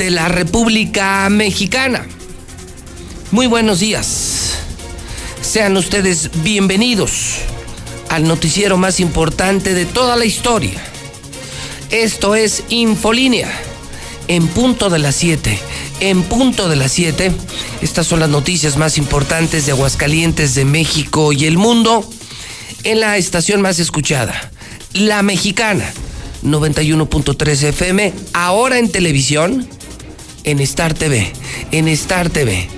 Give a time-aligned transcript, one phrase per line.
[0.00, 2.06] de la República Mexicana.
[3.32, 4.54] Muy buenos días.
[5.42, 7.34] Sean ustedes bienvenidos
[8.08, 10.82] al noticiero más importante de toda la historia.
[11.90, 13.52] Esto es Infolínea.
[14.26, 15.58] En punto de las 7.
[16.00, 17.30] En punto de las 7.
[17.82, 22.08] Estas son las noticias más importantes de Aguascalientes, de México y el mundo.
[22.84, 24.50] En la estación más escuchada.
[24.94, 25.92] La Mexicana.
[26.42, 28.14] 91.3 FM.
[28.32, 29.68] Ahora en televisión
[30.44, 31.32] en Star TV,
[31.72, 32.68] en Star TV,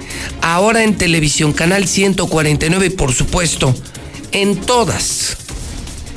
[0.41, 3.75] ahora en televisión, canal 149 y por supuesto
[4.33, 5.37] en todas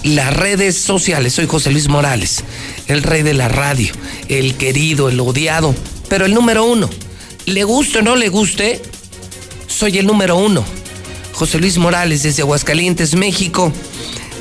[0.04, 1.34] las redes sociales.
[1.34, 2.44] Soy José Luis Morales,
[2.88, 3.92] el rey de la radio,
[4.30, 5.76] el querido, el odiado,
[6.10, 6.90] pero el número uno.
[7.46, 8.82] Le guste o no le guste,
[9.68, 10.64] soy el número uno.
[11.34, 13.72] José Luis Morales desde Aguascalientes, México,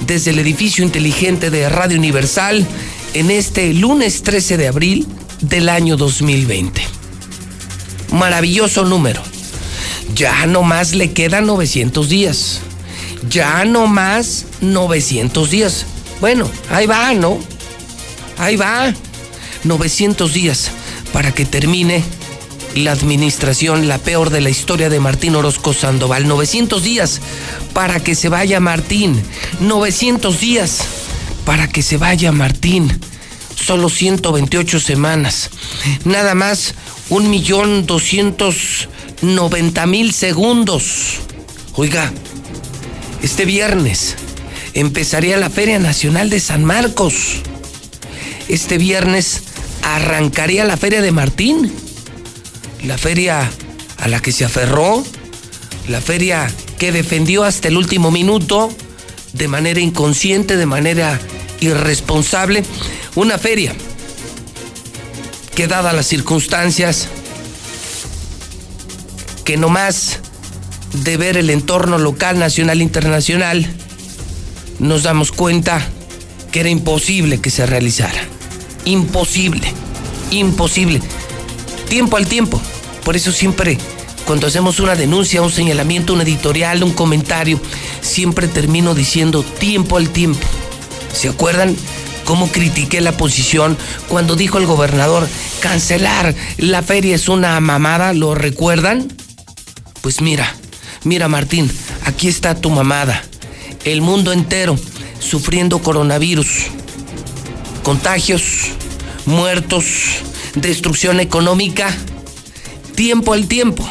[0.06, 2.64] desde el edificio inteligente de Radio Universal,
[3.14, 5.06] en este lunes 13 de abril
[5.48, 6.82] del año 2020.
[8.12, 9.22] Maravilloso número.
[10.14, 12.60] Ya no más le quedan 900 días.
[13.28, 15.86] Ya no más 900 días.
[16.20, 17.38] Bueno, ahí va, ¿no?
[18.38, 18.92] Ahí va.
[19.64, 20.70] 900 días
[21.12, 22.02] para que termine
[22.74, 26.26] la administración, la peor de la historia de Martín Orozco Sandoval.
[26.26, 27.20] 900 días
[27.72, 29.22] para que se vaya Martín.
[29.60, 30.78] 900 días
[31.44, 32.92] para que se vaya Martín
[33.54, 35.50] solo 128 semanas.
[36.04, 36.74] Nada más
[37.10, 38.88] un millón doscientos
[39.22, 41.20] noventa mil segundos.
[41.74, 42.12] Oiga,
[43.22, 44.16] este viernes
[44.74, 47.14] empezaría la Feria Nacional de San Marcos.
[48.48, 49.42] Este viernes
[49.82, 51.72] arrancaría la Feria de Martín.
[52.84, 53.50] La feria
[53.96, 55.02] a la que se aferró.
[55.88, 58.70] La feria que defendió hasta el último minuto
[59.32, 61.20] de manera inconsciente, de manera
[61.64, 62.64] irresponsable
[63.14, 63.74] una feria
[65.54, 67.08] que dadas las circunstancias,
[69.44, 70.18] que no más
[71.04, 73.66] de ver el entorno local, nacional, internacional,
[74.78, 75.86] nos damos cuenta
[76.50, 78.22] que era imposible que se realizara.
[78.84, 79.72] Imposible,
[80.30, 81.00] imposible.
[81.88, 82.60] Tiempo al tiempo.
[83.04, 83.78] Por eso siempre,
[84.26, 87.60] cuando hacemos una denuncia, un señalamiento, un editorial, un comentario,
[88.00, 90.46] siempre termino diciendo tiempo al tiempo.
[91.14, 91.76] ¿Se acuerdan?
[92.24, 93.76] cómo critiqué la posición
[94.08, 95.28] cuando dijo el gobernador
[95.60, 99.12] cancelar la feria es una mamada, ¿lo recuerdan?
[100.00, 100.54] Pues mira,
[101.04, 101.70] mira Martín,
[102.04, 103.22] aquí está tu mamada.
[103.84, 104.76] El mundo entero
[105.18, 106.48] sufriendo coronavirus,
[107.82, 108.42] contagios,
[109.26, 109.84] muertos,
[110.54, 111.94] destrucción económica.
[112.94, 113.88] Tiempo al tiempo.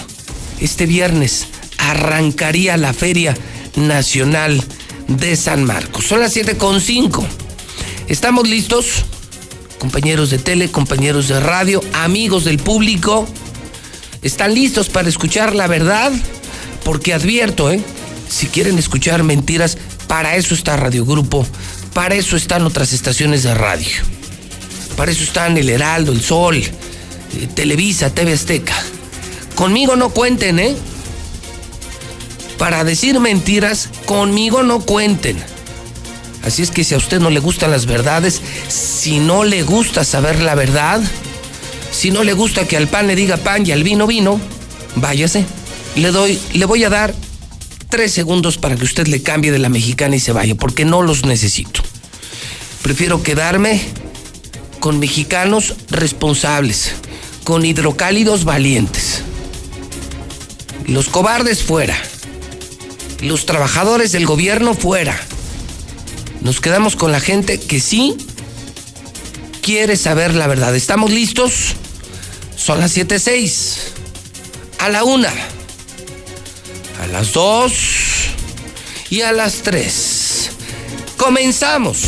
[0.60, 1.48] Este viernes
[1.78, 3.36] arrancaría la Feria
[3.76, 4.64] Nacional
[5.08, 6.06] de San Marcos.
[6.06, 7.24] Son las 7.5.
[8.08, 9.06] ¿Estamos listos?
[9.80, 13.28] Compañeros de tele, compañeros de radio, amigos del público,
[14.22, 16.12] ¿están listos para escuchar la verdad?
[16.86, 17.81] Porque advierto, ¿eh?
[18.30, 19.78] Si quieren escuchar mentiras,
[20.08, 21.46] para eso está Radio Grupo,
[21.94, 23.90] para eso están otras estaciones de radio.
[24.96, 26.72] Para eso están El Heraldo, El Sol, eh,
[27.53, 28.75] Televisa, TV Azteca.
[29.56, 30.75] Conmigo no cuenten, ¿eh?
[32.63, 35.35] Para decir mentiras, conmigo no cuenten.
[36.46, 40.06] Así es que si a usted no le gustan las verdades, si no le gusta
[40.06, 41.01] saber la verdad,
[41.91, 44.40] si no le gusta que al pan le diga pan y al vino vino,
[44.96, 45.44] váyase.
[45.97, 47.13] Le doy, le voy a dar
[47.90, 51.01] tres segundos para que usted le cambie de la mexicana y se vaya, porque no
[51.01, 51.81] los necesito.
[52.81, 53.81] Prefiero quedarme
[54.80, 56.94] con mexicanos responsables,
[57.44, 59.21] con hidrocálidos valientes.
[60.88, 61.98] Los cobardes fuera.
[63.24, 65.18] Los trabajadores del gobierno fuera
[66.42, 68.18] nos quedamos con la gente que sí
[69.62, 70.75] quiere saber la verdad.
[70.75, 71.75] ¿Estamos listos?
[72.58, 73.78] Son las 7.6.
[74.80, 75.31] A la una.
[77.02, 77.74] A las 2.
[79.10, 80.50] Y a las 3.
[81.16, 82.00] Comenzamos.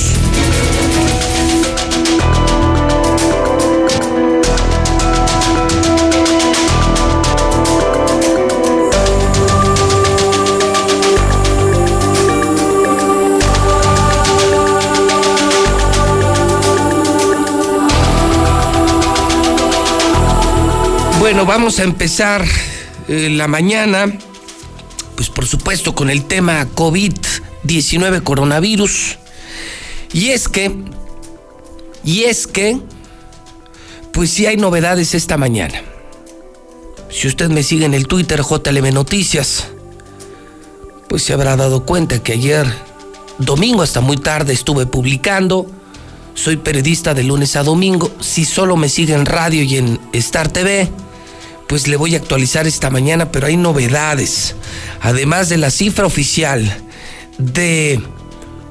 [21.26, 22.46] Bueno, vamos a empezar
[23.08, 24.16] eh, la mañana,
[25.16, 29.18] pues por supuesto con el tema COVID-19 coronavirus.
[30.14, 30.72] Y es que,
[32.04, 32.80] y es que,
[34.14, 35.82] pues sí hay novedades esta mañana.
[37.10, 39.70] Si usted me sigue en el Twitter JLM Noticias,
[41.10, 42.72] pues se habrá dado cuenta que ayer,
[43.40, 45.66] domingo hasta muy tarde, estuve publicando.
[46.36, 48.12] Soy periodista de lunes a domingo.
[48.20, 50.92] Si solo me sigue en radio y en Star TV,
[51.68, 54.56] pues le voy a actualizar esta mañana, pero hay novedades.
[55.02, 56.78] Además de la cifra oficial
[57.38, 58.00] de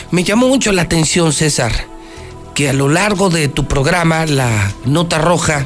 [0.09, 1.73] Me llamó mucho la atención, César,
[2.53, 5.65] que a lo largo de tu programa, la nota roja,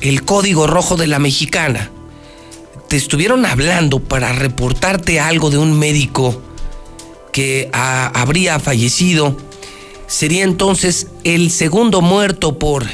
[0.00, 1.90] el código rojo de la mexicana,
[2.96, 6.40] estuvieron hablando para reportarte algo de un médico
[7.32, 9.36] que habría fallecido,
[10.06, 12.84] sería entonces el segundo muerto por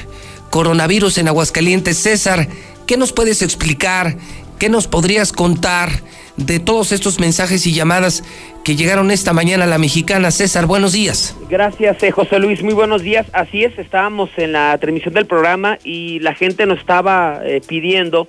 [0.50, 1.99] coronavirus en Aguascalientes.
[1.99, 2.49] César,
[2.87, 4.17] ¿qué nos puedes explicar?
[4.59, 5.91] ¿Qué nos podrías contar
[6.37, 8.23] de todos estos mensajes y llamadas
[8.65, 10.31] que llegaron esta mañana a la mexicana?
[10.31, 11.37] César, buenos días.
[11.49, 12.62] Gracias, eh, José Luis.
[12.62, 13.27] Muy buenos días.
[13.33, 18.29] Así es, estábamos en la transmisión del programa y la gente nos estaba eh, pidiendo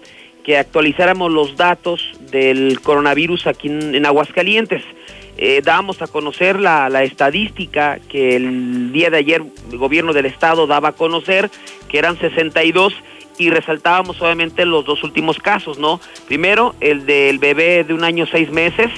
[0.50, 4.82] que actualizáramos los datos del coronavirus aquí en, Aguascalientes.
[5.38, 10.26] Eh, dábamos a conocer la, la, estadística que el día de ayer el gobierno del
[10.26, 11.52] estado daba a conocer,
[11.88, 12.96] que eran 62
[13.38, 16.02] y resaltábamos obviamente los dos últimos casos, ¿no?
[16.28, 18.90] Primero, el del bebé de un año seis meses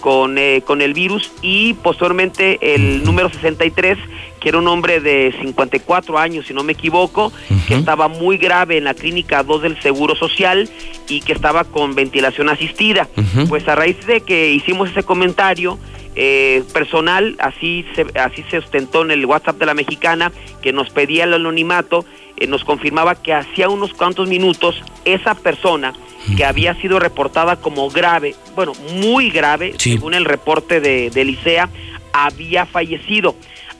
[0.00, 3.98] con, eh, con el virus y posteriormente el número 63,
[4.40, 7.32] que era un hombre de 54 años, si no me equivoco,
[7.66, 10.68] que estaba muy grave en la clínica 2 del Seguro Social
[11.08, 13.08] y que estaba con ventilación asistida.
[13.48, 15.78] Pues a raíz de que hicimos ese comentario,
[16.20, 20.90] eh, personal, así se, así se ostentó en el WhatsApp de la mexicana, que nos
[20.90, 22.04] pedía el anonimato,
[22.40, 25.94] eh, nos confirmaba que hacía unos cuantos minutos esa persona
[26.36, 31.70] que había sido reportada como grave, bueno, muy grave, según el reporte de, de Licea,
[32.12, 33.34] había fallecido.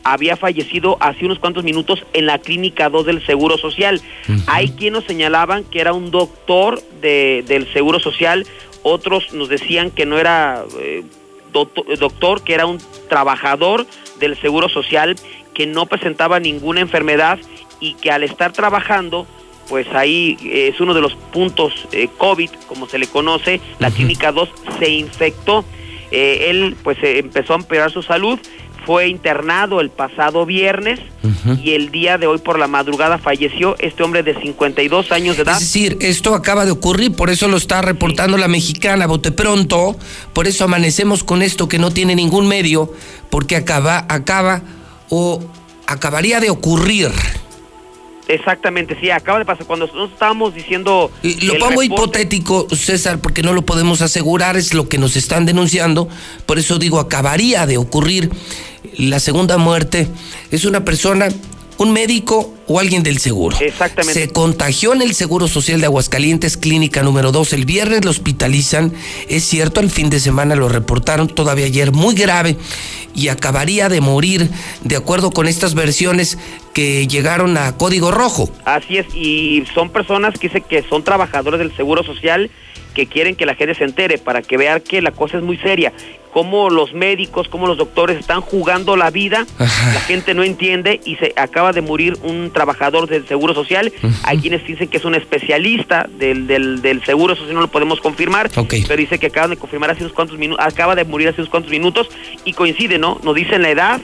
[0.05, 4.01] Había fallecido hace unos cuantos minutos en la clínica 2 del Seguro Social.
[4.47, 8.47] Hay quienes nos señalaban que era un doctor de, del Seguro Social,
[8.83, 11.05] otros nos decían que no era eh,
[11.53, 13.87] doctor, que era un trabajador
[14.21, 15.17] del Seguro Social,
[15.53, 17.39] que no presentaba ninguna enfermedad
[17.81, 19.27] y que al estar trabajando,
[19.69, 23.91] pues ahí eh, es uno de los puntos eh, COVID, como se le conoce, la
[23.91, 25.65] clínica 2 se infectó.
[26.11, 28.39] Eh, él pues empezó a empeorar su salud,
[28.87, 30.99] fue internado el pasado viernes
[31.63, 35.43] y el día de hoy por la madrugada falleció este hombre de 52 años de
[35.43, 35.57] edad.
[35.57, 39.95] Es decir, esto acaba de ocurrir, por eso lo está reportando la mexicana, bote pronto,
[40.33, 42.91] por eso amanecemos con esto que no tiene ningún medio,
[43.29, 44.63] porque acaba, acaba
[45.11, 45.43] o
[45.87, 47.11] acabaría de ocurrir.
[48.29, 49.67] Exactamente, sí, acaba de pasar.
[49.67, 51.11] Cuando nosotros estábamos diciendo.
[51.23, 56.09] Lo pongo hipotético, César, porque no lo podemos asegurar, es lo que nos están denunciando.
[56.45, 58.31] Por eso digo, acabaría de ocurrir
[58.99, 60.09] la segunda muerte.
[60.51, 61.29] Es una persona
[61.79, 63.57] un médico o alguien del seguro.
[63.61, 64.21] Exactamente.
[64.21, 67.53] Se contagió en el Seguro Social de Aguascalientes, clínica número 2.
[67.55, 68.93] El viernes lo hospitalizan.
[69.29, 72.57] Es cierto, el fin de semana lo reportaron todavía ayer muy grave
[73.15, 74.51] y acabaría de morir,
[74.83, 76.39] de acuerdo con estas versiones
[76.75, 78.51] que llegaron a código rojo.
[78.65, 82.51] Así es, y son personas que dicen que son trabajadores del Seguro Social
[82.95, 85.57] que quieren que la gente se entere para que vean que la cosa es muy
[85.59, 85.93] seria.
[86.33, 91.17] Cómo los médicos, cómo los doctores están jugando la vida, la gente no entiende y
[91.17, 93.93] se acaba de morir un trabajador del Seguro Social.
[94.25, 98.01] Hay quienes dicen que es un especialista del, del, del Seguro Social, no lo podemos
[98.01, 101.41] confirmar, pero dice que acaban de confirmar hace unos cuantos minutos, acaba de morir hace
[101.41, 102.09] unos cuantos minutos
[102.45, 103.19] y coincide, ¿no?
[103.25, 104.01] Nos dicen la edad,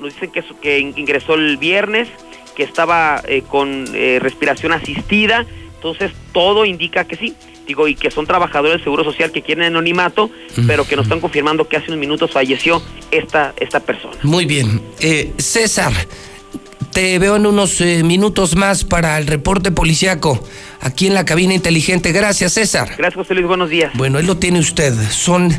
[0.00, 2.08] nos dicen que, que ingresó el viernes,
[2.54, 7.34] que estaba eh, con eh, respiración asistida, entonces todo indica que sí
[7.66, 10.30] digo, y que son trabajadores del Seguro Social que quieren anonimato,
[10.66, 14.16] pero que nos están confirmando que hace unos minutos falleció esta, esta persona.
[14.22, 14.82] Muy bien.
[15.00, 15.92] Eh, César,
[16.92, 20.42] te veo en unos eh, minutos más para el reporte policiaco
[20.80, 22.12] aquí en la cabina inteligente.
[22.12, 22.88] Gracias, César.
[22.96, 23.46] Gracias, José Luis.
[23.46, 23.92] Buenos días.
[23.94, 24.94] Bueno, ahí lo tiene usted.
[25.10, 25.50] Son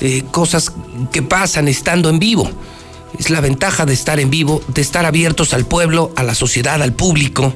[0.00, 0.72] eh, cosas
[1.12, 2.50] que pasan estando en vivo.
[3.18, 6.80] Es la ventaja de estar en vivo, de estar abiertos al pueblo, a la sociedad,
[6.82, 7.54] al público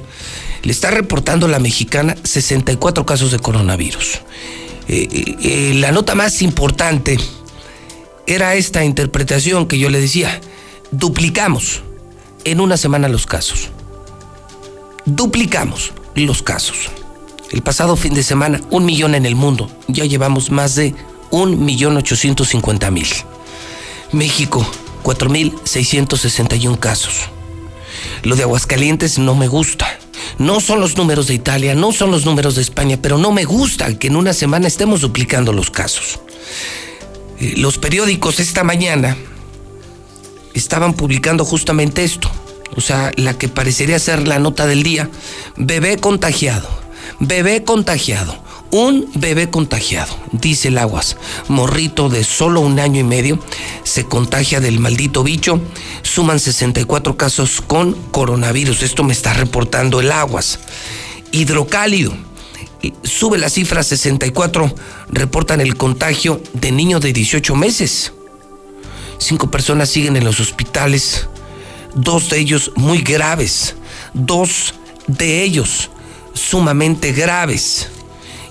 [0.62, 4.20] le está reportando la mexicana 64 casos de coronavirus.
[4.88, 7.18] Eh, eh, eh, la nota más importante
[8.26, 10.40] era esta interpretación que yo le decía.
[10.90, 11.82] Duplicamos
[12.44, 13.70] en una semana los casos.
[15.04, 16.90] Duplicamos los casos.
[17.50, 19.70] El pasado fin de semana, un millón en el mundo.
[19.88, 20.94] Ya llevamos más de
[21.30, 23.08] un millón ochocientos cincuenta mil.
[24.12, 24.66] México,
[25.02, 27.28] cuatro mil seiscientos sesenta y un casos.
[28.22, 29.98] Lo de Aguascalientes no me gusta.
[30.38, 33.44] No son los números de Italia, no son los números de España, pero no me
[33.44, 36.20] gusta que en una semana estemos duplicando los casos.
[37.38, 39.16] Eh, los periódicos esta mañana
[40.54, 42.30] estaban publicando justamente esto,
[42.76, 45.10] o sea, la que parecería ser la nota del día,
[45.56, 46.68] bebé contagiado,
[47.20, 53.38] bebé contagiado, un bebé contagiado, dice el aguas, morrito de solo un año y medio,
[53.84, 55.60] se contagia del maldito bicho,
[56.00, 60.58] suman 64 casos con coronavirus, esto me está reportando el aguas.
[61.32, 62.14] Hidrocálido,
[63.04, 64.74] sube la cifra 64,
[65.10, 68.14] reportan el contagio de niño de 18 meses.
[69.18, 71.28] Cinco personas siguen en los hospitales,
[71.94, 73.76] dos de ellos muy graves,
[74.14, 74.72] dos
[75.06, 75.90] de ellos
[76.32, 77.90] sumamente graves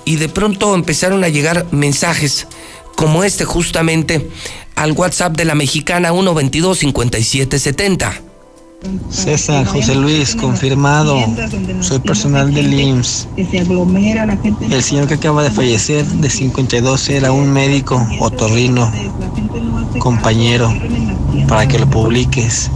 [0.05, 2.47] y de pronto empezaron a llegar mensajes
[2.95, 4.29] como este justamente
[4.75, 8.21] al WhatsApp de la mexicana 122 5770.
[9.09, 11.15] César José Luis, confirmado.
[11.81, 13.27] Soy personal del IMSS.
[14.71, 18.91] El señor que acaba de fallecer de 52 era un médico otorrino,
[19.99, 20.73] compañero,
[21.47, 22.71] para que lo publiques.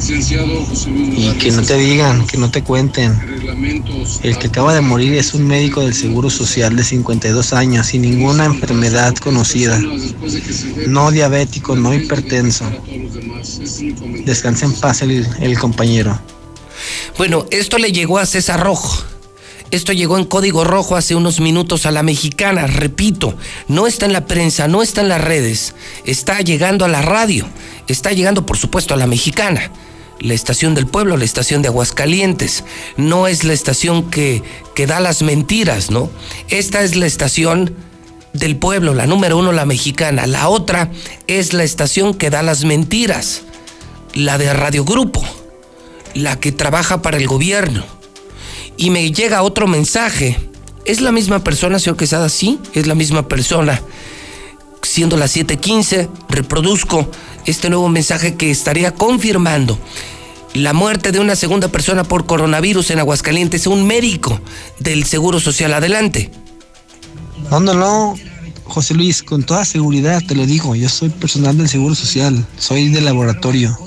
[0.00, 3.18] Y que no te digan, que no te cuenten.
[4.22, 8.02] El que acaba de morir es un médico del Seguro Social de 52 años, sin
[8.02, 9.80] ninguna enfermedad conocida.
[10.86, 12.64] No diabético, no hipertenso.
[14.24, 16.18] Descansa en paz el, el compañero.
[17.16, 19.04] Bueno, esto le llegó a César Rojo.
[19.70, 23.36] Esto llegó en código rojo hace unos minutos a la mexicana, repito,
[23.66, 25.74] no está en la prensa, no está en las redes,
[26.06, 27.46] está llegando a la radio,
[27.86, 29.70] está llegando por supuesto a la mexicana
[30.20, 32.64] la estación del pueblo, la estación de Aguascalientes.
[32.96, 34.42] No es la estación que,
[34.74, 36.10] que da las mentiras, ¿no?
[36.48, 37.74] Esta es la estación
[38.32, 40.26] del pueblo, la número uno, la mexicana.
[40.26, 40.90] La otra
[41.26, 43.42] es la estación que da las mentiras,
[44.14, 45.24] la de Radio Grupo,
[46.14, 47.84] la que trabaja para el gobierno.
[48.76, 50.38] Y me llega otro mensaje.
[50.84, 52.28] ¿Es la misma persona, señor Quesada?
[52.28, 53.82] Sí, es la misma persona.
[54.82, 57.10] Siendo las 7:15, reproduzco
[57.50, 59.78] este nuevo mensaje que estaría confirmando
[60.54, 64.40] la muerte de una segunda persona por coronavirus en Aguascalientes, un médico
[64.78, 65.72] del Seguro Social.
[65.72, 66.30] Adelante.
[67.50, 68.14] No,
[68.64, 72.88] José Luis, con toda seguridad te lo digo, yo soy personal del Seguro Social, soy
[72.88, 73.78] del laboratorio.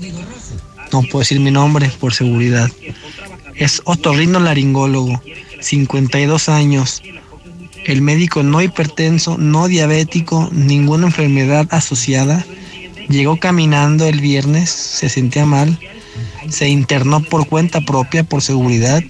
[0.91, 2.69] No puedo decir mi nombre por seguridad.
[3.55, 5.21] Es otorrino laringólogo,
[5.59, 7.03] 52 años.
[7.85, 12.45] El médico no hipertenso, no diabético, ninguna enfermedad asociada
[13.09, 15.77] Llegó caminando el viernes, se sentía mal,
[16.49, 19.03] se internó por cuenta propia, por seguridad,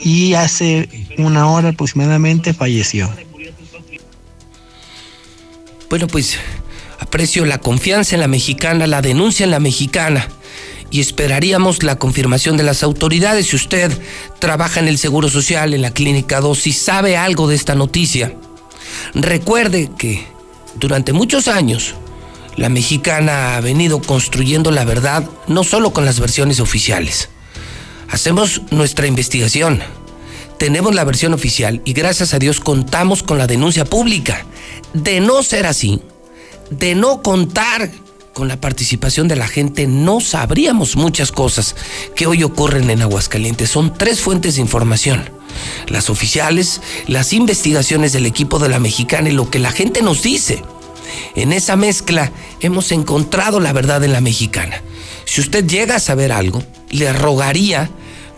[0.00, 0.88] y hace
[1.18, 3.10] una hora aproximadamente falleció.
[5.88, 6.38] Bueno, pues
[6.98, 10.28] aprecio la confianza en la mexicana, la denuncia en la mexicana
[10.90, 13.48] y esperaríamos la confirmación de las autoridades.
[13.48, 13.90] Si usted
[14.38, 18.34] trabaja en el Seguro Social, en la Clínica 2, si sabe algo de esta noticia,
[19.14, 20.24] recuerde que
[20.76, 21.94] durante muchos años
[22.60, 27.30] la mexicana ha venido construyendo la verdad no solo con las versiones oficiales.
[28.10, 29.80] Hacemos nuestra investigación,
[30.58, 34.44] tenemos la versión oficial y gracias a Dios contamos con la denuncia pública.
[34.92, 36.02] De no ser así,
[36.68, 37.90] de no contar
[38.34, 41.74] con la participación de la gente no sabríamos muchas cosas
[42.14, 43.70] que hoy ocurren en Aguascalientes.
[43.70, 45.30] Son tres fuentes de información.
[45.88, 50.22] Las oficiales, las investigaciones del equipo de la mexicana y lo que la gente nos
[50.22, 50.62] dice.
[51.34, 54.82] En esa mezcla hemos encontrado la verdad en la mexicana.
[55.24, 57.90] Si usted llega a saber algo, le rogaría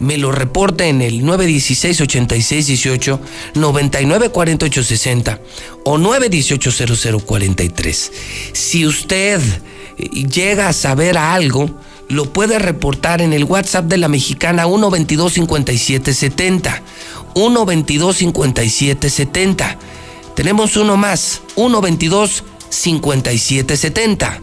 [0.02, 3.20] me lo reporte en el 916-8618,
[3.54, 5.40] 994860
[5.84, 8.10] o 918-0043.
[8.52, 9.40] Si usted
[9.96, 11.70] eh, llega a saber algo,
[12.08, 16.80] lo puede reportar en el WhatsApp de la mexicana 122-5770.
[17.34, 19.76] 122-5770.
[20.34, 21.42] Tenemos uno más,
[22.72, 24.40] 122-5770.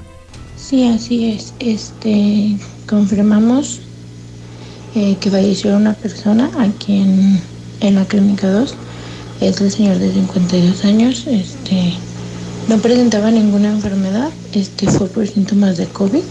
[0.57, 1.53] Sí, así es.
[1.59, 2.57] Este,
[2.87, 3.79] confirmamos
[4.95, 7.41] eh, que falleció una persona aquí en,
[7.81, 8.75] en, la clínica 2.
[9.41, 11.25] Es el señor de 52 años.
[11.27, 11.93] Este,
[12.67, 14.29] no presentaba ninguna enfermedad.
[14.53, 16.23] Este, fue por síntomas de COVID.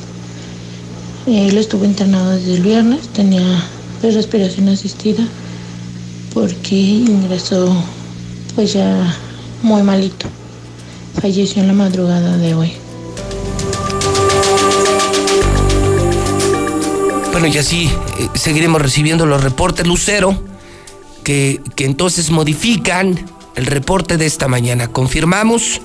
[1.27, 3.09] Él estuvo internado desde el viernes.
[3.09, 3.65] Tenía
[4.03, 5.27] respiración asistida
[6.33, 7.75] porque ingresó
[8.55, 9.17] pues ya
[9.63, 10.27] muy malito.
[11.21, 12.73] Falleció en la madrugada de hoy.
[17.33, 20.41] Bueno, y así eh, seguiremos recibiendo los reportes Lucero,
[21.25, 23.19] que, que entonces modifican
[23.57, 24.89] el reporte de esta mañana.
[24.89, 25.81] Confirmamos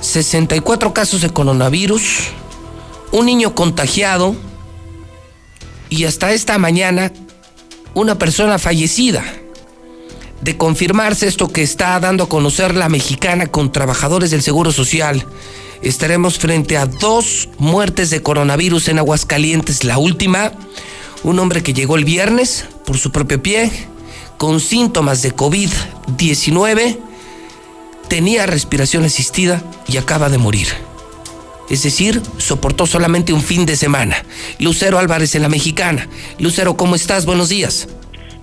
[0.00, 2.02] 64 casos de coronavirus,
[3.12, 4.36] un niño contagiado
[5.90, 7.12] y hasta esta mañana
[7.94, 9.24] una persona fallecida.
[10.40, 15.26] De confirmarse esto que está dando a conocer la mexicana con trabajadores del Seguro Social,
[15.80, 19.84] estaremos frente a dos muertes de coronavirus en Aguascalientes.
[19.84, 20.52] La última,
[21.22, 23.70] un hombre que llegó el viernes por su propio pie,
[24.36, 26.98] con síntomas de COVID-19,
[28.08, 30.68] tenía respiración asistida y acaba de morir.
[31.70, 34.22] Es decir, soportó solamente un fin de semana.
[34.58, 36.08] Lucero Álvarez en la Mexicana.
[36.38, 37.24] Lucero, ¿cómo estás?
[37.24, 37.88] Buenos días.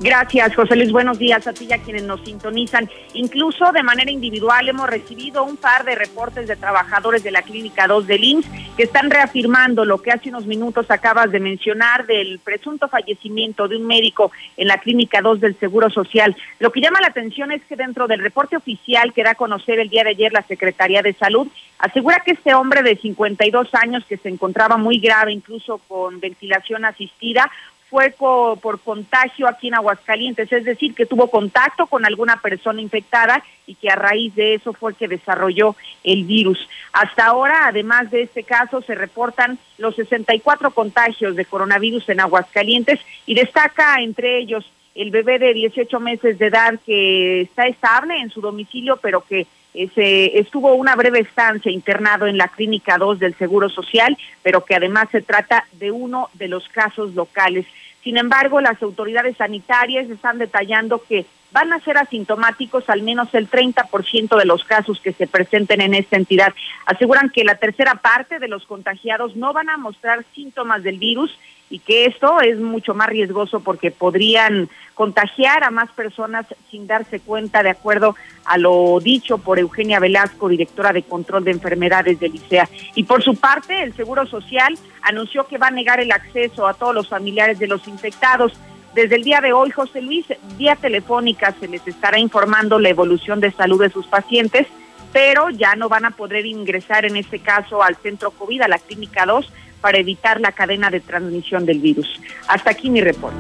[0.03, 0.91] Gracias, José Luis.
[0.91, 2.89] Buenos días a ti y a quienes nos sintonizan.
[3.13, 7.85] Incluso de manera individual hemos recibido un par de reportes de trabajadores de la Clínica
[7.85, 12.39] 2 del IMSS que están reafirmando lo que hace unos minutos acabas de mencionar del
[12.39, 16.35] presunto fallecimiento de un médico en la Clínica 2 del Seguro Social.
[16.57, 19.79] Lo que llama la atención es que dentro del reporte oficial que da a conocer
[19.79, 21.47] el día de ayer la Secretaría de Salud,
[21.77, 26.85] asegura que este hombre de 52 años que se encontraba muy grave, incluso con ventilación
[26.85, 27.51] asistida,
[27.91, 33.43] fue por contagio aquí en Aguascalientes, es decir, que tuvo contacto con alguna persona infectada
[33.67, 35.75] y que a raíz de eso fue que desarrolló
[36.05, 36.69] el virus.
[36.93, 43.01] Hasta ahora, además de este caso, se reportan los 64 contagios de coronavirus en Aguascalientes
[43.25, 48.29] y destaca entre ellos el bebé de 18 meses de edad que está estable en
[48.29, 53.35] su domicilio, pero que se estuvo una breve estancia internado en la Clínica 2 del
[53.35, 57.65] Seguro Social, pero que además se trata de uno de los casos locales.
[58.03, 63.49] Sin embargo, las autoridades sanitarias están detallando que van a ser asintomáticos al menos el
[63.49, 66.53] 30% de los casos que se presenten en esta entidad.
[66.85, 71.37] Aseguran que la tercera parte de los contagiados no van a mostrar síntomas del virus
[71.71, 77.21] y que esto es mucho más riesgoso porque podrían contagiar a más personas sin darse
[77.21, 82.35] cuenta, de acuerdo a lo dicho por Eugenia Velasco, directora de control de enfermedades del
[82.35, 82.67] ICEA.
[82.93, 86.73] Y por su parte, el Seguro Social anunció que va a negar el acceso a
[86.73, 88.51] todos los familiares de los infectados.
[88.93, 90.25] Desde el día de hoy, José Luis,
[90.57, 94.67] vía telefónica se les estará informando la evolución de salud de sus pacientes,
[95.13, 98.77] pero ya no van a poder ingresar en este caso al centro COVID, a la
[98.77, 99.51] clínica 2,
[99.81, 102.07] para evitar la cadena de transmisión del virus.
[102.47, 103.37] Hasta aquí mi reporte.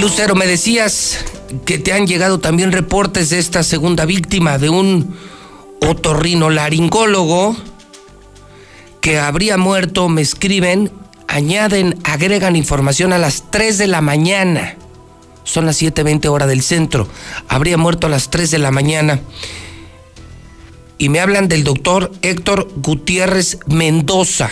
[0.00, 1.24] Lucero, me decías
[1.64, 5.16] que te han llegado también reportes de esta segunda víctima, de un
[5.80, 7.56] otorrinolaringólogo
[9.00, 10.92] que habría muerto, me escriben,
[11.26, 14.76] añaden, agregan información a las 3 de la mañana.
[15.44, 17.08] Son las 7.20 hora del centro.
[17.48, 19.20] Habría muerto a las 3 de la mañana
[20.98, 24.50] y me hablan del doctor Héctor Gutiérrez Mendoza.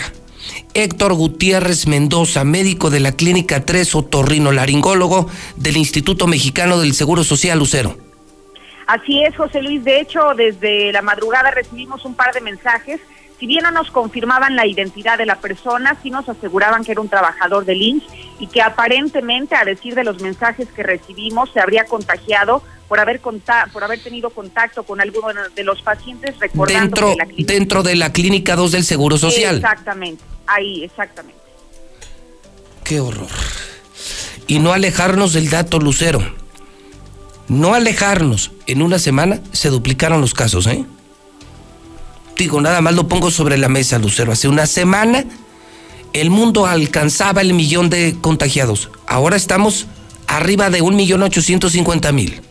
[0.73, 7.23] Héctor Gutiérrez Mendoza, médico de la Clínica 3 Otorrino Laringólogo del Instituto Mexicano del Seguro
[7.25, 7.97] Social, Lucero.
[8.87, 9.83] Así es, José Luis.
[9.83, 13.01] De hecho, desde la madrugada recibimos un par de mensajes.
[13.37, 17.01] Si bien no nos confirmaban la identidad de la persona, sí nos aseguraban que era
[17.01, 18.03] un trabajador del INS
[18.39, 23.19] y que aparentemente, a decir de los mensajes que recibimos, se habría contagiado por haber
[23.19, 27.95] por haber tenido contacto con alguno de los pacientes recordando dentro, la clínica, dentro de
[27.95, 29.57] la clínica 2 del Seguro Social.
[29.57, 31.39] Exactamente, ahí, exactamente.
[32.83, 33.27] Qué horror.
[34.47, 36.21] Y no alejarnos del dato Lucero.
[37.49, 38.51] No alejarnos.
[38.65, 40.85] En una semana se duplicaron los casos, ¿eh?
[42.37, 44.31] Digo, nada más lo pongo sobre la mesa, Lucero.
[44.31, 45.25] Hace una semana
[46.13, 48.89] el mundo alcanzaba el millón de contagiados.
[49.05, 49.87] Ahora estamos
[50.27, 52.41] arriba de un millón ochocientos cincuenta mil.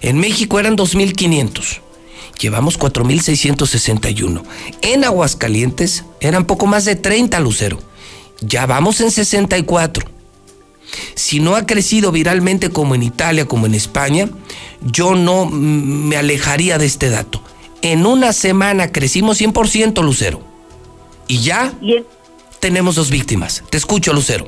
[0.00, 1.80] En México eran 2.500.
[2.40, 4.42] Llevamos 4.661.
[4.82, 7.78] En Aguascalientes eran poco más de 30, Lucero.
[8.40, 10.06] Ya vamos en 64.
[11.14, 14.28] Si no ha crecido viralmente como en Italia, como en España,
[14.82, 17.42] yo no me alejaría de este dato.
[17.82, 20.42] En una semana crecimos 100%, Lucero.
[21.26, 21.72] Y ya
[22.60, 23.62] tenemos dos víctimas.
[23.70, 24.46] Te escucho, Lucero.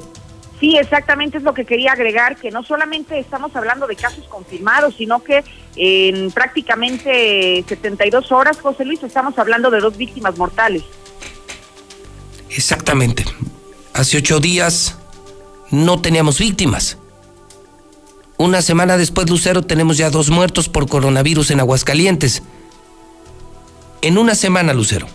[0.59, 4.95] Sí, exactamente es lo que quería agregar, que no solamente estamos hablando de casos confirmados,
[4.97, 5.45] sino que
[5.77, 10.83] en prácticamente 72 horas, José Luis, estamos hablando de dos víctimas mortales.
[12.49, 13.25] Exactamente.
[13.93, 14.97] Hace ocho días
[15.71, 16.97] no teníamos víctimas.
[18.39, 22.43] Una semana después, Lucero, tenemos ya dos muertos por coronavirus en Aguascalientes.
[24.01, 25.07] En una semana, Lucero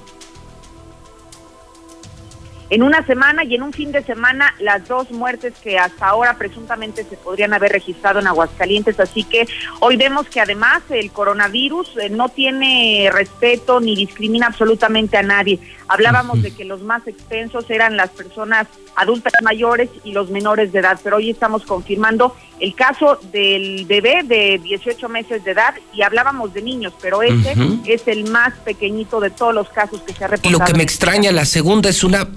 [2.72, 6.38] en una semana y en un fin de semana las dos muertes que hasta ahora
[6.38, 8.98] presuntamente se podrían haber registrado en Aguascalientes.
[8.98, 9.46] Así que
[9.82, 15.60] hoy vemos que además el coronavirus eh, no tiene respeto ni discrimina absolutamente a nadie.
[15.90, 20.80] Hablábamos de que los más extensos eran las personas adultas mayores y los menores de
[20.80, 26.04] edad, pero hoy estamos confirmando el caso del bebé de 18 meses de edad y
[26.04, 27.54] hablábamos de niños, pero este
[27.86, 30.60] es el más pequeñito de todos los casos que se ha reportado.
[30.60, 32.30] Lo que me extraña, la segunda es una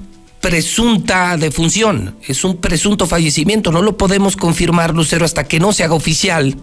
[0.44, 5.84] presunta defunción, es un presunto fallecimiento, no lo podemos confirmar, Lucero, hasta que no se
[5.84, 6.58] haga oficial,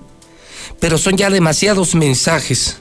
[0.80, 2.78] pero son ya demasiados mensajes,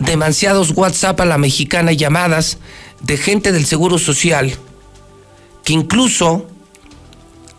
[0.00, 2.58] demasiados WhatsApp a la mexicana llamadas
[3.02, 4.52] de gente del Seguro Social,
[5.62, 6.48] que incluso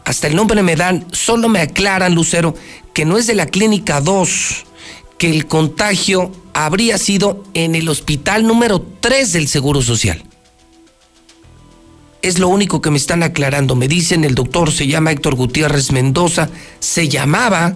[0.03, 2.53] hasta el nombre me dan, solo me aclaran, Lucero,
[2.93, 4.65] que no es de la Clínica 2,
[5.17, 10.21] que el contagio habría sido en el hospital número 3 del Seguro Social.
[12.21, 13.75] Es lo único que me están aclarando.
[13.75, 16.49] Me dicen, el doctor se llama Héctor Gutiérrez Mendoza,
[16.79, 17.75] se llamaba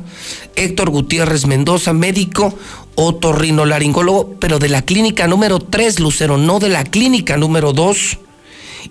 [0.56, 2.58] Héctor Gutiérrez Mendoza, médico
[2.96, 8.18] otorrinolaringólogo, pero de la clínica número 3, Lucero, no de la clínica número 2.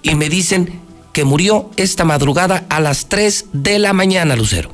[0.03, 0.81] Y me dicen
[1.13, 4.71] que murió esta madrugada a las 3 de la mañana, Lucero.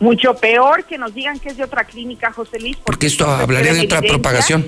[0.00, 2.76] Mucho peor que nos digan que es de otra clínica, José Luis.
[2.84, 4.66] Porque, esto hablaría de otra propagación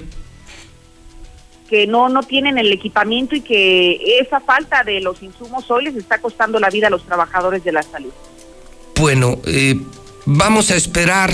[1.69, 5.97] que no, no tienen el equipamiento y que esa falta de los insumos hoy les
[5.97, 8.13] está costando la vida a los trabajadores de la salud.
[8.99, 9.79] Bueno, eh,
[10.25, 11.33] vamos a esperar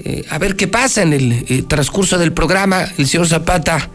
[0.00, 2.84] eh, a ver qué pasa en el eh, transcurso del programa.
[2.96, 3.90] El señor Zapata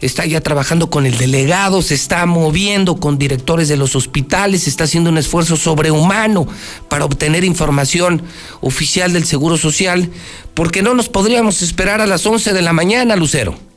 [0.00, 4.84] está ya trabajando con el delegado, se está moviendo con directores de los hospitales, está
[4.84, 6.46] haciendo un esfuerzo sobrehumano
[6.88, 8.22] para obtener información
[8.60, 10.10] oficial del Seguro Social,
[10.54, 13.67] porque no nos podríamos esperar a las 11 de la mañana, Lucero.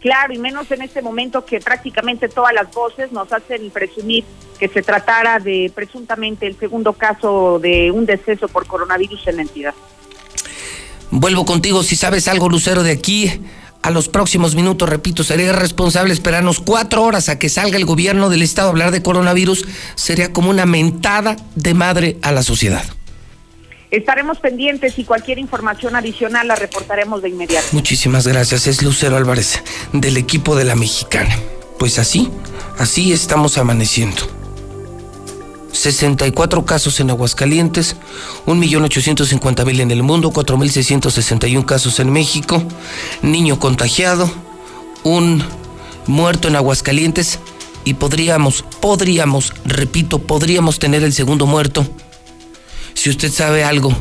[0.00, 4.24] Claro, y menos en este momento que prácticamente todas las voces nos hacen presumir
[4.58, 9.42] que se tratara de presuntamente el segundo caso de un deceso por coronavirus en la
[9.42, 9.74] entidad.
[11.10, 13.40] Vuelvo contigo si sabes algo, Lucero, de aquí
[13.82, 18.28] a los próximos minutos, repito, sería responsable esperarnos cuatro horas a que salga el gobierno
[18.28, 22.84] del estado a hablar de coronavirus, sería como una mentada de madre a la sociedad.
[23.90, 27.68] Estaremos pendientes y cualquier información adicional la reportaremos de inmediato.
[27.72, 28.66] Muchísimas gracias.
[28.66, 31.34] Es Lucero Álvarez del equipo de la Mexicana.
[31.78, 32.30] Pues así,
[32.78, 34.22] así estamos amaneciendo.
[35.72, 37.96] 64 casos en Aguascalientes,
[38.46, 42.62] 1.850.000 en el mundo, 4.661 casos en México,
[43.22, 44.30] niño contagiado,
[45.04, 45.44] un
[46.06, 47.38] muerto en Aguascalientes
[47.84, 51.86] y podríamos, podríamos, repito, podríamos tener el segundo muerto
[52.98, 53.96] si usted sabe algo,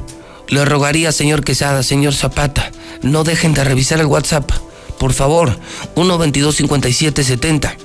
[0.48, 2.72] le rogaría, señor Quesada, señor Zapata,
[3.04, 4.50] no dejen de revisar el WhatsApp.
[4.98, 5.56] Por favor,
[5.94, 7.78] 122 5770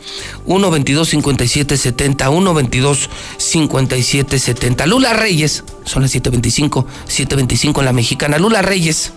[0.47, 8.39] 122 5770 122 5770 Lula Reyes, son las 725, 725 en la mexicana.
[8.39, 9.13] Lula Reyes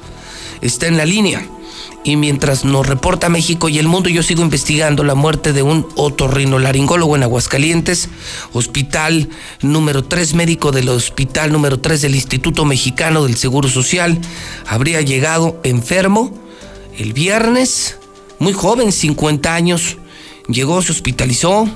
[0.61, 1.47] está en la línea
[2.05, 5.87] y mientras nos reporta México y el mundo, yo sigo investigando la muerte de un
[5.95, 8.09] otorrinolaringólogo en Aguascalientes,
[8.53, 9.27] hospital
[9.63, 14.19] número 3, médico del hospital número 3 del Instituto Mexicano del Seguro Social.
[14.67, 16.31] Habría llegado enfermo
[16.95, 17.97] el viernes,
[18.37, 19.97] muy joven, 50 años.
[20.47, 21.67] Llegó, se hospitalizó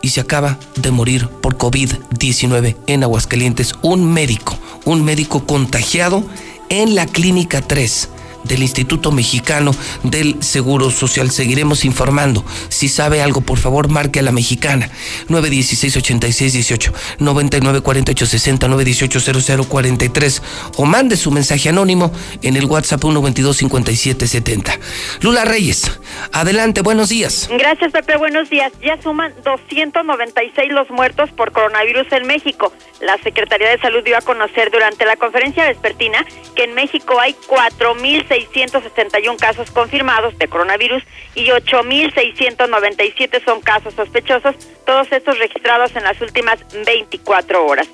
[0.00, 3.74] y se acaba de morir por COVID-19 en Aguascalientes.
[3.82, 6.24] Un médico, un médico contagiado
[6.70, 8.08] en la Clínica 3
[8.44, 9.72] del Instituto Mexicano
[10.02, 11.30] del Seguro Social.
[11.30, 12.44] Seguiremos informando.
[12.68, 14.90] Si sabe algo, por favor, marque a la mexicana
[15.28, 20.42] 916-8618, 994860, 918-0043
[20.76, 24.78] o mande su mensaje anónimo en el WhatsApp 122-5770.
[25.20, 25.90] Lula Reyes
[26.32, 27.48] Adelante, buenos días.
[27.50, 28.16] Gracias, Pepe.
[28.16, 28.72] Buenos días.
[28.82, 32.72] Ya suman 296 los muertos por coronavirus en México.
[33.00, 37.34] La Secretaría de Salud dio a conocer durante la conferencia vespertina que en México hay
[37.48, 41.02] 4.661 casos confirmados de coronavirus
[41.34, 47.88] y 8.697 son casos sospechosos, todos estos registrados en las últimas 24 horas.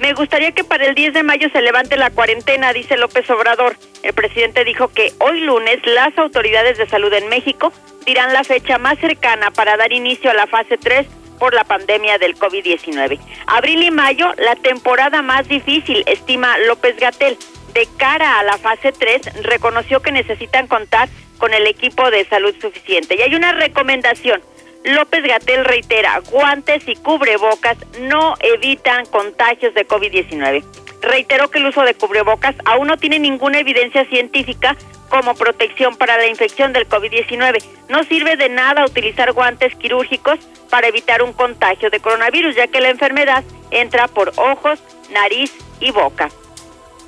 [0.00, 3.76] Me gustaría que para el 10 de mayo se levante la cuarentena, dice López Obrador.
[4.02, 7.70] El presidente dijo que hoy lunes las autoridades de salud en México
[8.06, 11.06] dirán la fecha más cercana para dar inicio a la fase 3
[11.40, 13.18] por la pandemia del COVID-19.
[13.46, 17.36] Abril y mayo, la temporada más difícil, estima López Gatel.
[17.74, 22.54] De cara a la fase 3, reconoció que necesitan contar con el equipo de salud
[22.60, 23.16] suficiente.
[23.16, 24.42] Y hay una recomendación
[24.84, 30.64] López Gatel reitera, guantes y cubrebocas no evitan contagios de COVID-19.
[31.02, 34.76] Reiteró que el uso de cubrebocas aún no tiene ninguna evidencia científica
[35.10, 37.62] como protección para la infección del COVID-19.
[37.90, 40.38] No sirve de nada utilizar guantes quirúrgicos
[40.70, 45.90] para evitar un contagio de coronavirus, ya que la enfermedad entra por ojos, nariz y
[45.90, 46.30] boca.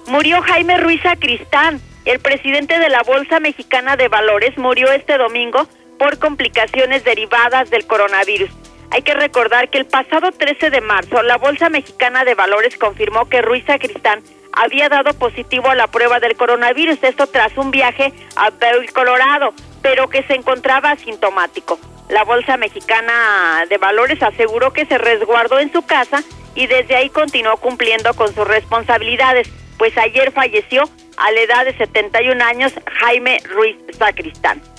[0.07, 5.69] Murió Jaime Ruiz Cristán, el presidente de la Bolsa Mexicana de Valores, murió este domingo
[5.99, 8.51] por complicaciones derivadas del coronavirus.
[8.91, 13.29] Hay que recordar que el pasado 13 de marzo la Bolsa Mexicana de Valores confirmó
[13.29, 18.13] que Ruiz Sacristán había dado positivo a la prueba del coronavirus, esto tras un viaje
[18.37, 21.79] a Vail, Colorado, pero que se encontraba asintomático.
[22.09, 26.23] La Bolsa Mexicana de Valores aseguró que se resguardó en su casa
[26.55, 30.83] y desde ahí continuó cumpliendo con sus responsabilidades, pues ayer falleció
[31.17, 34.72] a la edad de 71 años Jaime Ruiz Sacristán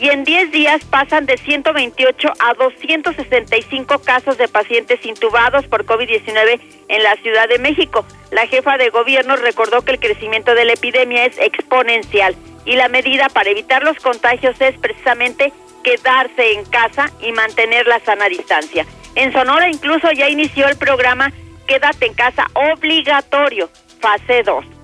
[0.00, 6.60] y en 10 días pasan de 128 a 265 casos de pacientes intubados por COVID-19
[6.88, 8.04] en la Ciudad de México.
[8.30, 12.88] La jefa de gobierno recordó que el crecimiento de la epidemia es exponencial y la
[12.88, 18.84] medida para evitar los contagios es precisamente quedarse en casa y mantener la sana distancia.
[19.14, 21.32] En Sonora incluso ya inició el programa
[21.66, 24.75] Quédate en casa obligatorio, fase 2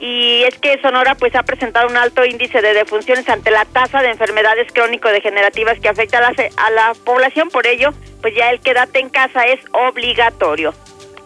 [0.00, 4.00] y es que Sonora pues ha presentado un alto índice de defunciones ante la tasa
[4.00, 7.90] de enfermedades crónico-degenerativas que afecta a la, a la población, por ello
[8.22, 10.74] pues ya el quédate en casa es obligatorio.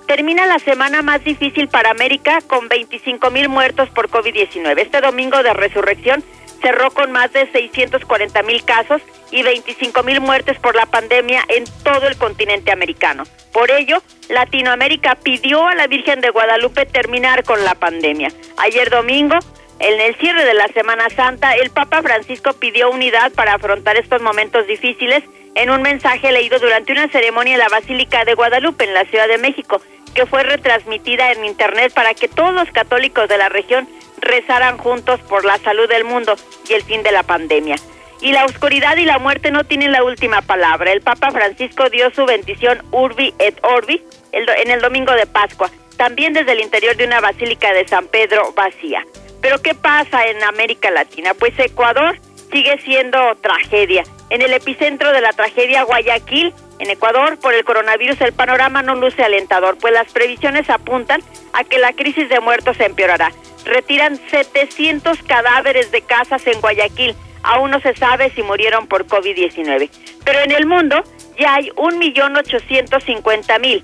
[0.07, 4.79] Termina la semana más difícil para América con 25 mil muertos por COVID-19.
[4.79, 6.23] Este domingo de resurrección
[6.65, 11.65] cerró con más de 640 mil casos y 25 mil muertes por la pandemia en
[11.83, 13.25] todo el continente americano.
[13.53, 18.29] Por ello, Latinoamérica pidió a la Virgen de Guadalupe terminar con la pandemia.
[18.57, 19.37] Ayer domingo,
[19.79, 24.23] en el cierre de la Semana Santa, el Papa Francisco pidió unidad para afrontar estos
[24.23, 25.23] momentos difíciles
[25.55, 29.29] en un mensaje leído durante una ceremonia en la Basílica de Guadalupe, en la Ciudad
[29.29, 29.83] de México,
[30.15, 35.21] que fue retransmitida en Internet para que todos los católicos de la región rezaran juntos
[35.21, 36.35] por la salud del mundo
[36.69, 37.77] y el fin de la pandemia.
[38.21, 40.93] Y la oscuridad y la muerte no tienen la última palabra.
[40.93, 46.33] El Papa Francisco dio su bendición Urbi et Orbi en el domingo de Pascua, también
[46.33, 49.05] desde el interior de una basílica de San Pedro vacía.
[49.43, 51.35] Pero ¿qué pasa en América Latina?
[51.35, 52.19] Pues Ecuador
[52.51, 54.05] sigue siendo tragedia.
[54.31, 58.95] En el epicentro de la tragedia Guayaquil, en Ecuador, por el coronavirus, el panorama no
[58.95, 63.33] luce alentador, pues las previsiones apuntan a que la crisis de muertos se empeorará
[63.65, 67.17] retiran 700 cadáveres de casas en Guayaquil.
[67.43, 69.89] Aún no se sabe si murieron por COVID-19.
[70.25, 71.03] Pero en el mundo
[71.39, 73.83] ya hay 1.850.000,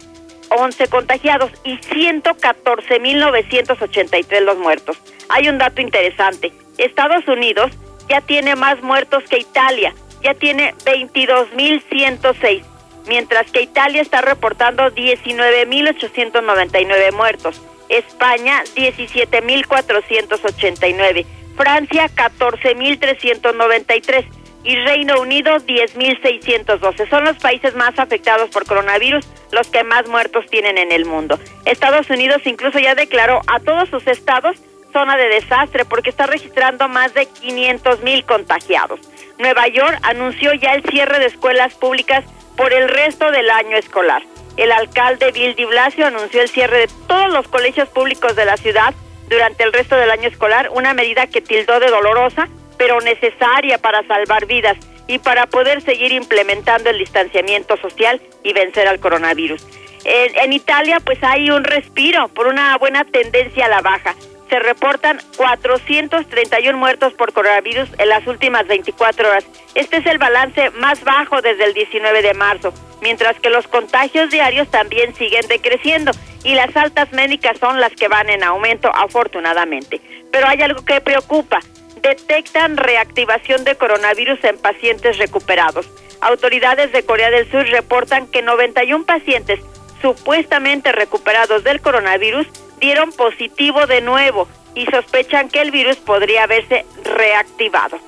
[0.50, 4.98] 11 contagiados y 114.983 los muertos.
[5.28, 6.52] Hay un dato interesante.
[6.78, 7.70] Estados Unidos
[8.08, 12.62] ya tiene más muertos que Italia, ya tiene 22.106,
[13.06, 17.62] mientras que Italia está reportando 19.899 muertos.
[17.88, 21.24] España 17.489,
[21.56, 24.26] Francia 14.393
[24.62, 27.08] y Reino Unido 10.612.
[27.08, 31.38] Son los países más afectados por coronavirus, los que más muertos tienen en el mundo.
[31.64, 34.56] Estados Unidos incluso ya declaró a todos sus estados
[34.92, 39.00] zona de desastre porque está registrando más de 500.000 contagiados.
[39.38, 42.24] Nueva York anunció ya el cierre de escuelas públicas
[42.56, 44.22] por el resto del año escolar
[44.60, 48.58] el alcalde Bill de Blasio anunció el cierre de todos los colegios públicos de la
[48.58, 48.94] ciudad
[49.28, 54.06] durante el resto del año escolar, una medida que tildó de dolorosa, pero necesaria para
[54.06, 59.66] salvar vidas y para poder seguir implementando el distanciamiento social y vencer al coronavirus.
[60.04, 64.14] En Italia pues hay un respiro por una buena tendencia a la baja
[64.50, 69.44] se reportan 431 muertos por coronavirus en las últimas 24 horas.
[69.74, 74.28] Este es el balance más bajo desde el 19 de marzo, mientras que los contagios
[74.30, 76.10] diarios también siguen decreciendo
[76.42, 80.00] y las altas médicas son las que van en aumento afortunadamente.
[80.32, 81.60] Pero hay algo que preocupa.
[82.02, 85.86] detectan reactivación de coronavirus en pacientes recuperados.
[86.22, 89.60] Autoridades de Corea del Sur reportan que 91 pacientes
[90.00, 92.46] supuestamente recuperados del coronavirus
[92.80, 97.98] dieron positivo de nuevo y sospechan que el virus podría haberse reactivado.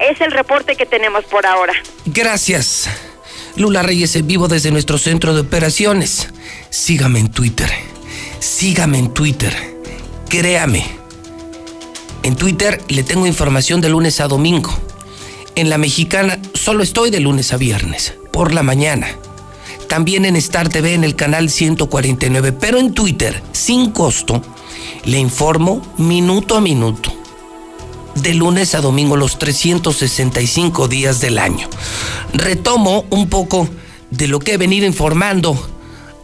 [0.00, 1.74] Es el reporte que tenemos por ahora.
[2.06, 2.88] Gracias.
[3.56, 6.28] Lula Reyes en vivo desde nuestro centro de operaciones.
[6.70, 7.70] Sígame en Twitter.
[8.40, 9.54] Sígame en Twitter.
[10.28, 10.84] Créame.
[12.24, 14.72] En Twitter le tengo información de lunes a domingo.
[15.54, 19.06] En la mexicana solo estoy de lunes a viernes, por la mañana.
[19.88, 24.42] También en Star TV en el canal 149, pero en Twitter, sin costo,
[25.04, 27.12] le informo minuto a minuto.
[28.14, 31.68] De lunes a domingo los 365 días del año.
[32.32, 33.68] Retomo un poco
[34.10, 35.58] de lo que he venido informando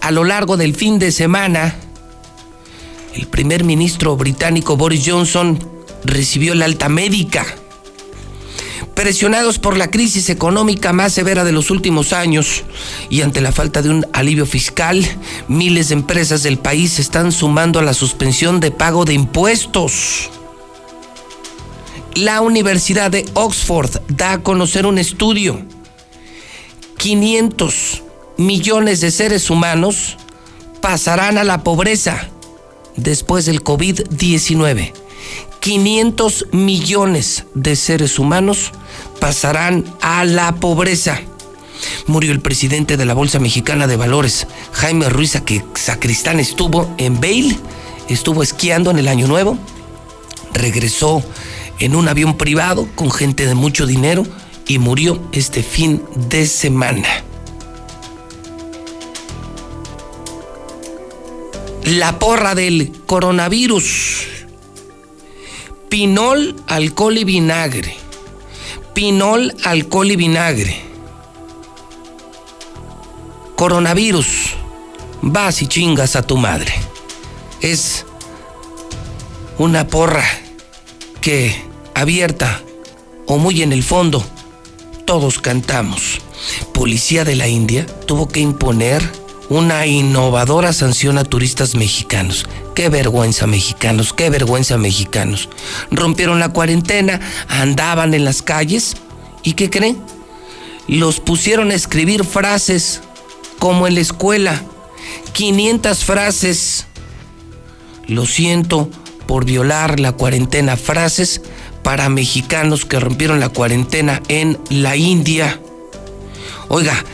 [0.01, 1.77] a lo largo del fin de semana.
[3.14, 5.59] El primer ministro británico Boris Johnson
[6.05, 7.44] recibió la alta médica
[9.00, 12.64] Presionados por la crisis económica más severa de los últimos años
[13.08, 15.02] y ante la falta de un alivio fiscal,
[15.48, 20.28] miles de empresas del país se están sumando a la suspensión de pago de impuestos.
[22.14, 25.62] La Universidad de Oxford da a conocer un estudio.
[26.98, 28.02] 500
[28.36, 30.18] millones de seres humanos
[30.82, 32.28] pasarán a la pobreza
[32.96, 34.99] después del COVID-19.
[35.61, 38.73] 500 millones de seres humanos
[39.20, 41.20] pasarán a la pobreza.
[42.07, 47.20] Murió el presidente de la Bolsa Mexicana de Valores, Jaime Ruiz que Sacristán estuvo en
[47.20, 47.59] Bale,
[48.09, 49.59] estuvo esquiando en el Año Nuevo,
[50.53, 51.23] regresó
[51.79, 54.25] en un avión privado con gente de mucho dinero
[54.66, 57.25] y murió este fin de semana.
[61.85, 64.39] La porra del coronavirus.
[65.90, 68.00] Pinol, alcohol y vinagre
[68.94, 70.81] pinol, alcohol y vinagre.
[73.57, 74.26] Coronavirus,
[75.22, 76.72] vas y chingas a tu madre.
[77.61, 78.05] Es
[79.59, 80.24] una porra
[81.20, 82.61] que abierta
[83.26, 84.24] o muy en el fondo
[85.05, 86.20] todos cantamos.
[86.72, 89.03] Policía de la India tuvo que imponer
[89.50, 92.46] una innovadora sanción a turistas mexicanos.
[92.74, 95.50] Qué vergüenza mexicanos, qué vergüenza mexicanos.
[95.90, 98.96] Rompieron la cuarentena, andaban en las calles
[99.42, 100.00] y ¿qué creen?
[100.86, 103.02] Los pusieron a escribir frases
[103.58, 104.62] como en la escuela.
[105.32, 106.86] 500 frases.
[108.06, 108.88] Lo siento
[109.26, 110.76] por violar la cuarentena.
[110.76, 111.42] Frases
[111.82, 115.60] para mexicanos que rompieron la cuarentena en la India.
[116.68, 117.04] Oiga,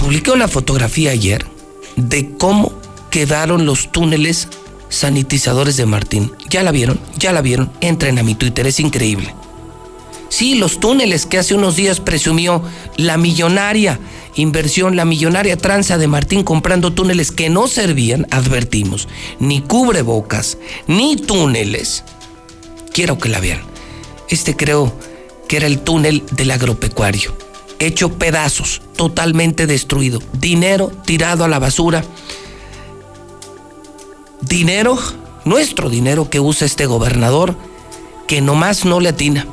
[0.00, 1.44] publiqué una fotografía ayer
[1.96, 2.72] de cómo
[3.10, 4.48] quedaron los túneles
[4.88, 6.32] sanitizadores de Martín.
[6.48, 6.98] ¿Ya la vieron?
[7.18, 7.70] ¿Ya la vieron?
[7.82, 9.34] Entren a mi Twitter, es increíble.
[10.30, 12.62] Sí, los túneles que hace unos días presumió
[12.96, 14.00] la millonaria
[14.36, 19.06] inversión, la millonaria tranza de Martín comprando túneles que no servían, advertimos,
[19.38, 22.04] ni cubrebocas, ni túneles.
[22.92, 23.60] Quiero que la vean.
[24.30, 24.94] Este creo
[25.46, 27.49] que era el túnel del agropecuario
[27.80, 32.04] hecho pedazos, totalmente destruido, dinero tirado a la basura,
[34.40, 34.98] dinero,
[35.44, 37.56] nuestro dinero que usa este gobernador,
[38.28, 39.46] que nomás no le atina,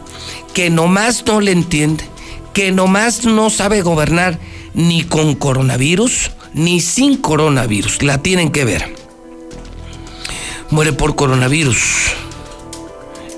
[0.53, 2.03] que nomás no le entiende,
[2.53, 4.39] que nomás no sabe gobernar
[4.73, 8.95] ni con coronavirus ni sin coronavirus, la tienen que ver.
[10.69, 11.77] Muere por coronavirus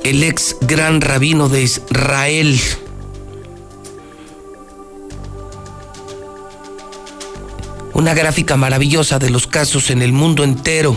[0.03, 2.59] el ex gran rabino de Israel,
[7.99, 10.95] una gráfica maravillosa de los casos en el mundo entero.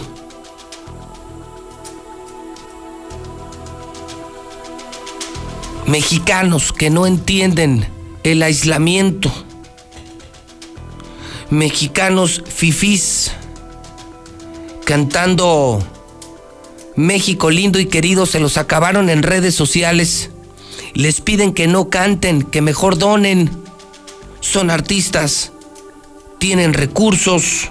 [5.84, 7.88] Mexicanos que no entienden
[8.22, 9.32] el aislamiento.
[11.50, 13.32] Mexicanos fifís
[14.84, 15.82] cantando
[16.94, 20.30] México lindo y querido se los acabaron en redes sociales.
[20.94, 23.50] Les piden que no canten, que mejor donen.
[24.38, 25.50] Son artistas
[26.42, 27.70] tienen recursos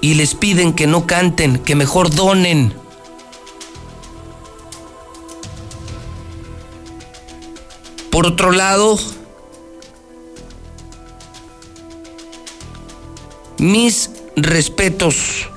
[0.00, 2.74] y les piden que no canten, que mejor donen.
[8.10, 8.98] Por otro lado,
[13.58, 15.48] mis respetos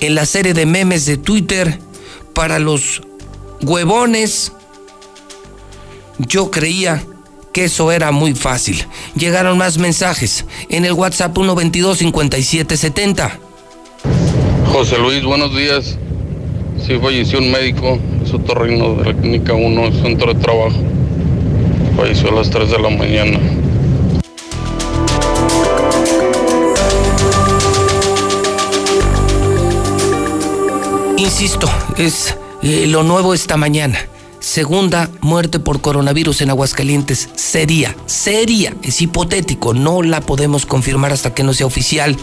[0.00, 1.78] en la serie de memes de Twitter
[2.34, 3.00] para los
[3.62, 4.52] huevones.
[6.18, 7.02] Yo creía
[7.54, 8.84] que eso era muy fácil.
[9.14, 13.38] Llegaron más mensajes en el WhatsApp 122 5770.
[14.72, 15.96] José Luis, buenos días.
[16.84, 20.76] Sí, falleció un médico, su otorrino de la Clínica 1, centro de trabajo.
[21.96, 23.38] Falleció a las 3 de la mañana.
[31.16, 33.96] Insisto, es eh, lo nuevo esta mañana.
[34.44, 37.30] Segunda muerte por coronavirus en Aguascalientes.
[37.34, 42.14] Sería, sería, es hipotético, no la podemos confirmar hasta que no sea oficial.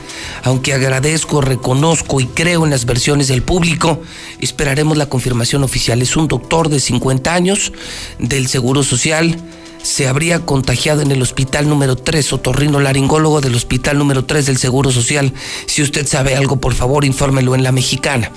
[0.43, 3.99] Aunque agradezco, reconozco y creo en las versiones del público,
[4.39, 5.99] esperaremos la confirmación oficial.
[6.03, 7.73] Es un doctor de 50 años
[8.19, 9.35] del Seguro Social.
[9.81, 14.57] Se habría contagiado en el hospital número 3, otorrino laringólogo del hospital número 3 del
[14.57, 15.33] Seguro Social.
[15.65, 18.31] Si usted sabe algo, por favor, infórmelo en la mexicana.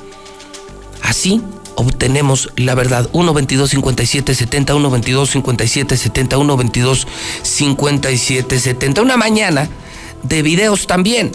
[1.02, 1.42] Así
[1.76, 3.08] obtenemos la verdad.
[3.12, 7.06] 1 22 57 70 1 22 57 70 1 22
[7.42, 9.68] 57 70 Una mañana
[10.22, 11.32] de videos también.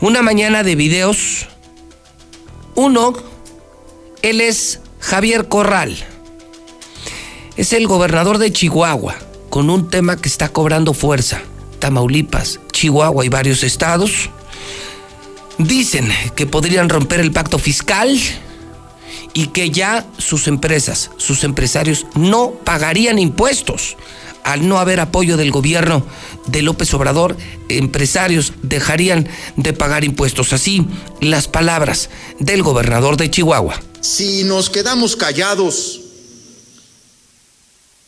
[0.00, 1.46] Una mañana de videos.
[2.74, 3.12] Uno,
[4.22, 5.96] él es Javier Corral.
[7.56, 9.16] Es el gobernador de Chihuahua,
[9.50, 11.40] con un tema que está cobrando fuerza.
[11.80, 14.30] Tamaulipas, Chihuahua y varios estados
[15.58, 18.16] dicen que podrían romper el pacto fiscal
[19.34, 23.96] y que ya sus empresas, sus empresarios no pagarían impuestos.
[24.44, 26.06] Al no haber apoyo del gobierno
[26.46, 27.36] de López Obrador,
[27.68, 30.52] empresarios dejarían de pagar impuestos.
[30.52, 30.86] Así,
[31.20, 32.08] las palabras
[32.38, 33.78] del gobernador de Chihuahua.
[34.00, 36.00] Si nos quedamos callados,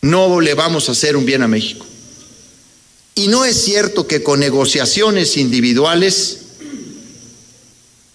[0.00, 1.84] no le vamos a hacer un bien a México.
[3.14, 6.38] Y no es cierto que con negociaciones individuales,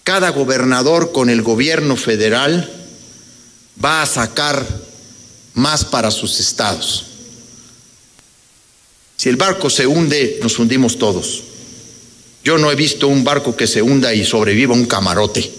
[0.02, 2.72] cada gobernador con el gobierno federal
[3.82, 4.66] va a sacar
[5.54, 7.06] más para sus estados.
[9.16, 11.42] Si el barco se hunde, nos hundimos todos.
[12.44, 15.50] Yo no he visto un barco que se hunda y sobreviva un camarote.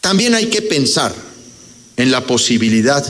[0.00, 1.14] También hay que pensar
[1.96, 3.04] en la posibilidad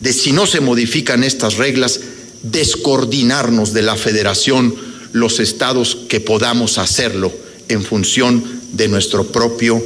[0.00, 2.00] de, si no se modifican estas reglas,
[2.42, 4.74] descoordinarnos de la federación
[5.12, 7.32] los estados que podamos hacerlo
[7.68, 9.82] en función de nuestro propio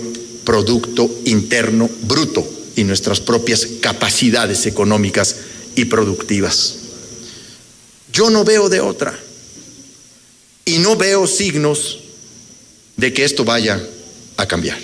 [0.49, 2.43] Producto Interno Bruto
[2.75, 5.37] y nuestras propias capacidades económicas
[5.75, 6.77] y productivas.
[8.15, 9.15] Yo no veo de otra
[10.65, 11.99] y no veo signos
[12.97, 13.87] de que esto vaya
[14.39, 14.79] a cambiar.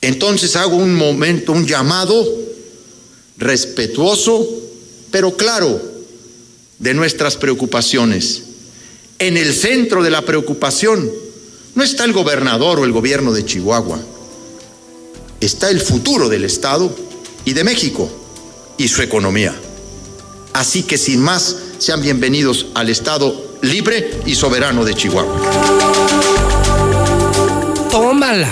[0.00, 2.24] Entonces hago un momento, un llamado
[3.36, 4.48] respetuoso,
[5.10, 5.82] pero claro,
[6.78, 8.44] de nuestras preocupaciones.
[9.18, 11.23] En el centro de la preocupación
[11.74, 13.98] no está el gobernador o el gobierno de Chihuahua,
[15.40, 16.94] está el futuro del Estado
[17.44, 18.08] y de México
[18.76, 19.54] y su economía.
[20.52, 25.40] Así que sin más, sean bienvenidos al Estado libre y soberano de Chihuahua.
[27.90, 28.50] Tómala.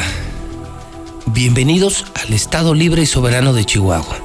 [1.27, 4.19] Bienvenidos al Estado libre y soberano de Chihuahua.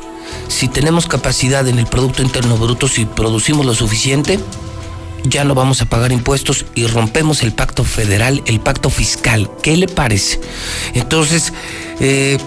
[0.47, 4.39] Si tenemos capacidad en el Producto Interno Bruto, si producimos lo suficiente,
[5.23, 9.49] ya no vamos a pagar impuestos y rompemos el pacto federal, el pacto fiscal.
[9.61, 10.39] ¿Qué le parece?
[10.93, 11.53] Entonces,
[11.99, 12.37] eh,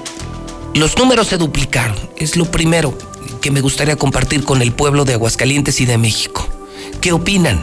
[0.74, 1.96] los números se duplicaron.
[2.16, 2.96] Es lo primero
[3.40, 6.48] que me gustaría compartir con el pueblo de Aguascalientes y de México.
[7.00, 7.62] ¿Qué opinan?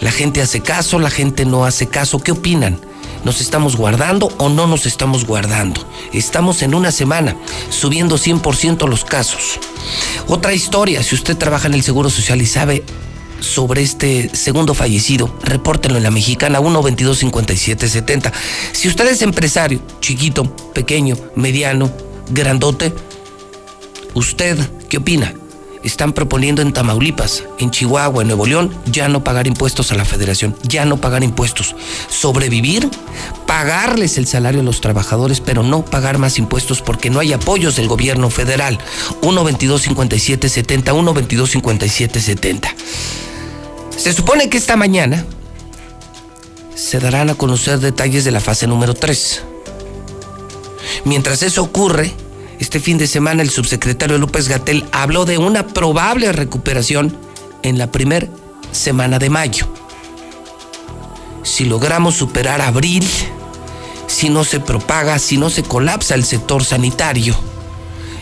[0.00, 0.98] ¿La gente hace caso?
[0.98, 2.20] ¿La gente no hace caso?
[2.20, 2.80] ¿Qué opinan?
[3.24, 5.86] ¿Nos estamos guardando o no nos estamos guardando?
[6.12, 7.36] Estamos en una semana
[7.70, 9.60] subiendo 100% los casos.
[10.26, 12.82] Otra historia, si usted trabaja en el Seguro Social y sabe
[13.42, 18.32] sobre este segundo fallecido, repórtenlo en la mexicana 1225770.
[18.72, 21.90] Si usted es empresario, chiquito, pequeño, mediano,
[22.30, 22.92] grandote,
[24.14, 25.34] ¿usted qué opina?
[25.82, 30.04] Están proponiendo en Tamaulipas, en Chihuahua, en Nuevo León, ya no pagar impuestos a la
[30.04, 31.74] federación, ya no pagar impuestos.
[32.08, 32.88] Sobrevivir,
[33.46, 37.74] pagarles el salario a los trabajadores, pero no pagar más impuestos porque no hay apoyos
[37.74, 38.78] del gobierno federal.
[39.22, 42.74] 1225770, 1225770.
[43.96, 45.24] Se supone que esta mañana
[46.74, 49.42] se darán a conocer detalles de la fase número 3.
[51.04, 52.12] Mientras eso ocurre,
[52.58, 57.16] este fin de semana el subsecretario López Gatel habló de una probable recuperación
[57.62, 58.28] en la primera
[58.72, 59.68] semana de mayo.
[61.42, 63.06] Si logramos superar abril,
[64.06, 67.34] si no se propaga, si no se colapsa el sector sanitario,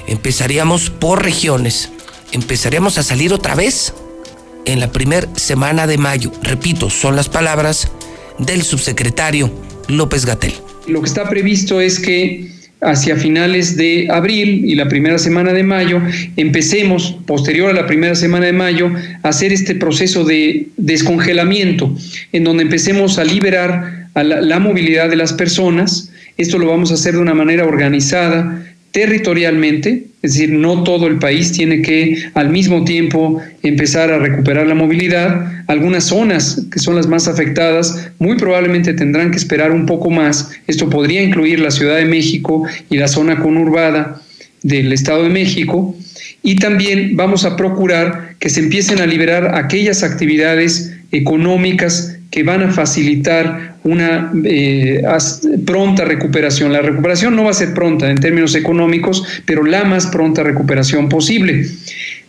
[0.06, 1.90] empezaríamos por regiones,
[2.32, 3.94] empezaríamos a salir otra vez
[4.64, 6.32] en la primera semana de mayo.
[6.42, 7.90] Repito, son las palabras
[8.38, 9.50] del subsecretario
[9.88, 10.54] López Gatel.
[10.86, 12.48] Lo que está previsto es que
[12.80, 16.00] hacia finales de abril y la primera semana de mayo,
[16.36, 18.90] empecemos, posterior a la primera semana de mayo,
[19.22, 21.94] a hacer este proceso de descongelamiento,
[22.32, 27.12] en donde empecemos a liberar la movilidad de las personas, Esto lo vamos a hacer
[27.12, 32.84] de una manera organizada, territorialmente, es decir, no todo el país tiene que al mismo
[32.84, 35.64] tiempo empezar a recuperar la movilidad.
[35.66, 40.50] Algunas zonas que son las más afectadas muy probablemente tendrán que esperar un poco más.
[40.66, 44.20] Esto podría incluir la Ciudad de México y la zona conurbada
[44.62, 45.96] del Estado de México.
[46.42, 52.62] Y también vamos a procurar que se empiecen a liberar aquellas actividades económicas que van
[52.62, 55.02] a facilitar una eh,
[55.66, 56.72] pronta recuperación.
[56.72, 61.08] La recuperación no va a ser pronta en términos económicos, pero la más pronta recuperación
[61.08, 61.66] posible.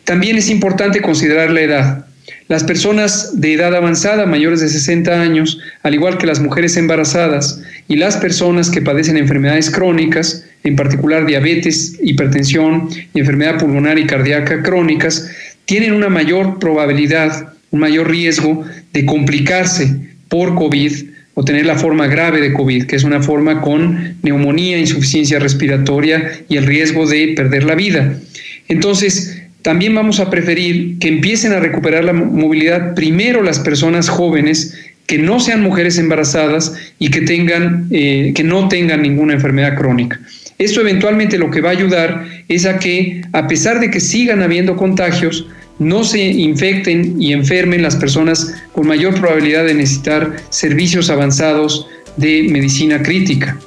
[0.04, 2.06] También es importante considerar la edad.
[2.48, 7.62] Las personas de edad avanzada, mayores de 60 años, al igual que las mujeres embarazadas
[7.88, 14.06] y las personas que padecen enfermedades crónicas, en particular diabetes, hipertensión y enfermedad pulmonar y
[14.06, 15.30] cardíaca crónicas,
[15.66, 19.96] tienen una mayor probabilidad, un mayor riesgo de complicarse
[20.28, 20.94] por COVID
[21.34, 26.42] o tener la forma grave de COVID, que es una forma con neumonía, insuficiencia respiratoria
[26.50, 28.20] y el riesgo de perder la vida.
[28.68, 34.78] Entonces, también vamos a preferir que empiecen a recuperar la movilidad primero las personas jóvenes
[35.06, 40.20] que no sean mujeres embarazadas y que tengan eh, que no tengan ninguna enfermedad crónica.
[40.58, 44.42] Esto eventualmente lo que va a ayudar es a que a pesar de que sigan
[44.42, 45.48] habiendo contagios,
[45.82, 52.44] no se infecten y enfermen las personas con mayor probabilidad de necesitar servicios avanzados de
[52.52, 53.58] medicina crítica.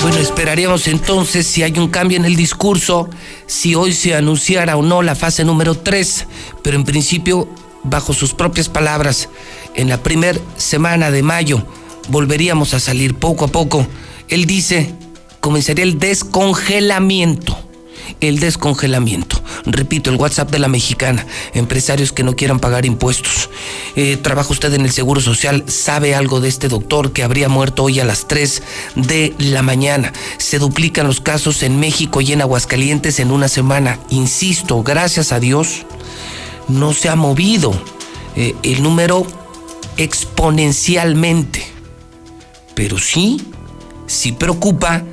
[0.00, 3.10] Bueno, esperaríamos entonces si hay un cambio en el discurso,
[3.46, 6.26] si hoy se anunciara o no la fase número 3,
[6.62, 7.46] pero en principio,
[7.82, 9.28] bajo sus propias palabras,
[9.74, 11.66] en la primera semana de mayo
[12.08, 13.86] volveríamos a salir poco a poco.
[14.30, 14.94] Él dice,
[15.40, 17.69] comenzaría el descongelamiento
[18.20, 19.42] el descongelamiento.
[19.66, 23.50] Repito, el WhatsApp de la mexicana, empresarios que no quieran pagar impuestos.
[23.96, 25.64] Eh, ¿Trabaja usted en el Seguro Social?
[25.66, 28.62] ¿Sabe algo de este doctor que habría muerto hoy a las 3
[28.96, 30.12] de la mañana?
[30.38, 33.98] Se duplican los casos en México y en Aguascalientes en una semana.
[34.10, 35.86] Insisto, gracias a Dios,
[36.68, 37.72] no se ha movido
[38.36, 39.26] eh, el número
[39.96, 41.64] exponencialmente.
[42.74, 43.42] Pero sí,
[44.06, 45.04] sí preocupa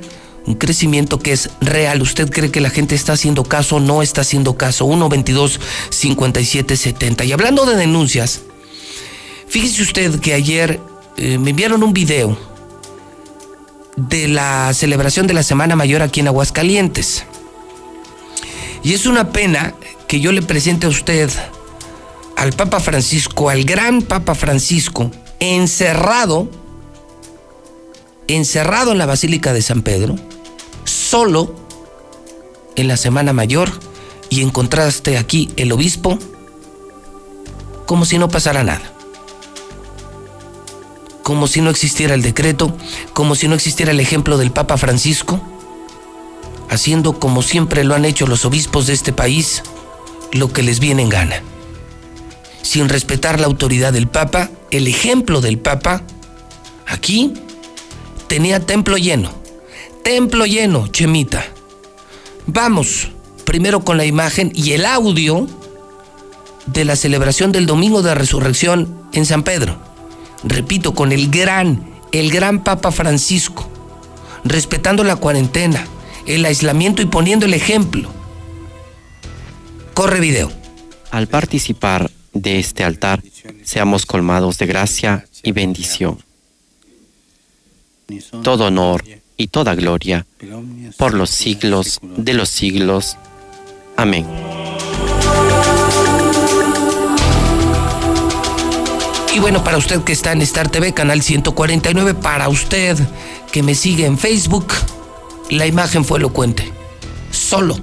[0.48, 2.00] un crecimiento que es real.
[2.00, 4.86] ¿Usted cree que la gente está haciendo caso no está haciendo caso?
[4.86, 7.24] 1 22 57 70.
[7.24, 8.40] Y hablando de denuncias,
[9.46, 10.80] fíjese usted que ayer
[11.18, 12.38] eh, me enviaron un video
[13.96, 17.24] de la celebración de la Semana Mayor aquí en Aguascalientes.
[18.82, 19.74] Y es una pena
[20.06, 21.30] que yo le presente a usted
[22.36, 26.48] al Papa Francisco, al gran Papa Francisco, encerrado,
[28.28, 30.16] encerrado en la Basílica de San Pedro,
[31.08, 31.54] solo
[32.76, 33.70] en la Semana Mayor
[34.28, 36.18] y encontraste aquí el obispo
[37.86, 38.92] como si no pasara nada.
[41.22, 42.76] Como si no existiera el decreto,
[43.14, 45.40] como si no existiera el ejemplo del Papa Francisco,
[46.68, 49.62] haciendo como siempre lo han hecho los obispos de este país,
[50.32, 51.42] lo que les viene en gana.
[52.60, 56.02] Sin respetar la autoridad del Papa, el ejemplo del Papa,
[56.86, 57.32] aquí
[58.26, 59.47] tenía templo lleno
[60.02, 61.44] Templo lleno, Chemita.
[62.46, 63.08] Vamos
[63.44, 65.46] primero con la imagen y el audio
[66.66, 69.78] de la celebración del Domingo de Resurrección en San Pedro.
[70.44, 73.68] Repito, con el gran, el gran Papa Francisco,
[74.44, 75.86] respetando la cuarentena,
[76.26, 78.10] el aislamiento y poniendo el ejemplo.
[79.94, 80.52] Corre video.
[81.10, 83.22] Al participar de este altar,
[83.64, 86.18] seamos colmados de gracia y bendición.
[88.42, 89.02] Todo honor
[89.38, 90.26] y toda gloria
[90.98, 93.16] por los siglos de los siglos.
[93.96, 94.26] Amén.
[99.34, 102.98] Y bueno, para usted que está en Star TV, canal 149, para usted
[103.52, 104.66] que me sigue en Facebook,
[105.48, 106.70] la imagen fue elocuente.
[107.30, 107.78] Solo,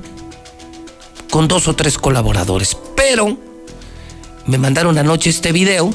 [1.32, 2.78] con dos o tres colaboradores.
[2.97, 3.38] Pero
[4.45, 5.89] me mandaron anoche este video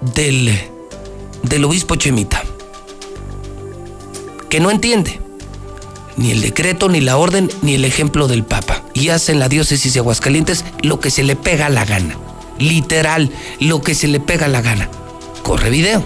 [0.00, 0.56] del,
[1.42, 2.44] del obispo Chemita
[4.50, 5.20] que no entiende
[6.16, 8.82] ni el decreto, ni la orden, ni el ejemplo del Papa.
[8.92, 12.18] Y hace en la diócesis de Aguascalientes lo que se le pega la gana.
[12.58, 14.90] Literal, lo que se le pega la gana.
[15.42, 16.02] Corre video.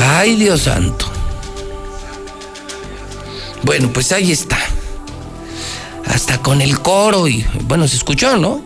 [0.00, 1.07] Ay, Dios santo.
[3.62, 4.58] Bueno, pues ahí está.
[6.06, 8.62] Hasta con el coro y, bueno, se escuchó, ¿no?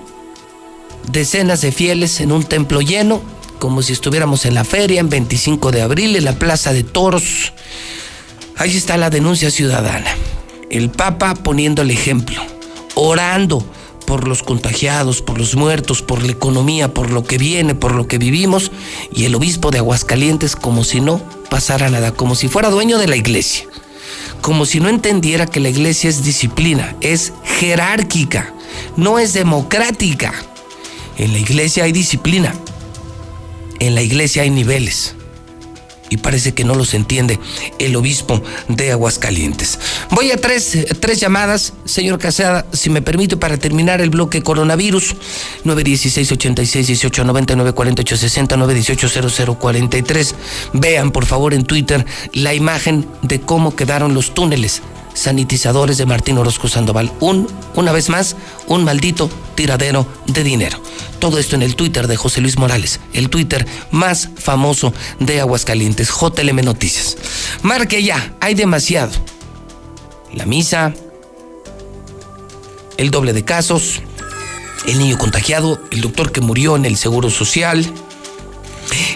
[1.10, 3.22] Decenas de fieles en un templo lleno,
[3.58, 7.52] como si estuviéramos en la feria, en 25 de abril, en la Plaza de Toros.
[8.56, 10.14] Ahí está la denuncia ciudadana.
[10.70, 12.40] El Papa poniendo el ejemplo,
[12.94, 13.64] orando
[14.06, 18.06] por los contagiados, por los muertos, por la economía, por lo que viene, por lo
[18.06, 18.70] que vivimos,
[19.12, 21.20] y el obispo de Aguascalientes como si no
[21.50, 23.64] pasara nada, como si fuera dueño de la iglesia,
[24.42, 28.52] como si no entendiera que la iglesia es disciplina, es jerárquica,
[28.96, 30.34] no es democrática.
[31.16, 32.54] En la iglesia hay disciplina,
[33.78, 35.14] en la iglesia hay niveles
[36.12, 37.40] y parece que no los entiende
[37.78, 39.78] el obispo de Aguascalientes.
[40.10, 45.16] Voy a tres, tres llamadas, señor Casada, si me permite, para terminar el bloque coronavirus.
[45.64, 50.34] 916 86 18 99 48 60 918 0043.
[50.74, 52.04] Vean, por favor, en Twitter
[52.34, 54.82] la imagen de cómo quedaron los túneles
[55.14, 57.12] sanitizadores de Martín Orozco Sandoval.
[57.20, 58.36] Un, una vez más,
[58.66, 60.78] un maldito tiradero de dinero.
[61.18, 66.10] Todo esto en el Twitter de José Luis Morales, el Twitter más famoso de Aguascalientes,
[66.10, 67.16] JLM Noticias.
[67.62, 69.12] Marque ya, hay demasiado.
[70.34, 70.94] La misa,
[72.96, 74.00] el doble de casos,
[74.86, 77.86] el niño contagiado, el doctor que murió en el Seguro Social,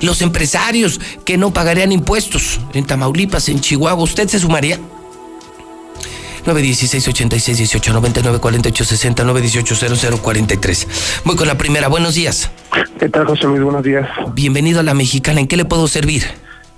[0.03, 4.03] los empresarios que no pagarían impuestos en Tamaulipas, en Chihuahua.
[4.03, 4.79] ¿Usted se sumaría?
[6.47, 11.23] 916 86 18 99 48 60 918 0043.
[11.25, 11.89] Voy con la primera.
[11.89, 12.51] Buenos días.
[12.99, 13.63] ¿Qué tal, José Luis?
[13.63, 14.09] Buenos días.
[14.35, 15.41] Bienvenido a la Mexicana.
[15.41, 16.23] ¿En qué le puedo servir?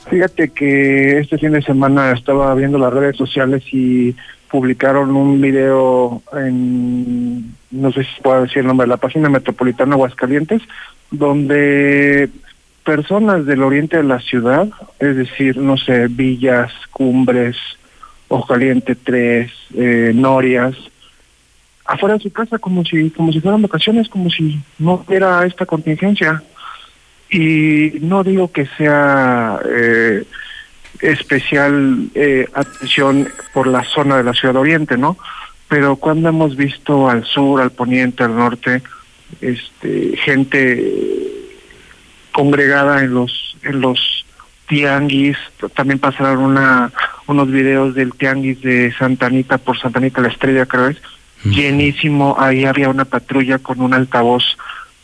[0.08, 4.16] Fíjate que este fin de semana estaba viendo las redes sociales y
[4.50, 10.62] publicaron un video en, no sé si puedo decir el nombre, la página metropolitana Aguascalientes,
[11.10, 12.30] donde
[12.84, 17.56] personas del oriente de la ciudad, es decir, no sé, villas, cumbres,
[18.28, 20.76] Ojo Caliente 3, eh, Norias,
[21.84, 25.66] afuera de su casa como si, como si fueran vacaciones, como si no hubiera esta
[25.66, 26.42] contingencia.
[27.30, 30.24] Y no digo que sea eh,
[31.00, 35.16] especial eh, atención por la zona de la Ciudad Oriente, ¿no?
[35.68, 38.82] Pero cuando hemos visto al sur, al poniente, al norte,
[39.40, 41.28] este, gente
[42.32, 44.24] congregada en los, en los
[44.68, 45.36] tianguis,
[45.74, 46.92] también pasaron una,
[47.28, 50.96] unos videos del tianguis de Santanita por Santanita la Estrella, creo es,
[51.44, 54.42] llenísimo, ahí había una patrulla con un altavoz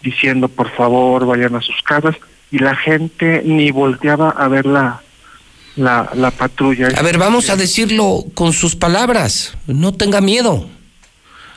[0.03, 2.17] diciendo por favor vayan a sus casas
[2.51, 5.01] y la gente ni volteaba a ver la,
[5.77, 6.89] la, la patrulla.
[6.97, 10.69] A ver, vamos a decirlo con sus palabras, no tenga miedo.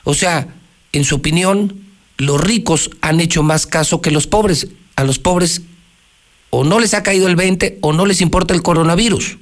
[0.04, 0.48] O sea,
[0.92, 1.82] en su opinión,
[2.18, 4.68] los ricos han hecho más caso que los pobres.
[4.96, 5.62] A los pobres
[6.50, 9.38] o no les ha caído el 20 o no les importa el coronavirus.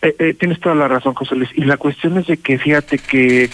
[0.00, 1.50] Eh, eh, tienes toda la razón, José Luis.
[1.54, 3.50] Y la cuestión es de que fíjate que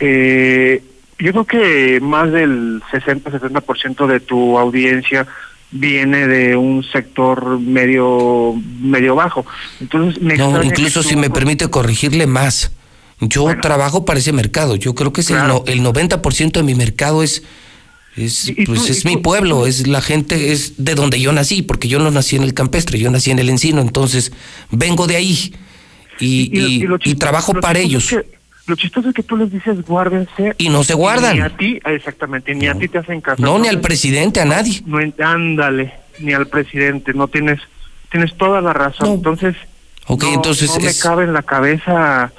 [0.00, 0.82] eh,
[1.18, 5.26] yo creo que más del 60-70% de tu audiencia
[5.70, 9.44] viene de un sector medio medio bajo.
[9.80, 12.72] Entonces, no, incluso si me permite corregirle más.
[13.20, 14.74] Yo trabajo para ese mercado.
[14.74, 17.44] Yo creo que es el, no, el 90% de mi mercado es
[18.16, 21.98] es, pues es mi pueblo, es la gente, es de donde yo nací, porque yo
[21.98, 24.32] no nací en el campestre, yo nací en el encino, entonces
[24.70, 25.54] vengo de ahí
[26.24, 28.14] y, y, trabajo para ellos.
[28.66, 30.54] lo chistoso es que tú les dices guárdense.
[30.58, 31.36] Y no se guardan.
[31.36, 33.42] Ni a ti, exactamente, ni a ti te hacen caso.
[33.42, 34.82] No, ni al presidente, a nadie.
[34.86, 37.60] No, ándale, ni al presidente, no tienes,
[38.10, 39.08] tienes toda la razón.
[39.08, 39.56] Entonces,
[40.06, 42.32] okay, entonces no me cabe en la cabeza,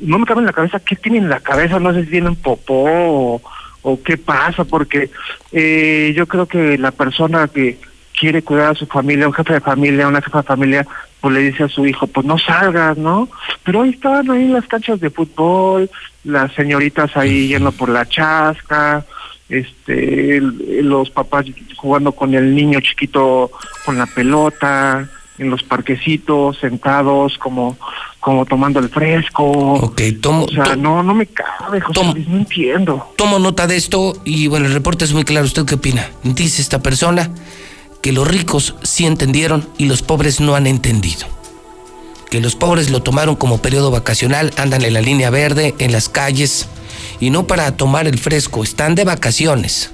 [0.00, 1.80] no me cabe en la cabeza, ¿qué tienen en la cabeza?
[1.80, 3.42] No sé si tienen popó o
[3.82, 5.10] o qué pasa, porque
[5.50, 7.78] eh, yo creo que la persona que
[8.18, 10.86] quiere cuidar a su familia, un jefe de familia, una jefa de familia,
[11.22, 13.28] pues le dice a su hijo, pues no salgas, ¿no?
[13.62, 15.88] Pero ahí están ahí las canchas de fútbol,
[16.24, 19.06] las señoritas ahí yendo por la chasca,
[19.48, 21.46] este, los papás
[21.76, 23.52] jugando con el niño chiquito
[23.84, 25.08] con la pelota,
[25.38, 27.78] en los parquecitos, sentados, como,
[28.18, 29.44] como tomando el fresco.
[29.44, 30.46] Ok, tomo.
[30.46, 33.12] O sea, no, no me cabe, José no entiendo.
[33.16, 35.46] Tomo nota de esto y bueno, el reporte es muy claro.
[35.46, 36.10] ¿Usted qué opina?
[36.24, 37.30] Dice esta persona
[38.02, 41.26] que los ricos sí entendieron y los pobres no han entendido.
[42.30, 46.08] Que los pobres lo tomaron como periodo vacacional, andan en la línea verde, en las
[46.08, 46.68] calles,
[47.20, 49.92] y no para tomar el fresco, están de vacaciones.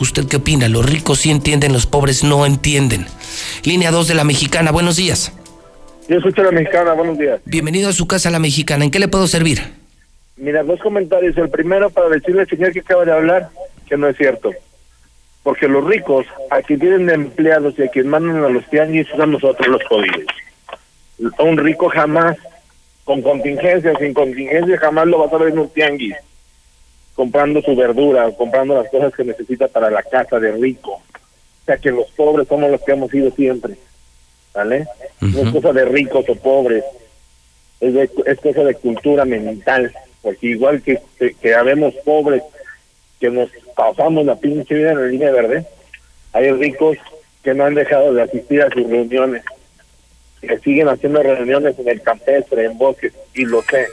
[0.00, 0.68] ¿Usted qué opina?
[0.68, 3.06] Los ricos sí entienden, los pobres no entienden.
[3.62, 5.32] Línea 2 de la Mexicana, buenos días.
[6.08, 7.40] Yo escucho a la Mexicana, buenos días.
[7.44, 8.84] Bienvenido a su casa, la Mexicana.
[8.84, 9.62] ¿En qué le puedo servir?
[10.36, 11.36] Mira, dos comentarios.
[11.36, 13.50] El primero para decirle al señor que acaba de hablar
[13.88, 14.52] que no es cierto.
[15.46, 19.30] Porque los ricos, a quien tienen empleados y a quien mandan a los tianguis, son
[19.30, 20.24] nosotros los jodidos.
[21.38, 22.36] Un rico jamás,
[23.04, 26.16] con contingencia, sin contingencia, jamás lo vas a ver en un tianguis
[27.14, 31.00] comprando su verdura, comprando las cosas que necesita para la casa de rico.
[31.64, 33.74] sea que los pobres somos los que hemos sido siempre,
[34.52, 34.88] ¿vale?
[35.20, 36.82] No es cosa de ricos o pobres,
[37.78, 39.92] es, es cosa de cultura mental,
[40.22, 41.00] porque igual que,
[41.40, 42.42] que, habemos pobres
[43.20, 45.66] que nos pasamos la pinche vida en la línea verde,
[46.32, 46.98] hay ricos
[47.42, 49.42] que no han dejado de asistir a sus reuniones,
[50.40, 53.86] que siguen haciendo reuniones en el campestre, en bosques, y lo sé.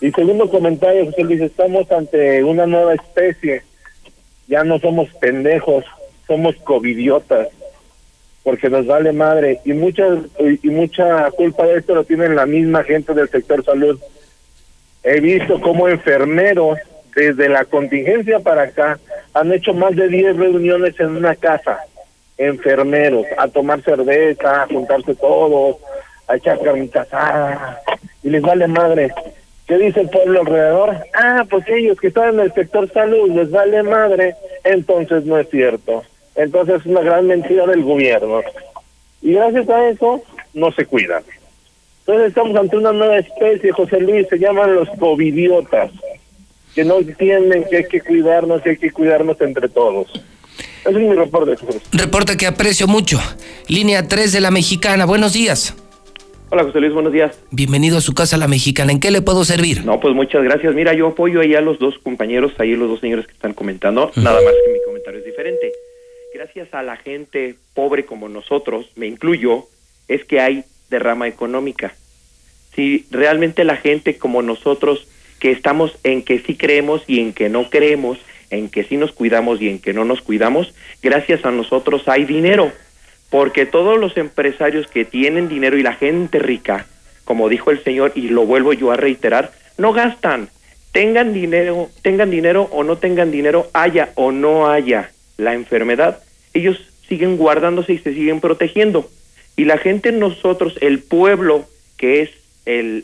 [0.00, 3.62] Y segundo comentario, José Luis, estamos ante una nueva especie,
[4.46, 5.84] ya no somos pendejos,
[6.26, 7.48] somos covidiotas,
[8.42, 10.06] porque nos vale madre, y mucha,
[10.38, 14.00] y mucha culpa de esto lo tienen la misma gente del sector salud.
[15.02, 16.78] He visto como enfermeros,
[17.18, 18.98] desde la contingencia para acá,
[19.34, 21.80] han hecho más de 10 reuniones en una casa
[22.38, 25.76] enfermeros, a tomar cerveza, a juntarse todos,
[26.28, 27.80] a echar carnita asada,
[28.22, 29.10] y les vale madre.
[29.66, 30.96] ¿Qué dice el pueblo alrededor?
[31.14, 35.50] Ah, pues ellos que están en el sector salud les vale madre, entonces no es
[35.50, 36.04] cierto.
[36.36, 38.40] Entonces es una gran mentira del gobierno.
[39.20, 40.22] Y gracias a eso
[40.54, 41.24] no se cuidan.
[42.00, 45.90] Entonces estamos ante una nueva especie, José Luis, se llaman los covidiotas,
[46.74, 50.08] que no entienden que hay que cuidarnos y hay que cuidarnos entre todos.
[50.80, 51.56] Ese es mi reporte.
[51.92, 53.20] Reporte que aprecio mucho.
[53.68, 55.04] Línea 3 de la Mexicana.
[55.06, 55.74] Buenos días.
[56.50, 57.38] Hola José Luis, buenos días.
[57.50, 58.90] Bienvenido a su casa La Mexicana.
[58.90, 59.84] ¿En qué le puedo servir?
[59.84, 60.74] No, pues muchas gracias.
[60.74, 64.10] Mira, yo apoyo ahí a los dos compañeros, ahí los dos señores que están comentando.
[64.16, 65.72] Nada más que mi comentario es diferente.
[66.32, 69.66] Gracias a la gente pobre como nosotros, me incluyo,
[70.08, 71.94] es que hay derrama económica.
[72.74, 75.06] Si realmente la gente como nosotros,
[75.38, 78.18] que estamos en que sí creemos y en que no creemos,
[78.50, 82.24] en que sí nos cuidamos y en que no nos cuidamos, gracias a nosotros hay
[82.24, 82.72] dinero,
[83.30, 86.86] porque todos los empresarios que tienen dinero y la gente rica,
[87.24, 90.48] como dijo el Señor y lo vuelvo yo a reiterar, no gastan,
[90.92, 96.22] tengan dinero, tengan dinero o no tengan dinero, haya o no haya la enfermedad,
[96.54, 99.08] ellos siguen guardándose y se siguen protegiendo.
[99.56, 101.66] Y la gente, nosotros, el pueblo,
[101.96, 102.30] que es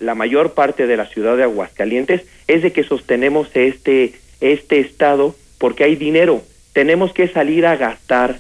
[0.01, 5.35] la mayor parte de la ciudad de Aguascalientes, es de que sostenemos este este Estado
[5.59, 6.43] porque hay dinero.
[6.73, 8.39] Tenemos que salir a gastar.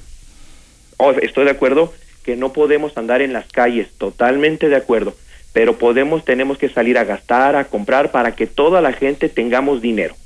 [0.98, 1.92] Oh, estoy de acuerdo
[2.24, 5.14] que no podemos andar en las calles, totalmente de acuerdo,
[5.52, 9.80] pero podemos, tenemos que salir a gastar, a comprar para que toda la gente tengamos
[9.80, 10.16] dinero.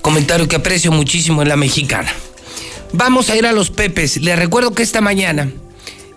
[0.00, 2.12] Comentario que aprecio muchísimo en la mexicana.
[2.92, 4.18] Vamos a ir a los Pepes.
[4.18, 5.50] Les recuerdo que esta mañana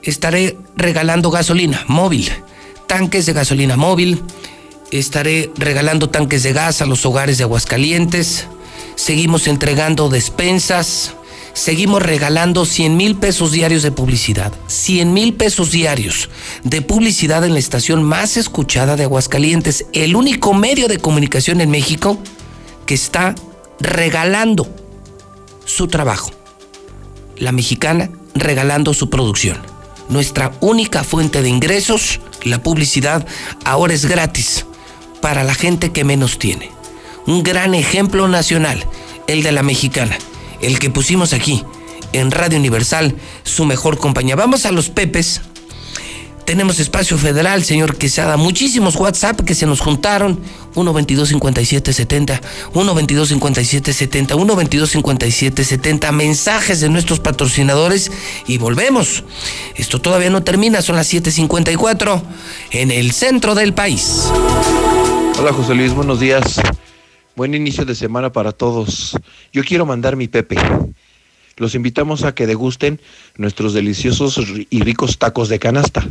[0.04, 2.30] estaré regalando gasolina móvil,
[2.88, 4.24] tanques de gasolina móvil
[4.92, 8.48] estaré regalando tanques de gas a los hogares de Aguascalientes,
[8.96, 11.14] seguimos entregando despensas,
[11.54, 16.30] seguimos regalando 100 mil pesos diarios de publicidad, 100 mil pesos diarios
[16.64, 21.70] de publicidad en la estación más escuchada de Aguascalientes, el único medio de comunicación en
[21.70, 22.18] México
[22.86, 23.36] que está
[23.80, 24.68] regalando
[25.66, 26.32] su trabajo,
[27.38, 29.77] la mexicana regalando su producción.
[30.10, 33.26] Nuestra única fuente de ingresos, la publicidad,
[33.66, 34.66] ahora es gratis
[35.22, 36.72] para la gente que menos tiene.
[37.26, 38.86] Un gran ejemplo nacional,
[39.28, 40.18] el de la mexicana,
[40.62, 41.64] el que pusimos aquí
[42.14, 44.36] en Radio Universal, su mejor compañía.
[44.36, 45.42] Vamos a los Pepes.
[46.48, 48.38] Tenemos espacio federal, señor Quesada.
[48.38, 50.40] Muchísimos WhatsApp que se nos juntaron.
[50.76, 52.40] 122-5770,
[52.74, 56.10] 122-5770, 122-5770.
[56.14, 58.14] Mensajes de nuestros patrocinadores
[58.48, 59.26] y volvemos.
[59.76, 62.24] Esto todavía no termina, son las 7:54
[62.72, 64.32] en el centro del país.
[65.38, 66.62] Hola José Luis, buenos días.
[67.36, 69.18] Buen inicio de semana para todos.
[69.52, 70.56] Yo quiero mandar mi Pepe.
[71.58, 73.02] Los invitamos a que degusten
[73.36, 74.40] nuestros deliciosos
[74.70, 76.08] y ricos tacos de canasta.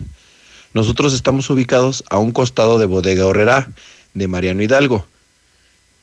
[0.75, 3.69] Nosotros estamos ubicados a un costado de Bodega Horrera
[4.15, 5.07] de Mariano Hidalgo.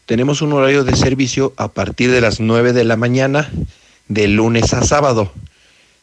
[0.05, 3.49] Tenemos un horario de servicio a partir de las 9 de la mañana
[4.07, 5.31] de lunes a sábado.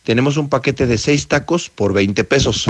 [0.05, 2.67] Tenemos un paquete de 6 tacos por 20 pesos.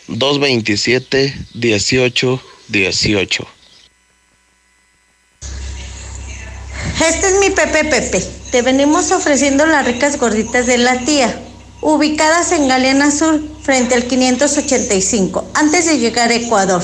[0.08, 3.48] 227 1818.
[7.08, 8.20] Este es mi Pepe Pepe.
[8.50, 11.40] Te venimos ofreciendo las ricas gorditas de la tía,
[11.82, 16.82] ubicadas en Galeana Sur, frente al 585, antes de llegar a Ecuador.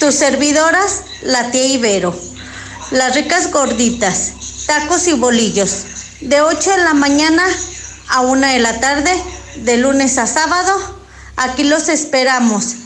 [0.00, 2.31] Tus servidoras, la tía Ibero
[2.92, 4.32] las ricas gorditas,
[4.66, 5.84] tacos y bolillos,
[6.20, 7.44] de 8 de la mañana
[8.08, 9.10] a 1 de la tarde,
[9.56, 10.72] de lunes a sábado.
[11.36, 12.76] Aquí los esperamos.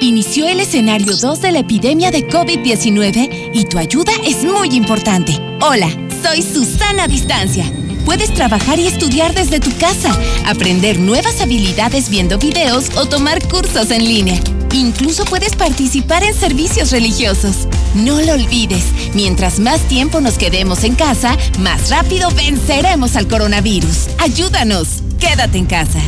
[0.00, 5.38] Inició el escenario 2 de la epidemia de COVID-19 y tu ayuda es muy importante.
[5.60, 5.88] Hola,
[6.22, 7.64] soy Susana Distancia
[8.04, 10.10] Puedes trabajar y estudiar desde tu casa,
[10.44, 14.38] aprender nuevas habilidades viendo videos o tomar cursos en línea.
[14.72, 17.66] Incluso puedes participar en servicios religiosos.
[17.94, 18.84] No lo olvides,
[19.14, 24.08] mientras más tiempo nos quedemos en casa, más rápido venceremos al coronavirus.
[24.18, 26.00] Ayúdanos, quédate en casa.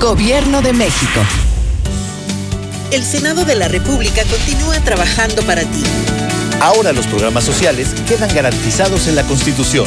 [0.00, 1.20] Gobierno de México.
[2.90, 5.82] El Senado de la República continúa trabajando para ti.
[6.60, 9.86] Ahora los programas sociales quedan garantizados en la Constitución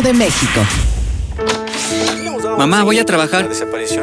[0.01, 0.61] de México.
[2.57, 3.49] Mamá, voy a trabajar.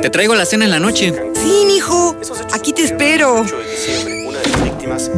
[0.02, 1.12] Te traigo la cena en la noche.
[1.34, 2.16] Sí, mijo.
[2.52, 3.44] Aquí te espero.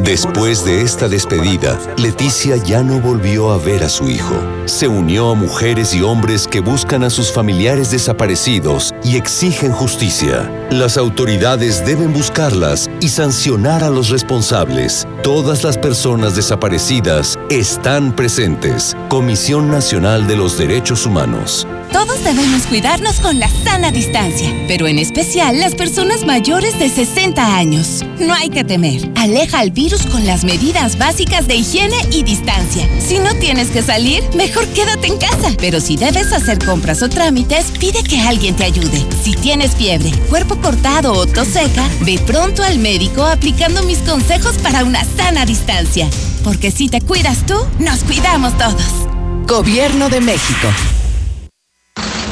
[0.03, 4.35] Después de esta despedida, Leticia ya no volvió a ver a su hijo.
[4.65, 10.49] Se unió a mujeres y hombres que buscan a sus familiares desaparecidos y exigen justicia.
[10.71, 15.07] Las autoridades deben buscarlas y sancionar a los responsables.
[15.23, 18.95] Todas las personas desaparecidas están presentes.
[19.09, 21.67] Comisión Nacional de los Derechos Humanos.
[21.91, 27.57] Todos debemos cuidarnos con la sana distancia, pero en especial las personas mayores de 60
[27.57, 28.05] años.
[28.21, 29.11] No hay que temer.
[29.17, 32.87] Aleja al virus con las medidas básicas de higiene y distancia.
[33.01, 35.51] Si no tienes que salir, mejor quédate en casa.
[35.59, 39.05] Pero si debes hacer compras o trámites, pide que alguien te ayude.
[39.21, 44.57] Si tienes fiebre, cuerpo cortado o tos seca, ve pronto al médico aplicando mis consejos
[44.59, 46.07] para una sana distancia.
[46.43, 49.07] Porque si te cuidas tú, nos cuidamos todos.
[49.47, 50.67] Gobierno de México.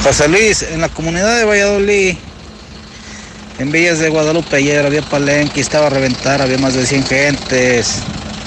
[0.02, 2.16] José Luis, en la comunidad de Valladolid,
[3.58, 7.98] en Villas de Guadalupe, ayer había palenque, estaba a reventar, había más de 100 gentes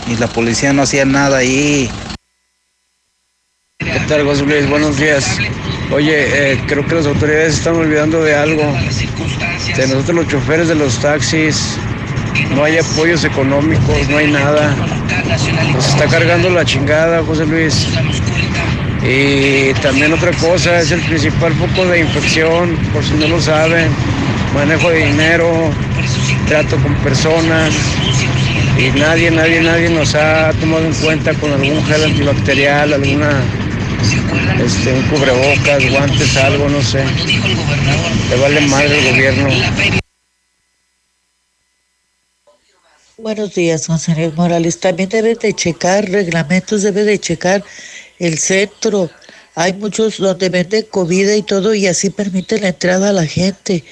[0.07, 1.89] y la policía no hacía nada ahí.
[3.77, 4.67] ¿Qué tal, José Luis?
[4.67, 5.25] Buenos días.
[5.91, 8.63] Oye, eh, creo que las autoridades están olvidando de algo.
[9.75, 11.77] De nosotros los choferes de los taxis,
[12.55, 14.75] no hay apoyos económicos, no hay nada.
[15.73, 17.87] Nos está cargando la chingada, José Luis.
[19.03, 23.89] Y también otra cosa, es el principal foco de infección, por si no lo saben.
[24.53, 25.71] Manejo de dinero,
[26.47, 27.73] trato con personas.
[28.77, 33.29] Y nadie, nadie, nadie nos ha tomado en cuenta con algún gel antibacterial, alguna
[34.63, 37.03] este, un cubrebocas, guantes, algo, no sé.
[38.29, 40.02] Le vale madre el gobierno.
[43.23, 44.81] Buenos días, Luis Morales.
[44.81, 47.63] También debe de checar reglamentos, debe de checar
[48.19, 49.09] el centro.
[49.55, 53.85] Hay muchos donde venden comida y todo y así permite la entrada a la gente.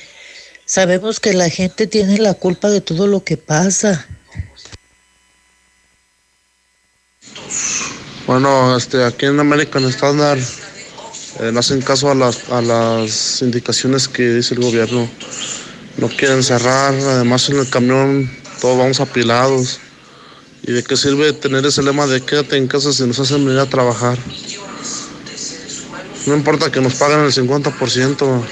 [0.65, 4.05] Sabemos que la gente tiene la culpa de todo lo que pasa.
[8.27, 10.39] Bueno, este, aquí en American Standard
[11.39, 15.09] eh, no hacen caso a las, a las indicaciones que dice el gobierno.
[15.95, 19.79] No quieren cerrar, además en el camión todos vamos apilados.
[20.63, 23.59] ¿Y de qué sirve tener ese lema de quédate en casa si nos hacen venir
[23.59, 24.17] a trabajar?
[26.27, 28.43] No importa que nos paguen el 50%,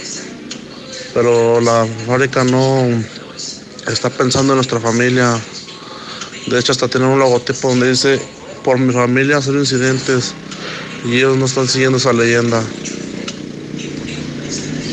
[1.14, 2.88] pero la fábrica no
[3.88, 5.40] está pensando en nuestra familia.
[6.48, 8.20] De hecho, hasta tener un logotipo donde dice,
[8.64, 10.34] por mi familia hacer incidentes,
[11.06, 12.64] y ellos no están siguiendo esa leyenda.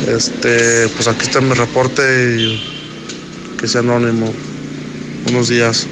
[0.07, 2.03] Este, pues aquí está mi reporte
[2.39, 4.33] y que sea anónimo.
[5.27, 5.89] Buenos días.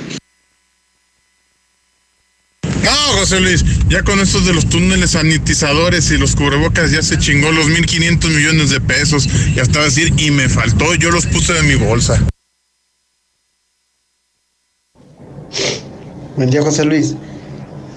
[2.84, 7.18] No, José Luis, ya con estos de los túneles sanitizadores y los cubrebocas ya se
[7.18, 9.28] chingó los 1.500 millones de pesos.
[9.56, 12.24] Ya estaba a decir, y me faltó, yo los puse de mi bolsa.
[16.36, 17.16] Buen día, José Luis.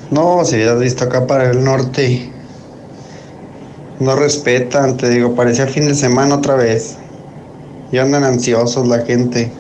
[0.09, 2.31] No, si has visto acá para el norte.
[3.99, 6.97] No respetan, te digo, parecía fin de semana otra vez.
[7.91, 9.51] Y andan ansiosos la gente.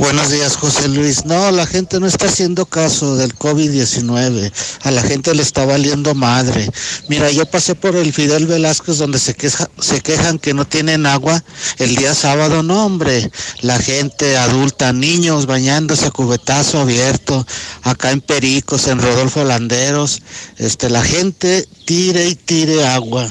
[0.00, 1.26] Buenos días, José Luis.
[1.26, 4.50] No, la gente no está haciendo caso del COVID-19.
[4.80, 6.70] A la gente le está valiendo madre.
[7.08, 11.04] Mira, yo pasé por el Fidel Velázquez donde se, queja, se quejan que no tienen
[11.04, 11.44] agua
[11.76, 12.62] el día sábado.
[12.62, 13.30] No, hombre.
[13.60, 17.46] La gente adulta, niños bañándose a cubetazo abierto.
[17.82, 20.22] Acá en Pericos, en Rodolfo Landeros.
[20.56, 23.30] Este, la gente tire y tire agua.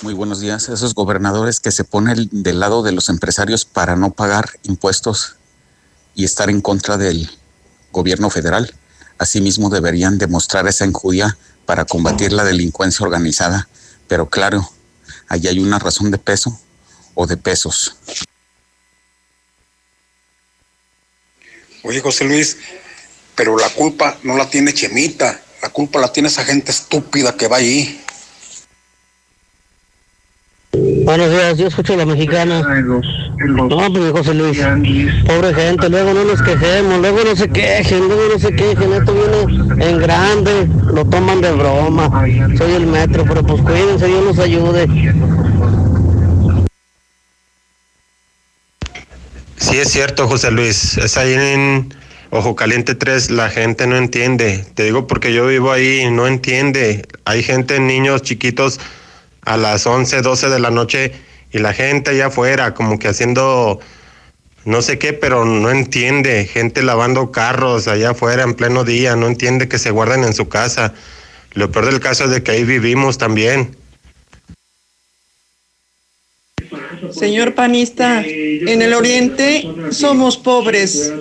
[0.00, 0.68] Muy buenos días.
[0.68, 5.34] Esos gobernadores que se ponen del lado de los empresarios para no pagar impuestos
[6.14, 7.28] y estar en contra del
[7.90, 8.72] gobierno federal,
[9.18, 11.36] asimismo deberían demostrar esa enjudia
[11.66, 13.68] para combatir la delincuencia organizada.
[14.06, 14.70] Pero claro,
[15.26, 16.60] allí hay una razón de peso
[17.14, 17.96] o de pesos.
[21.82, 22.56] Oye, José Luis,
[23.34, 27.48] pero la culpa no la tiene Chemita, la culpa la tiene esa gente estúpida que
[27.48, 28.04] va ahí.
[30.72, 32.60] Buenos días, yo escucho a la mexicana.
[32.60, 34.60] No, pues José Luis,
[35.26, 39.14] pobre gente, luego no nos quejemos, luego no se quejen, luego no se quejen, esto
[39.14, 42.26] viene en grande, lo toman de broma.
[42.58, 44.86] Soy el metro, pero pues cuídense, Dios nos ayude.
[49.56, 51.94] Sí es cierto, José Luis, es ahí en
[52.30, 54.66] Ojo Caliente 3, la gente no entiende.
[54.74, 57.06] Te digo porque yo vivo ahí, no entiende.
[57.24, 58.78] Hay gente, niños chiquitos
[59.48, 61.12] a las 11, 12 de la noche
[61.50, 63.80] y la gente allá afuera como que haciendo
[64.64, 69.26] no sé qué, pero no entiende, gente lavando carros allá afuera en pleno día, no
[69.26, 70.92] entiende que se guarden en su casa.
[71.52, 73.74] Lo peor del caso es de que ahí vivimos también.
[77.18, 81.12] Señor panista, en el oriente somos pobres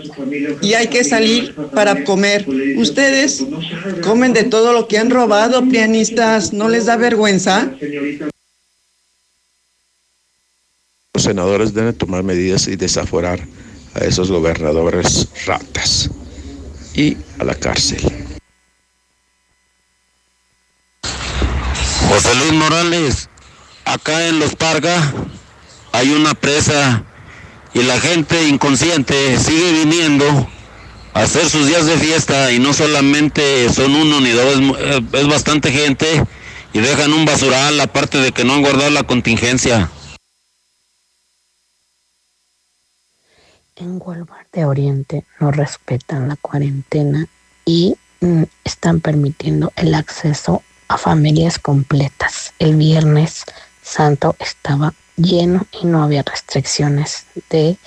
[0.61, 2.45] y hay que salir para comer.
[2.77, 3.45] Ustedes
[4.03, 7.71] comen de todo lo que han robado, pianistas, ¿no les da vergüenza?
[11.27, 13.39] senadores deben tomar medidas y desaforar
[13.95, 16.09] a esos gobernadores ratas
[16.93, 18.01] y a la cárcel.
[22.09, 23.29] José Luis Morales,
[23.83, 25.13] acá en Los Parga
[25.91, 27.03] hay una presa
[27.73, 30.25] y la gente inconsciente sigue viniendo
[31.13, 35.27] a hacer sus días de fiesta y no solamente son uno ni dos, es, es
[35.27, 36.23] bastante gente
[36.73, 39.89] y dejan un basural aparte de que no han guardado la contingencia.
[43.75, 47.27] En Walmart de Oriente no respetan la cuarentena
[47.63, 52.53] y mm, están permitiendo el acceso a familias completas.
[52.57, 53.43] El viernes
[53.83, 57.77] santo estaba lleno y no había restricciones de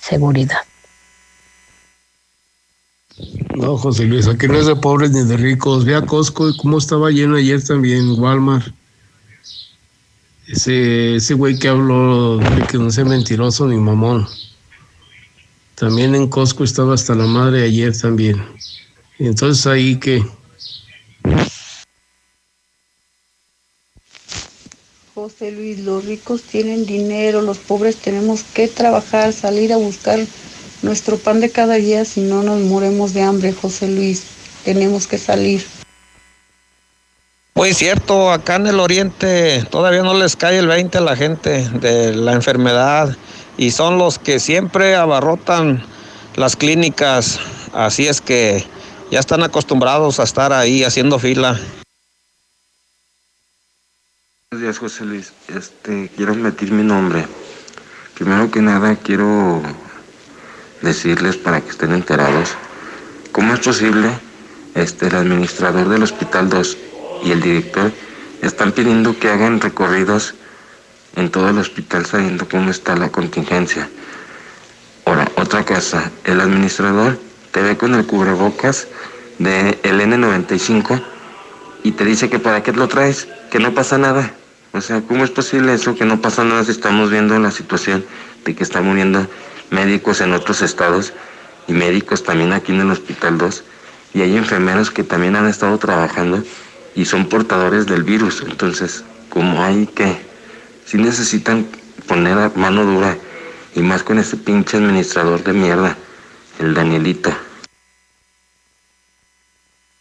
[0.00, 0.58] seguridad.
[3.54, 5.84] No, José Luis, aquí no es de pobres ni de ricos.
[5.84, 8.72] Ve a Costco cómo estaba lleno ayer también, Walmart.
[10.48, 14.26] Ese, ese güey que habló de que no sea mentiroso ni mamón.
[15.74, 18.42] También en Costco estaba hasta la madre ayer también.
[19.18, 20.24] Entonces ahí que...
[25.20, 30.18] José Luis, los ricos tienen dinero, los pobres tenemos que trabajar, salir a buscar
[30.80, 34.22] nuestro pan de cada día, si no nos moremos de hambre, José Luis.
[34.64, 35.62] Tenemos que salir.
[37.54, 41.68] Muy cierto, acá en el oriente todavía no les cae el 20 a la gente
[41.68, 43.14] de la enfermedad
[43.58, 45.84] y son los que siempre abarrotan
[46.34, 47.38] las clínicas,
[47.74, 48.64] así es que
[49.10, 51.60] ya están acostumbrados a estar ahí haciendo fila.
[54.52, 55.32] Buenos días, José Luis.
[55.46, 57.24] Este, quiero meter mi nombre.
[58.14, 59.62] Primero que nada, quiero
[60.82, 62.56] decirles para que estén enterados
[63.30, 64.10] cómo es posible
[64.74, 66.78] este, el administrador del Hospital 2
[67.22, 67.92] y el director
[68.42, 70.34] están pidiendo que hagan recorridos
[71.14, 73.88] en todo el hospital sabiendo cómo está la contingencia.
[75.04, 77.20] Ahora, otra cosa, el administrador
[77.52, 78.88] te ve con el cubrebocas
[79.38, 81.00] de el N95
[81.84, 84.34] y te dice que para qué lo traes, que no pasa nada.
[84.72, 88.04] O sea, ¿cómo es posible eso que no pasa nada si estamos viendo la situación
[88.44, 89.26] de que están muriendo
[89.70, 91.12] médicos en otros estados
[91.66, 93.64] y médicos también aquí en el Hospital 2
[94.14, 96.42] y hay enfermeros que también han estado trabajando
[96.94, 98.44] y son portadores del virus.
[98.48, 100.16] Entonces, como hay que,
[100.84, 101.66] si necesitan
[102.06, 103.16] poner mano dura
[103.74, 105.96] y más con ese pinche administrador de mierda,
[106.58, 107.32] el Danielito.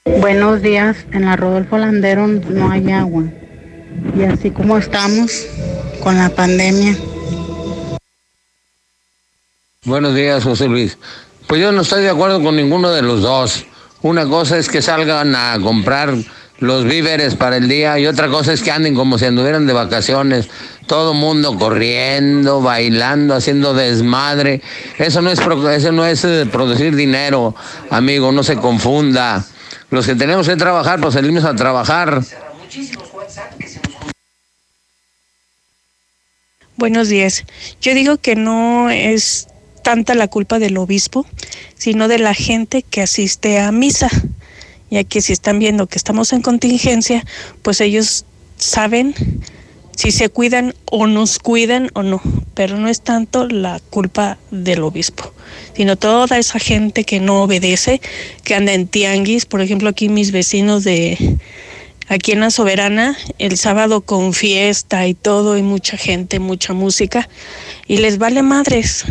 [0.05, 3.24] Buenos días, en la Rodolfo Landero no hay agua.
[4.18, 5.48] Y así como estamos
[6.04, 6.98] con la pandemia.
[9.86, 10.98] Buenos días, José Luis.
[11.48, 13.66] Pues yo no estoy de acuerdo con ninguno de los dos.
[14.02, 16.14] Una cosa es que salgan a comprar
[16.60, 19.74] los víveres para el día y otra cosa es que anden como si anduvieran de
[19.74, 20.50] vacaciones.
[20.88, 24.62] Todo mundo corriendo, bailando, haciendo desmadre.
[24.98, 27.56] Eso no es, eso no es eh, producir dinero,
[27.90, 29.46] amigo, no se confunda.
[29.90, 32.22] Los que tenemos que trabajar, pues salimos a trabajar.
[36.80, 37.43] Buenos días.
[37.82, 39.49] Yo digo que no es
[39.84, 41.25] tanta la culpa del obispo,
[41.75, 44.09] sino de la gente que asiste a misa,
[44.89, 47.25] ya que si están viendo que estamos en contingencia,
[47.63, 48.23] pues ellos
[48.55, 49.13] saben
[49.93, 52.21] si se cuidan o nos cuidan o no,
[52.53, 55.34] pero no es tanto la culpa del obispo,
[55.75, 57.99] sino toda esa gente que no obedece,
[58.45, 61.17] que anda en tianguis, por ejemplo aquí mis vecinos de
[62.10, 67.30] aquí en la Soberana, el sábado con fiesta y todo, y mucha gente, mucha música,
[67.88, 69.05] y les vale madres.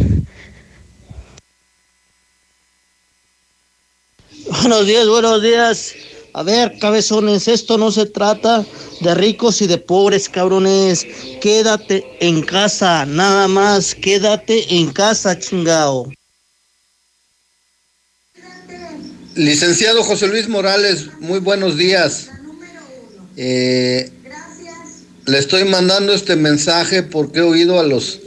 [4.61, 5.95] Buenos días, buenos días.
[6.35, 8.65] A ver, cabezones, esto no se trata
[9.01, 11.07] de ricos y de pobres, cabrones.
[11.41, 13.95] Quédate en casa, nada más.
[13.95, 16.13] Quédate en casa, chingao.
[19.35, 22.29] Licenciado José Luis Morales, muy buenos días.
[23.41, 24.11] Eh,
[25.27, 28.19] le estoy mandando este mensaje porque he oído a los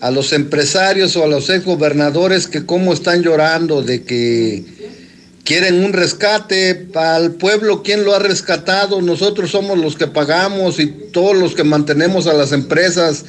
[0.00, 4.64] a los empresarios o a los ex gobernadores que cómo están llorando de que
[5.44, 9.02] quieren un rescate para el pueblo, ¿quién lo ha rescatado?
[9.02, 13.24] Nosotros somos los que pagamos y todos los que mantenemos a las empresas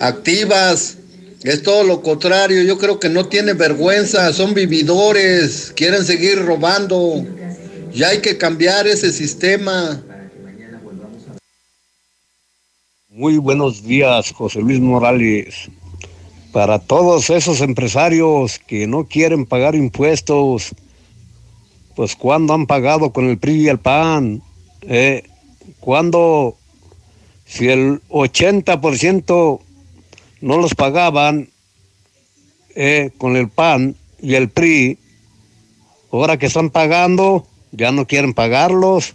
[0.00, 0.96] activas.
[1.44, 7.24] Es todo lo contrario, yo creo que no tiene vergüenza, son vividores, quieren seguir robando.
[7.98, 10.00] Ya hay que cambiar ese sistema.
[13.08, 15.68] Muy buenos días, José Luis Morales.
[16.52, 20.76] Para todos esos empresarios que no quieren pagar impuestos,
[21.96, 24.42] pues cuando han pagado con el PRI y el PAN,
[24.82, 25.24] eh,
[25.80, 26.56] cuando
[27.46, 29.60] si el 80%
[30.40, 31.48] no los pagaban
[32.76, 34.98] eh, con el PAN y el PRI.
[36.12, 39.14] Ahora que están pagando, ya no quieren pagarlos.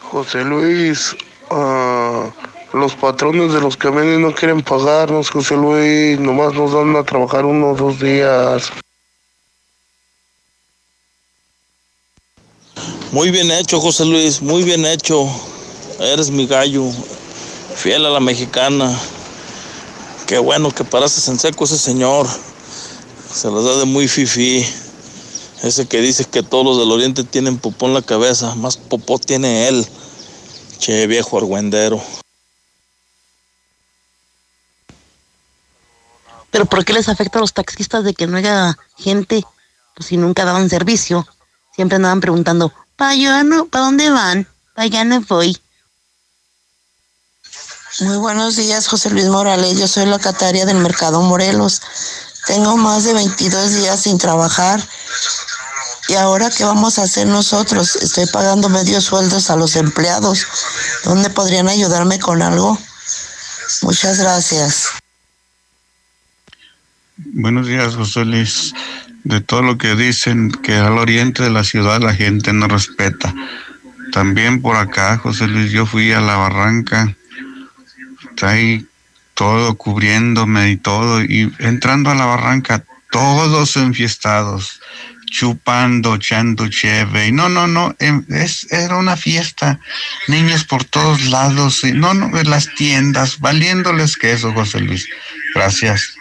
[0.00, 1.14] José Luis,
[1.50, 2.30] ah,
[2.72, 7.44] los patrones de los camiones no quieren pagarnos, José Luis, nomás nos dan a trabajar
[7.44, 8.72] unos dos días.
[13.10, 15.26] Muy bien hecho, José Luis, muy bien hecho.
[15.98, 16.84] Eres mi gallo,
[17.74, 18.98] fiel a la mexicana.
[20.26, 22.26] Qué bueno que paraste en seco ese señor.
[23.32, 24.66] Se las da de muy fifi.
[25.62, 29.18] Ese que dice que todos los del oriente tienen popó en la cabeza, más popó
[29.18, 29.86] tiene él.
[30.78, 32.00] Che, viejo argüendero.
[36.50, 39.44] Pero ¿por qué les afecta a los taxistas de que no haya gente?
[39.94, 41.26] Pues si nunca daban servicio.
[41.74, 43.66] Siempre andaban preguntando, ¿para allá no?
[43.66, 44.48] ¿Para dónde van?
[44.74, 45.56] Para allá no voy.
[48.00, 49.76] Muy buenos días, José Luis Morales.
[49.78, 51.82] Yo soy locataria del Mercado Morelos.
[52.46, 54.80] Tengo más de 22 días sin trabajar.
[56.08, 57.96] ¿Y ahora qué vamos a hacer nosotros?
[57.96, 60.46] Estoy pagando medios sueldos a los empleados.
[61.04, 62.78] ¿Dónde podrían ayudarme con algo?
[63.82, 64.88] Muchas gracias.
[67.16, 68.72] Buenos días, José Luis.
[69.24, 73.34] De todo lo que dicen que al oriente de la ciudad la gente no respeta.
[74.12, 77.14] También por acá, José Luis, yo fui a la barranca
[78.38, 78.86] está ahí
[79.34, 84.80] todo cubriéndome y todo, y entrando a la barranca, todos enfiestados,
[85.30, 89.80] chupando, echando cheve, no, no, no, em, es, era una fiesta,
[90.26, 95.08] niños por todos lados, no, no, en las tiendas, valiéndoles queso, José Luis.
[95.54, 96.14] Gracias.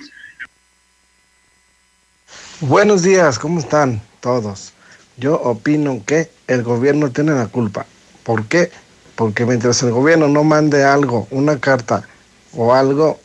[2.59, 4.73] Buenos días, ¿cómo están todos?
[5.17, 7.85] Yo opino que el gobierno tiene la culpa.
[8.23, 8.71] ¿Por qué?
[9.17, 12.07] porque mientras el gobierno no mande algo, una carta
[12.53, 13.19] o algo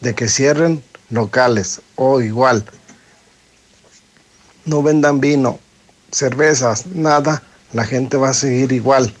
[0.00, 2.64] de que cierren locales o igual,
[4.64, 5.58] no vendan vino,
[6.10, 7.42] cervezas, nada,
[7.72, 9.12] la gente va a seguir igual.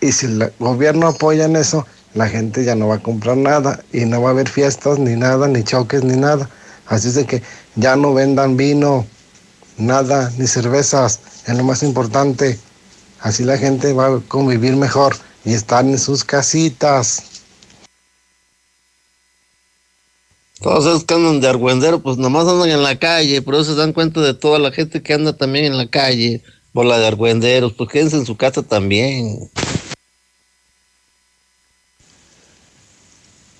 [0.00, 3.80] Y si el gobierno apoya en eso, la gente ya no va a comprar nada
[3.92, 6.48] y no va a haber fiestas ni nada, ni choques ni nada.
[6.86, 7.42] Así es de que
[7.76, 9.06] ya no vendan vino,
[9.78, 12.58] nada, ni cervezas, es lo más importante.
[13.20, 17.22] Así la gente va a convivir mejor y estar en sus casitas.
[20.60, 23.78] Todos esos que andan de argüendero, pues nomás andan en la calle, pero eso se
[23.78, 27.06] dan cuenta de toda la gente que anda también en la calle, por la de
[27.06, 29.50] argüenderos, pues quédense en su casa también.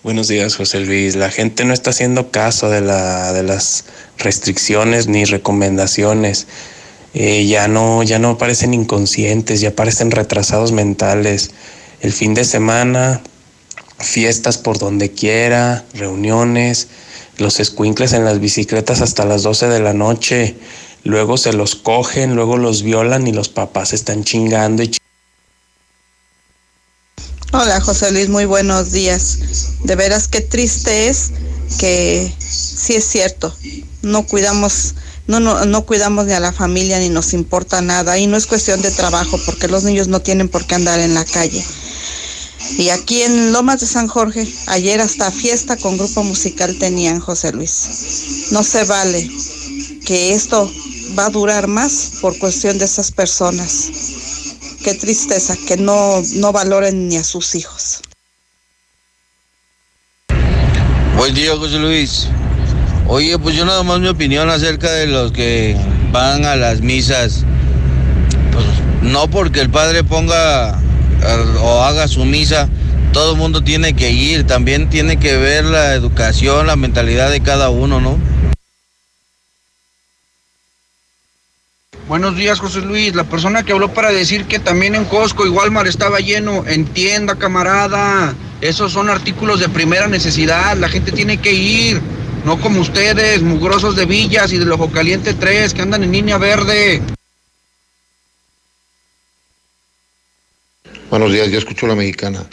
[0.02, 1.16] Buenos días, José Luis.
[1.16, 3.86] La gente no está haciendo caso de, la, de las
[4.18, 6.46] restricciones ni recomendaciones.
[7.14, 11.52] Eh, ya no, ya no parecen inconscientes, ya parecen retrasados mentales.
[12.00, 13.22] El fin de semana,
[13.98, 16.88] fiestas por donde quiera, reuniones,
[17.38, 20.56] los escuincles en las bicicletas hasta las 12 de la noche,
[21.02, 24.96] luego se los cogen, luego los violan y los papás están chingando y
[27.52, 29.78] Hola José Luis, muy buenos días.
[29.84, 31.30] De veras qué triste es
[31.78, 33.54] que sí es cierto,
[34.02, 34.96] no cuidamos
[35.26, 38.46] no, no, no cuidamos ni a la familia ni nos importa nada y no es
[38.46, 41.64] cuestión de trabajo porque los niños no tienen por qué andar en la calle.
[42.78, 47.52] Y aquí en Lomas de San Jorge, ayer hasta fiesta con grupo musical tenían José
[47.52, 48.48] Luis.
[48.50, 49.30] No se vale
[50.04, 50.70] que esto
[51.18, 53.90] va a durar más por cuestión de esas personas.
[54.82, 58.02] Qué tristeza que no, no valoren ni a sus hijos.
[61.16, 62.28] Buen día, José Luis.
[63.06, 65.76] Oye, pues yo nada más mi opinión acerca de los que
[66.10, 67.44] van a las misas.
[68.52, 68.66] Pues
[69.02, 70.83] no porque el padre ponga
[71.60, 72.68] o haga su misa,
[73.12, 77.40] todo el mundo tiene que ir, también tiene que ver la educación, la mentalidad de
[77.40, 78.18] cada uno, ¿no?
[82.06, 83.14] Buenos días, José Luis.
[83.14, 87.36] La persona que habló para decir que también en Costco y Walmart estaba lleno, entienda,
[87.36, 88.34] camarada.
[88.60, 90.76] Esos son artículos de primera necesidad.
[90.76, 92.02] La gente tiene que ir.
[92.44, 96.36] No como ustedes, mugrosos de Villas y del Ojo Caliente 3, que andan en línea
[96.36, 97.00] verde.
[101.14, 102.44] Buenos días, yo escucho la mexicana.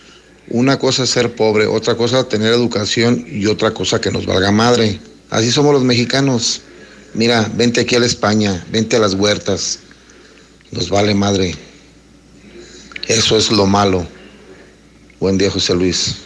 [0.49, 4.51] Una cosa es ser pobre, otra cosa tener educación y otra cosa que nos valga
[4.51, 4.99] madre.
[5.31, 6.61] Así somos los mexicanos.
[7.15, 9.79] Mira, vente aquí a la España, vente a las huertas.
[10.69, 11.55] Nos vale madre.
[13.07, 14.05] Eso es lo malo.
[15.19, 16.17] Buen día, José Luis.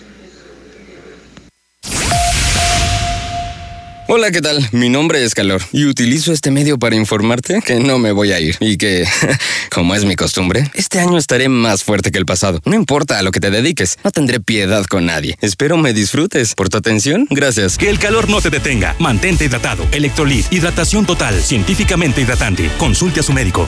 [4.07, 4.69] Hola, ¿qué tal?
[4.71, 8.39] Mi nombre es Calor y utilizo este medio para informarte que no me voy a
[8.39, 9.03] ir y que,
[9.71, 12.61] como es mi costumbre, este año estaré más fuerte que el pasado.
[12.65, 15.35] No importa a lo que te dediques, no tendré piedad con nadie.
[15.41, 16.53] Espero me disfrutes.
[16.53, 17.79] Por tu atención, gracias.
[17.79, 18.95] Que el calor no te detenga.
[18.99, 19.87] Mantente hidratado.
[19.91, 22.69] Electrolit, hidratación total, científicamente hidratante.
[22.77, 23.67] Consulte a su médico.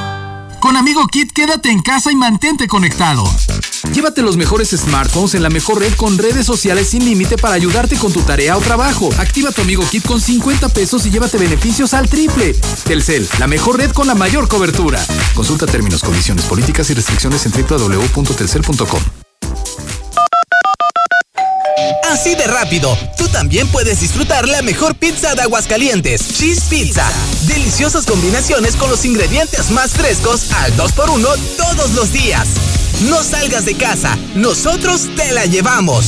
[0.61, 3.23] Con Amigo Kit quédate en casa y mantente conectado.
[3.93, 7.97] Llévate los mejores smartphones en la mejor red con redes sociales sin límite para ayudarte
[7.97, 9.09] con tu tarea o trabajo.
[9.17, 12.53] Activa tu Amigo Kit con 50 pesos y llévate beneficios al triple.
[12.85, 15.03] Telcel, la mejor red con la mayor cobertura.
[15.33, 19.01] Consulta términos, condiciones, políticas y restricciones en www.telcel.com.
[22.11, 27.09] Así de rápido, tú también puedes disfrutar la mejor pizza de Aguascalientes, Cheese Pizza.
[27.47, 32.49] Deliciosas combinaciones con los ingredientes más frescos al 2x1 todos los días.
[33.07, 36.07] No salgas de casa, nosotros te la llevamos.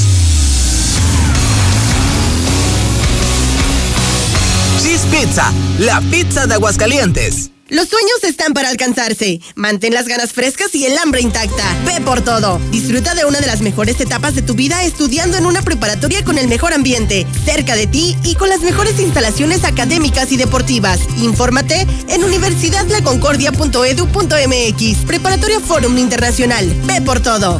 [4.81, 7.52] Cheese Pizza, la pizza de Aguascalientes.
[7.73, 9.41] Los sueños están para alcanzarse.
[9.55, 11.63] Mantén las ganas frescas y el hambre intacta.
[11.87, 12.61] Ve por todo.
[12.69, 16.37] Disfruta de una de las mejores etapas de tu vida estudiando en una preparatoria con
[16.37, 20.99] el mejor ambiente, cerca de ti y con las mejores instalaciones académicas y deportivas.
[21.17, 25.05] Infórmate en universidadlaconcordia.edu.mx.
[25.07, 26.71] Preparatoria Forum Internacional.
[26.85, 27.59] Ve por todo.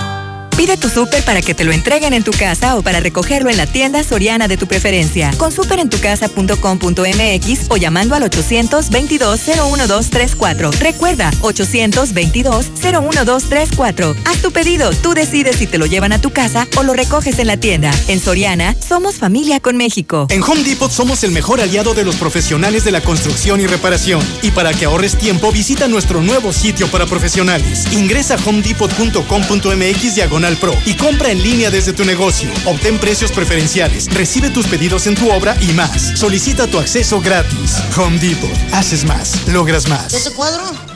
[0.61, 3.57] Pide tu súper para que te lo entreguen en tu casa o para recogerlo en
[3.57, 5.33] la tienda soriana de tu preferencia.
[5.39, 10.71] Con superentucasa.com.mx o llamando al 822-01234.
[10.77, 14.15] Recuerda, 822-01234.
[14.23, 17.39] Haz tu pedido, tú decides si te lo llevan a tu casa o lo recoges
[17.39, 17.91] en la tienda.
[18.07, 20.27] En Soriana, somos familia con México.
[20.29, 24.21] En Home Depot somos el mejor aliado de los profesionales de la construcción y reparación.
[24.43, 27.87] Y para que ahorres tiempo, visita nuestro nuevo sitio para profesionales.
[27.93, 32.49] Ingresa a homedepot.com.mx diagonal Pro y compra en línea desde tu negocio.
[32.65, 36.17] Obtén precios preferenciales, recibe tus pedidos en tu obra y más.
[36.19, 37.77] Solicita tu acceso gratis.
[37.97, 38.49] Home Depot.
[38.73, 40.13] Haces más, logras más.
[40.13, 40.90] ¿Ese cuadro?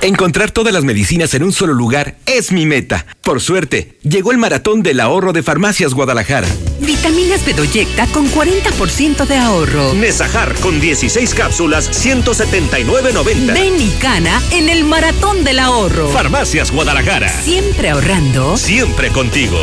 [0.00, 3.06] Encontrar todas las medicinas en un solo lugar es mi meta.
[3.22, 6.48] Por suerte, llegó el maratón del ahorro de Farmacias Guadalajara.
[6.80, 9.94] Vitaminas Bedoyecta con 40% de ahorro.
[9.94, 13.54] Nesajar con 16 cápsulas, 179.90.
[13.54, 16.08] Ven y cana en el maratón del ahorro.
[16.08, 17.30] Farmacias Guadalajara.
[17.42, 18.56] Siempre ahorrando.
[18.56, 19.58] Siempre contigo.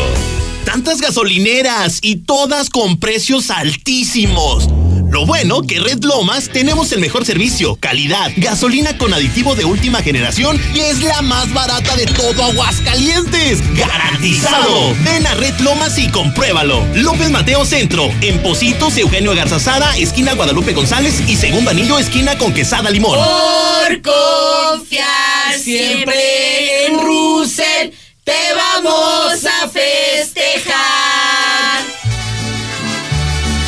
[0.64, 4.70] Tantas gasolineras y todas con precios altísimos.
[5.10, 10.03] Lo bueno que Red Lomas tenemos el mejor servicio, calidad, gasolina con aditivo de última
[10.03, 13.60] generación y es la más barata de todo Aguascalientes.
[13.76, 14.95] ¡Garantizado!
[15.03, 16.86] Ven a Red Lomas y compruébalo.
[16.94, 22.53] López Mateo Centro, en Positos, Eugenio Garzazada, esquina Guadalupe González y segundo anillo, esquina con
[22.53, 23.18] Quesada Limón.
[23.18, 27.90] Por confiar siempre en Russell,
[28.23, 30.99] te vamos a festejar.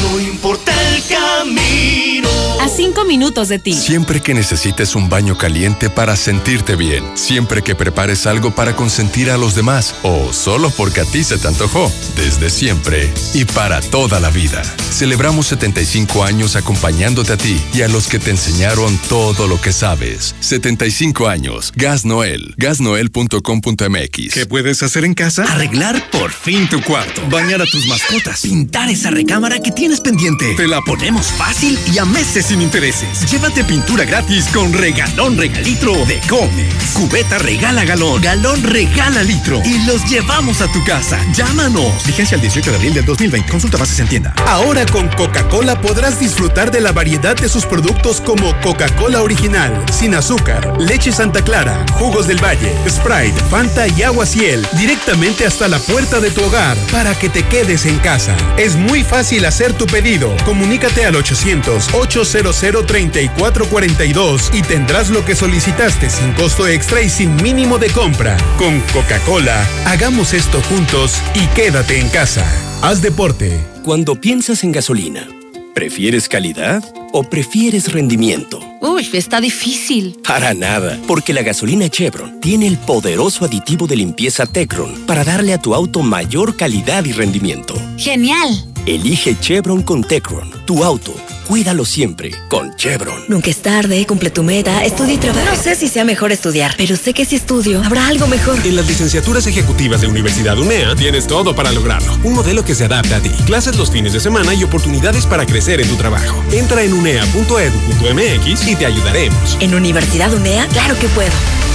[0.01, 2.46] No importa el camino.
[2.77, 3.73] A cinco minutos de ti.
[3.73, 9.31] Siempre que necesites un baño caliente para sentirte bien, siempre que prepares algo para consentir
[9.31, 13.81] a los demás o solo porque a ti se te antojó, desde siempre y para
[13.81, 14.61] toda la vida.
[14.91, 19.73] Celebramos 75 años acompañándote a ti y a los que te enseñaron todo lo que
[19.73, 20.35] sabes.
[20.39, 21.73] 75 años.
[21.75, 22.53] Gas Noel.
[22.57, 24.33] Gasnoel.com.mx.
[24.33, 25.45] ¿Qué puedes hacer en casa?
[25.45, 27.23] Arreglar por fin tu cuarto.
[27.29, 28.41] Bañar a tus mascotas.
[28.41, 30.53] Pintar esa recámara que tienes pendiente.
[30.55, 33.31] Te la ponemos fácil y a meses sin intereses.
[33.31, 36.91] Llévate pintura gratis con regalón regalitro de Comex.
[36.93, 39.61] Cubeta regala galón, galón regala litro.
[39.63, 41.17] Y los llevamos a tu casa.
[41.33, 42.05] Llámanos.
[42.05, 43.49] Vigencia el 18 de abril del 2020.
[43.49, 44.33] Consulta bases en tienda.
[44.45, 50.13] Ahora con Coca-Cola podrás disfrutar de la variedad de sus productos como Coca-Cola original, sin
[50.13, 55.79] azúcar, leche Santa Clara, jugos del Valle, Sprite, Fanta y agua Ciel, directamente hasta la
[55.79, 58.35] puerta de tu hogar para que te quedes en casa.
[58.57, 60.35] Es muy fácil hacer tu pedido.
[60.43, 67.35] Comunícate al 800 800 3442 y tendrás lo que solicitaste sin costo extra y sin
[67.37, 68.35] mínimo de compra.
[68.57, 72.45] Con Coca-Cola, hagamos esto juntos y quédate en casa.
[72.81, 73.59] Haz deporte.
[73.83, 75.27] Cuando piensas en gasolina,
[75.75, 78.59] ¿prefieres calidad o prefieres rendimiento?
[78.81, 80.17] Uy, está difícil.
[80.27, 85.53] Para nada, porque la gasolina Chevron tiene el poderoso aditivo de limpieza Tecron para darle
[85.53, 87.75] a tu auto mayor calidad y rendimiento.
[87.97, 88.76] Genial.
[88.87, 91.13] Elige Chevron con Tecron, tu auto.
[91.45, 93.21] Cuídalo siempre con Chevron.
[93.27, 95.43] Nunca es tarde, cumple tu meta, estudia y trabaja.
[95.43, 98.57] No sé si sea mejor estudiar, pero sé que si estudio, habrá algo mejor.
[98.65, 102.17] En las licenciaturas ejecutivas de Universidad UNEA tienes todo para lograrlo.
[102.23, 103.29] Un modelo que se adapta a ti.
[103.45, 106.41] Clases los fines de semana y oportunidades para crecer en tu trabajo.
[106.53, 109.57] Entra en unea.edu.mx y te ayudaremos.
[109.59, 111.66] En Universidad UNEA, claro que puedo.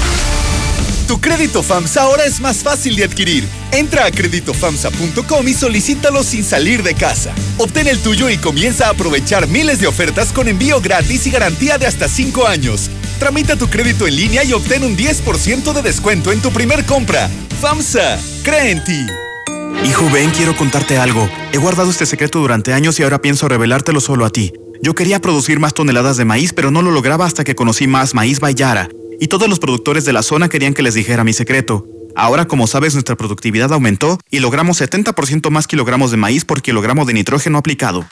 [1.13, 3.47] Tu crédito FAMSA ahora es más fácil de adquirir.
[3.71, 7.35] Entra a creditofamsa.com y solicítalo sin salir de casa.
[7.59, 11.77] Obtén el tuyo y comienza a aprovechar miles de ofertas con envío gratis y garantía
[11.77, 12.89] de hasta 5 años.
[13.19, 17.29] Tramita tu crédito en línea y obtén un 10% de descuento en tu primer compra.
[17.61, 19.07] FAMSA, cree en ti.
[19.85, 21.29] Hijo, ven, quiero contarte algo.
[21.53, 24.55] He guardado este secreto durante años y ahora pienso revelártelo solo a ti.
[24.81, 28.15] Yo quería producir más toneladas de maíz, pero no lo lograba hasta que conocí más
[28.15, 28.89] Maíz Bayara
[29.23, 31.87] y todos los productores de la zona querían que les dijera mi secreto.
[32.17, 37.05] Ahora, como sabes, nuestra productividad aumentó y logramos 70% más kilogramos de maíz por kilogramo
[37.05, 38.05] de nitrógeno aplicado.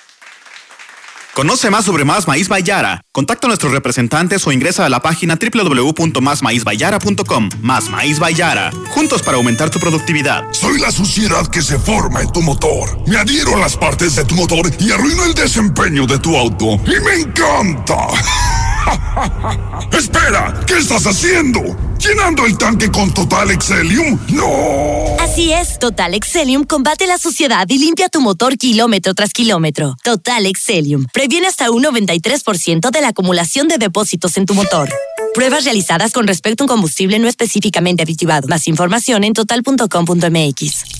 [1.35, 3.03] Conoce más sobre Más Maíz Bayara.
[3.11, 7.49] Contacta a nuestros representantes o ingresa a la página www.másmaízbayara.com.
[7.61, 8.71] Más Maíz Bayara.
[8.91, 10.45] Juntos para aumentar tu productividad.
[10.53, 13.01] Soy la suciedad que se forma en tu motor.
[13.09, 16.79] Me adhiero a las partes de tu motor y arruino el desempeño de tu auto.
[16.87, 17.97] ¡Y me encanta!
[19.93, 20.55] ¡Espera!
[20.67, 21.61] ¿Qué estás haciendo?
[21.99, 24.19] ¿Llenando el tanque con Total Excelium?
[24.29, 25.17] ¡No!
[25.21, 29.97] Así es, Total Excelium combate la suciedad y limpia tu motor kilómetro tras kilómetro.
[30.03, 34.89] Total Excelium previene hasta un 93% de la acumulación de depósitos en tu motor.
[35.35, 38.49] Pruebas realizadas con respecto a un combustible no específicamente aditivado.
[38.49, 41.00] Más información en total.com.mx.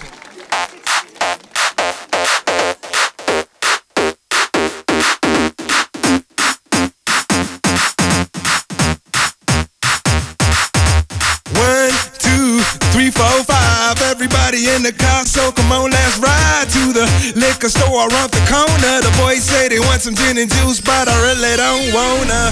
[14.81, 17.05] In the car, so come on, let's ride to the
[17.35, 18.95] liquor store around the corner.
[19.01, 22.51] The boys say they want some gin and juice, but I really don't wanna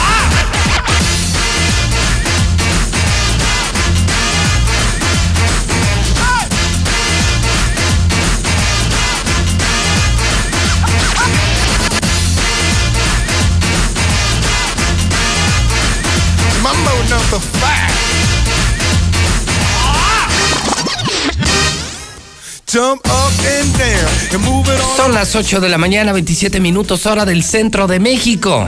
[24.95, 28.65] Son las 8 de la mañana, 27 minutos hora del centro de México.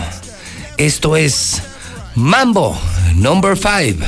[0.78, 1.62] Esto es
[2.16, 2.78] Mambo
[3.16, 4.06] Number 5.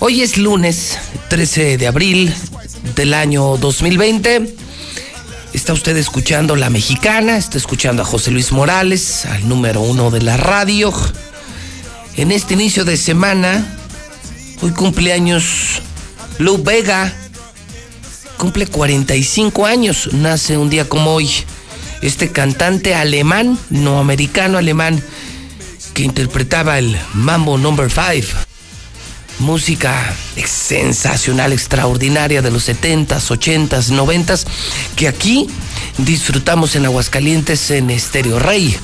[0.00, 0.98] Hoy es lunes
[1.28, 2.34] 13 de abril
[2.94, 4.54] del año 2020.
[5.54, 10.20] Está usted escuchando La Mexicana, está escuchando a José Luis Morales, al número uno de
[10.20, 10.92] la radio
[12.18, 13.64] en este inicio de semana.
[14.60, 15.80] Hoy cumpleaños
[16.38, 17.12] Lou Vega.
[18.36, 21.30] Cumple 45 años, nace un día como hoy.
[22.02, 25.00] Este cantante alemán, no americano alemán,
[25.94, 28.47] que interpretaba el Mambo Number 5.
[29.38, 34.46] Música sensacional, extraordinaria de los 70s, 80s, 90s,
[34.96, 35.46] que aquí
[35.98, 38.76] disfrutamos en Aguascalientes en Estéreo Rey,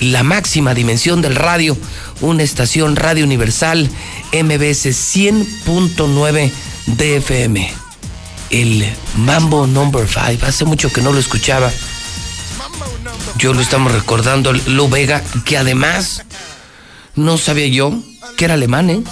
[0.00, 1.76] la máxima dimensión del radio
[2.20, 3.88] una estación Radio Universal
[4.32, 6.50] MBS 100.9
[6.86, 7.72] DFM.
[8.50, 8.86] El
[9.16, 10.46] Mambo Number 5.
[10.46, 11.70] Hace mucho que no lo escuchaba.
[13.36, 16.24] Yo lo estamos recordando, Lo Vega, que además
[17.14, 17.92] no sabía yo
[18.36, 19.02] que era alemán, ¿eh?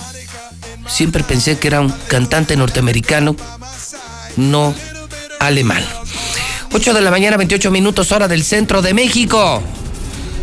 [0.89, 3.37] Siempre pensé que era un cantante norteamericano,
[4.37, 4.75] no
[5.41, 5.85] alemán.
[6.73, 9.63] 8 de la mañana, 28 minutos, hora del centro de México.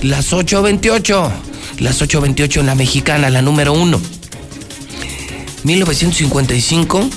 [0.01, 1.31] Las 8.28
[1.79, 3.99] las 8.28 en la mexicana, la número uno.
[5.63, 7.09] 1955,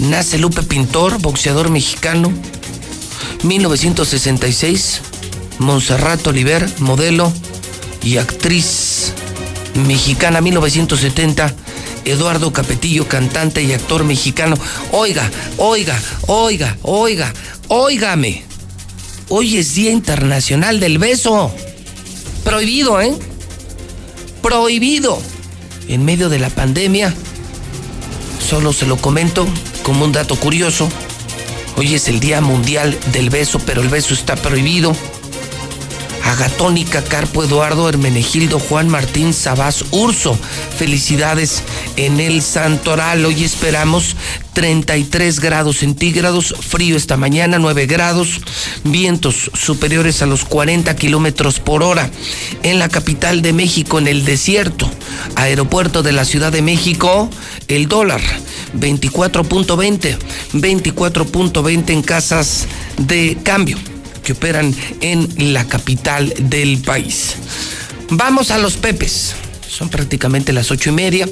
[0.00, 2.32] nace Lupe Pintor, boxeador mexicano.
[3.42, 5.00] 1966,
[5.58, 7.32] Montserrat Oliver, modelo
[8.02, 9.12] y actriz
[9.86, 10.40] mexicana.
[10.40, 11.54] 1970,
[12.04, 14.56] Eduardo Capetillo, cantante y actor mexicano.
[14.92, 17.32] Oiga, oiga, oiga, oiga,
[17.68, 18.44] óigame.
[19.28, 21.52] Hoy es Día Internacional del Beso.
[22.44, 23.14] Prohibido, ¿eh?
[24.42, 25.20] prohibido
[25.88, 27.14] en medio de la pandemia.
[28.48, 29.46] Solo se lo comento
[29.82, 30.88] como un dato curioso.
[31.76, 34.94] Hoy es el Día Mundial del Beso, pero el beso está prohibido.
[36.24, 40.38] Agatónica, Carpo Eduardo, Hermenegildo, Juan Martín, Sabás, Urso.
[40.78, 41.62] Felicidades
[41.96, 43.24] en el Santoral.
[43.24, 44.16] Hoy esperamos
[44.52, 48.40] 33 grados centígrados, frío esta mañana, 9 grados,
[48.84, 52.10] vientos superiores a los 40 kilómetros por hora.
[52.62, 54.90] En la capital de México, en el desierto,
[55.36, 57.30] aeropuerto de la Ciudad de México,
[57.68, 58.20] el dólar
[58.78, 60.18] 24.20,
[60.52, 62.66] 24.20 en casas
[62.98, 63.78] de cambio
[64.22, 67.36] que operan en la capital del país.
[68.10, 69.34] Vamos a los Pepes.
[69.68, 71.28] Son prácticamente las ocho y media.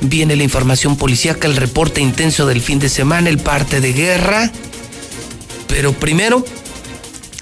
[0.00, 4.52] Viene la información policíaca, el reporte intenso del fin de semana, el parte de guerra.
[5.68, 6.44] Pero primero,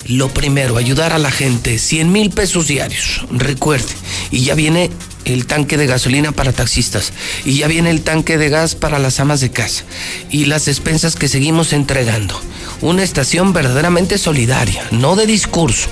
[0.08, 1.78] lo primero, ayudar a la gente.
[1.78, 3.26] 100 mil pesos diarios.
[3.30, 3.92] Recuerde,
[4.30, 4.90] Y ya viene
[5.24, 7.12] el tanque de gasolina para taxistas.
[7.44, 9.84] Y ya viene el tanque de gas para las amas de casa.
[10.30, 12.40] Y las despensas que seguimos entregando.
[12.80, 15.88] Una estación verdaderamente solidaria, no de discurso.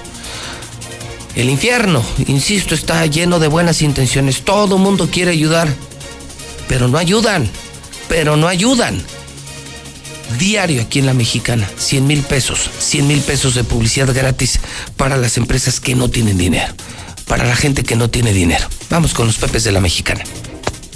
[1.35, 4.43] El infierno, insisto, está lleno de buenas intenciones.
[4.43, 5.69] Todo mundo quiere ayudar,
[6.69, 7.49] pero no ayudan,
[8.09, 9.03] pero no ayudan.
[10.39, 14.61] Diario aquí en la mexicana, 100 mil pesos, 100 mil pesos de publicidad gratis
[14.97, 16.73] para las empresas que no tienen dinero,
[17.27, 18.67] para la gente que no tiene dinero.
[18.91, 20.23] Vamos con los pepes de la mexicana.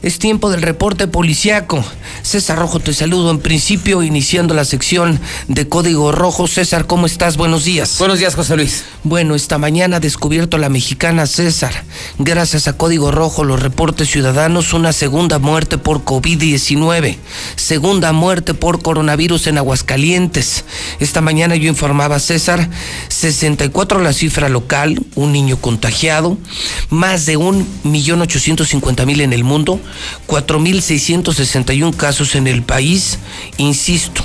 [0.03, 1.85] Es tiempo del reporte policiaco.
[2.25, 6.49] César Rojo, te saludo en principio, iniciando la sección de Código Rojo.
[6.49, 7.37] César, ¿cómo estás?
[7.37, 7.97] Buenos días.
[7.99, 8.85] Buenos días, José Luis.
[9.03, 11.85] Bueno, esta mañana ha descubierto la mexicana César.
[12.19, 17.19] Gracias a Código Rojo, los reportes ciudadanos, una segunda muerte por COVID-19.
[17.57, 20.65] Segunda muerte por coronavirus en Aguascalientes.
[21.01, 22.71] Esta mañana yo informaba a César,
[23.09, 26.39] 64 la cifra local, un niño contagiado,
[26.89, 29.79] más de un millón ochocientos cincuenta mil en el mundo,
[30.27, 33.19] 4.661 casos en el país.
[33.57, 34.25] Insisto,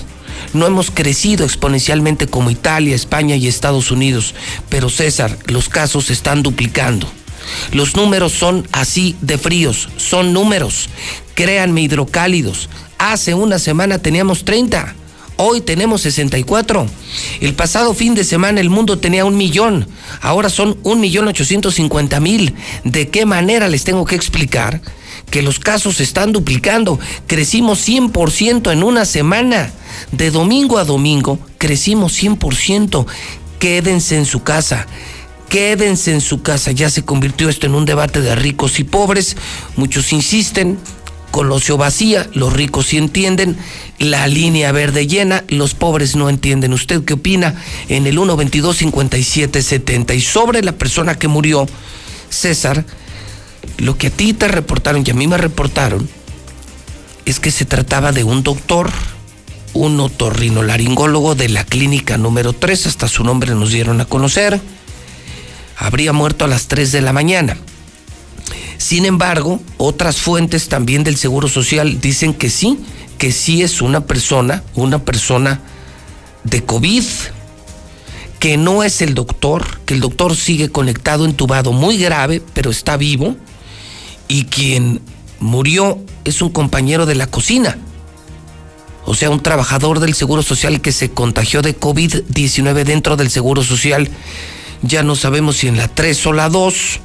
[0.53, 4.35] no hemos crecido exponencialmente como Italia, España y Estados Unidos,
[4.69, 7.09] pero César, los casos se están duplicando.
[7.71, 10.89] Los números son así de fríos, son números.
[11.33, 12.69] Créanme, hidrocálidos.
[12.99, 14.93] Hace una semana teníamos 30.
[15.37, 16.85] Hoy tenemos 64.
[17.39, 19.87] El pasado fin de semana el mundo tenía un millón.
[20.21, 22.53] Ahora son un millón ochocientos cincuenta mil.
[22.83, 24.81] ¿De qué manera les tengo que explicar?
[25.29, 26.99] Que los casos se están duplicando.
[27.27, 29.71] Crecimos 100% en una semana.
[30.11, 33.05] De domingo a domingo crecimos 100%.
[33.59, 34.87] Quédense en su casa.
[35.49, 36.71] Quédense en su casa.
[36.71, 39.35] Ya se convirtió esto en un debate de ricos y pobres.
[39.75, 40.77] Muchos insisten.
[41.31, 43.55] Colosio vacía, los ricos sí entienden,
[43.99, 46.73] la línea verde llena, los pobres no entienden.
[46.73, 47.53] ¿Usted qué opina?
[47.87, 51.67] En el 122 5770 y sobre la persona que murió,
[52.31, 52.83] César,
[53.77, 56.09] lo que a ti te reportaron y a mí me reportaron
[57.25, 58.91] es que se trataba de un doctor,
[59.73, 64.59] un otorrinolaringólogo de la clínica número 3, hasta su nombre nos dieron a conocer.
[65.77, 67.57] Habría muerto a las 3 de la mañana.
[68.77, 72.79] Sin embargo, otras fuentes también del Seguro Social dicen que sí,
[73.17, 75.61] que sí es una persona, una persona
[76.43, 77.03] de COVID,
[78.39, 82.97] que no es el doctor, que el doctor sigue conectado, entubado, muy grave, pero está
[82.97, 83.35] vivo,
[84.29, 85.01] y quien
[85.41, 87.77] murió es un compañero de la cocina.
[89.05, 93.63] O sea, un trabajador del Seguro Social que se contagió de COVID-19 dentro del Seguro
[93.63, 94.07] Social.
[94.83, 96.99] Ya no sabemos si en la 3 o la 2,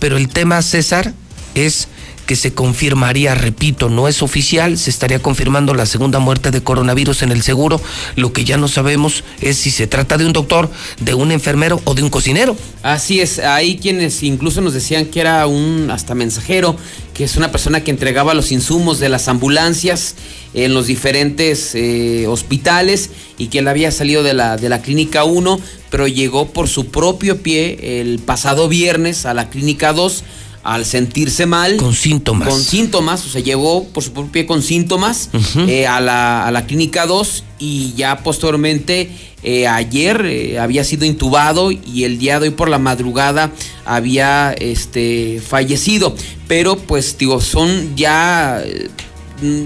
[0.00, 1.12] pero el tema, César,
[1.54, 1.88] es
[2.26, 7.22] que se confirmaría, repito, no es oficial, se estaría confirmando la segunda muerte de coronavirus
[7.22, 7.80] en el seguro.
[8.16, 10.70] Lo que ya no sabemos es si se trata de un doctor,
[11.00, 12.56] de un enfermero o de un cocinero.
[12.82, 16.76] Así es, hay quienes incluso nos decían que era un hasta mensajero,
[17.14, 20.14] que es una persona que entregaba los insumos de las ambulancias
[20.54, 25.24] en los diferentes eh, hospitales y que él había salido de la, de la clínica
[25.24, 30.24] 1, pero llegó por su propio pie el pasado viernes a la clínica 2
[30.62, 31.76] al sentirse mal.
[31.76, 32.48] Con síntomas.
[32.48, 35.30] Con síntomas, o sea, llegó por su propio pie con síntomas
[35.68, 39.10] eh, a, la, a, la, clínica 2 y ya posteriormente
[39.42, 43.50] eh, ayer eh, había sido intubado y el día de hoy por la madrugada
[43.84, 46.14] había este, fallecido.
[46.46, 48.62] Pero pues digo, son ya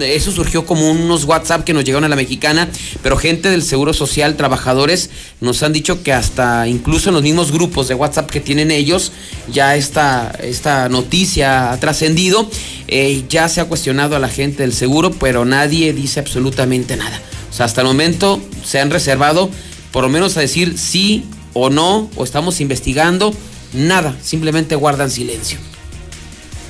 [0.01, 2.69] eso surgió como unos WhatsApp que nos llegaron a la mexicana,
[3.03, 7.53] pero gente del Seguro Social, trabajadores, nos han dicho que hasta incluso en los mismos
[7.53, 9.13] grupos de WhatsApp que tienen ellos,
[9.53, 12.49] ya esta, esta noticia ha trascendido.
[12.89, 17.21] Eh, ya se ha cuestionado a la gente del seguro, pero nadie dice absolutamente nada.
[17.51, 19.51] O sea, hasta el momento se han reservado
[19.93, 23.33] por lo menos a decir sí o no, o estamos investigando,
[23.73, 25.59] nada, simplemente guardan silencio.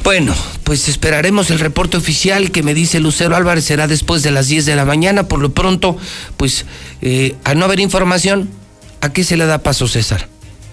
[0.07, 4.47] Bueno, pues esperaremos el reporte oficial que me dice Lucero Álvarez será después de las
[4.47, 5.27] 10 de la mañana.
[5.27, 5.97] Por lo pronto,
[6.37, 6.65] pues
[7.03, 8.49] eh, al no haber información,
[9.01, 10.29] ¿a qué se le da paso, César?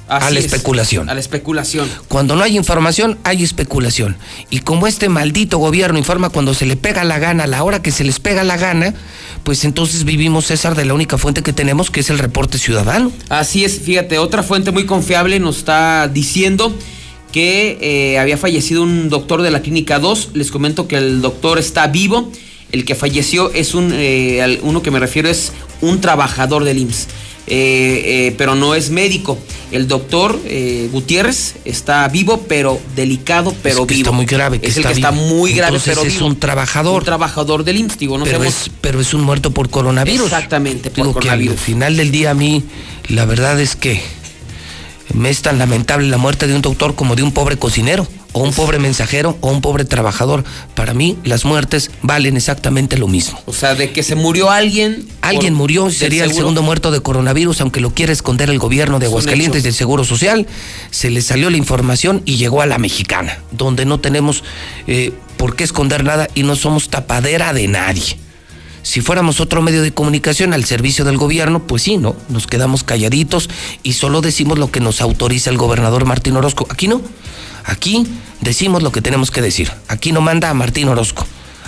[0.07, 1.09] Así a la es, especulación.
[1.09, 1.89] A la especulación.
[2.09, 4.17] Cuando no hay información, hay especulación.
[4.51, 7.81] Y como este maldito gobierno informa cuando se le pega la gana, a la hora
[7.81, 8.93] que se les pega la gana,
[9.43, 13.11] pues entonces vivimos, César, de la única fuente que tenemos, que es el reporte ciudadano.
[13.29, 16.77] Así es, fíjate, otra fuente muy confiable nos está diciendo
[17.33, 20.29] que eh, había fallecido un doctor de la clínica 2.
[20.35, 22.31] Les comento que el doctor está vivo.
[22.71, 25.51] El que falleció es un, eh, uno que me refiero es
[25.81, 27.07] un trabajador del IMSS.
[27.45, 29.37] Eh, pero no es médico.
[29.71, 30.39] El doctor
[30.91, 34.09] Gutiérrez está vivo, pero delicado, pero es que vivo.
[34.09, 34.61] Está muy grave.
[34.61, 35.09] Que es está el que vivo.
[35.09, 36.27] está muy grave, pero es vivo.
[36.27, 36.99] un trabajador.
[36.99, 38.61] Un trabajador del IMSS, digo, no pero, sabemos.
[38.61, 40.27] es, pero es un muerto por coronavirus.
[40.27, 42.63] Exactamente, por Digo que al final del día a mí,
[43.09, 43.99] la verdad es que
[45.13, 48.41] me es tan lamentable la muerte de un doctor como de un pobre cocinero, o
[48.41, 50.43] un pobre mensajero, o un pobre trabajador.
[50.75, 53.39] Para mí, las muertes valen exactamente lo mismo.
[53.45, 55.07] O sea, de que se murió alguien.
[55.21, 59.05] Alguien murió, sería el segundo muerto de coronavirus, aunque lo quiere esconder el gobierno de
[59.05, 60.47] Aguascalientes del Seguro Social.
[60.89, 64.43] Se le salió la información y llegó a la mexicana, donde no tenemos
[64.87, 68.17] eh, por qué esconder nada y no somos tapadera de nadie.
[68.83, 72.15] Si fuéramos otro medio de comunicación al servicio del gobierno, pues sí, ¿no?
[72.29, 73.49] Nos quedamos calladitos
[73.81, 76.67] y solo decimos lo que nos autoriza el gobernador Martín Orozco.
[76.69, 77.01] Aquí no.
[77.63, 78.05] Aquí
[78.41, 79.71] decimos lo que tenemos que decir.
[79.87, 81.25] Aquí no manda a Martín Orozco.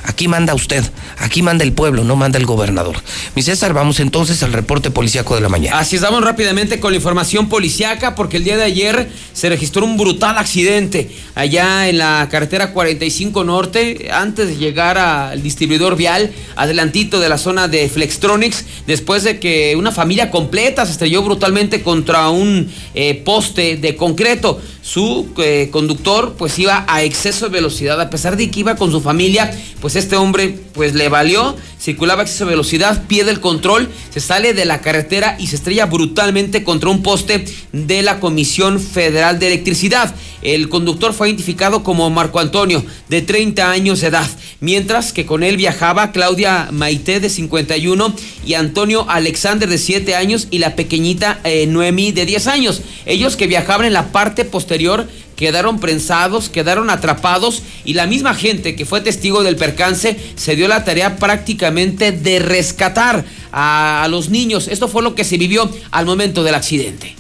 [0.08, 0.84] Aquí manda usted.
[1.18, 2.96] Aquí manda el pueblo, no manda el gobernador.
[3.36, 5.80] Mi César, vamos entonces al reporte policíaco de la mañana.
[5.80, 9.84] Así es, vamos rápidamente con la información policiaca porque el día de ayer se registró
[9.86, 16.32] un brutal accidente allá en la carretera 45 Norte, antes de llegar al distribuidor vial,
[16.56, 21.82] adelantito de la zona de Flextronics, después de que una familia completa se estrelló brutalmente
[21.82, 24.62] contra un eh, poste de concreto.
[24.82, 28.92] Su eh, conductor pues iba a exceso de velocidad, a pesar de que iba con
[28.92, 29.52] su familia,
[29.82, 34.20] pues este hombre pues le valió, circulaba a exceso de velocidad, pierde el control, se
[34.20, 39.40] sale de la carretera y se estrella brutalmente contra un poste de la Comisión Federal
[39.40, 40.16] de Electricidad.
[40.42, 45.42] El conductor fue identificado como Marco Antonio, de 30 años de edad, mientras que con
[45.42, 48.14] él viajaba Claudia Maite, de 51,
[48.46, 52.82] y Antonio Alexander, de 7 años, y la pequeñita eh, Noemí, de 10 años.
[53.08, 58.76] Ellos que viajaban en la parte posterior quedaron prensados, quedaron atrapados y la misma gente
[58.76, 64.30] que fue testigo del percance se dio la tarea prácticamente de rescatar a, a los
[64.30, 64.68] niños.
[64.68, 67.16] Esto fue lo que se vivió al momento del accidente.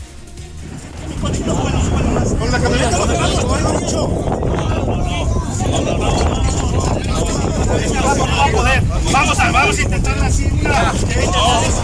[9.12, 10.46] Vamos a, vamos a intentar así.
[10.46, 11.04] Una, dos,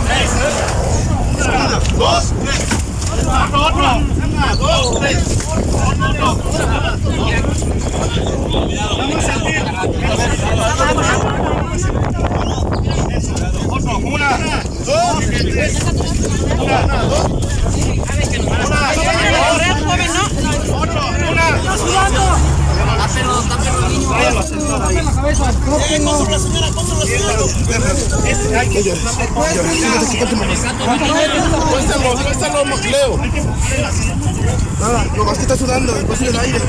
[0.06, 0.30] tres.
[1.36, 2.81] Una, dos, tres.
[3.22, 4.02] Otro, otro.
[4.32, 5.02] Una, dos,
[23.14, 23.26] tres.
[23.28, 25.96] Otro, otro.
[26.04, 26.64] Vamos a sentir.
[26.64, 27.82] Otro, una, dos, tres.
[27.82, 28.18] Una, dos.
[28.48, 28.64] Una,
[30.22, 30.56] Otro, una.
[31.72, 33.12] Cuéntalo, Macleo.
[34.80, 36.60] Nada, que está sudando, después el aire.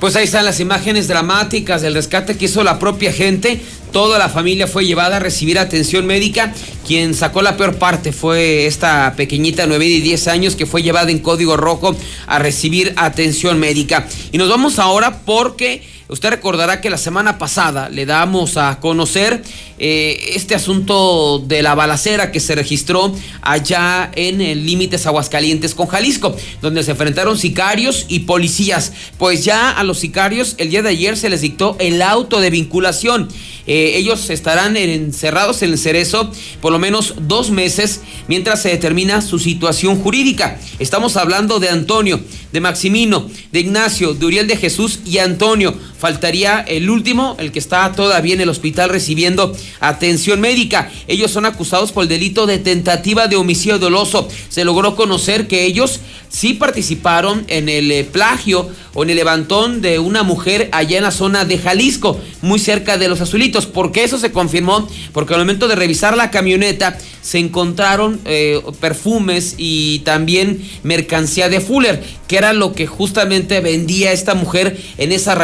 [0.00, 3.62] Pues ahí están las imágenes dramáticas del rescate que hizo la propia gente.
[3.92, 6.52] Toda la familia fue llevada a recibir atención médica.
[6.86, 11.10] Quien sacó la peor parte fue esta pequeñita 9 y 10 años que fue llevada
[11.10, 11.96] en código rojo
[12.26, 14.06] a recibir atención médica.
[14.32, 19.42] Y nos vamos ahora porque Usted recordará que la semana pasada le damos a conocer
[19.78, 23.12] eh, este asunto de la balacera que se registró
[23.42, 28.92] allá en el límites Aguascalientes con Jalisco, donde se enfrentaron sicarios y policías.
[29.18, 32.50] Pues ya a los sicarios el día de ayer se les dictó el auto de
[32.50, 33.28] vinculación.
[33.66, 36.30] Eh, ellos estarán encerrados en el cerezo
[36.60, 40.60] por lo menos dos meses mientras se determina su situación jurídica.
[40.78, 42.20] Estamos hablando de Antonio,
[42.52, 45.74] de Maximino, de Ignacio, de Uriel de Jesús y Antonio.
[45.98, 50.90] Faltaría el último, el que está todavía en el hospital recibiendo atención médica.
[51.08, 54.28] Ellos son acusados por el delito de tentativa de homicidio doloso.
[54.48, 59.80] Se logró conocer que ellos sí participaron en el eh, plagio o en el levantón
[59.80, 63.66] de una mujer allá en la zona de Jalisco, muy cerca de los azulitos.
[63.66, 64.88] ¿Por qué eso se confirmó?
[65.12, 71.60] Porque al momento de revisar la camioneta se encontraron eh, perfumes y también mercancía de
[71.60, 75.36] Fuller, que era lo que justamente vendía esta mujer en esas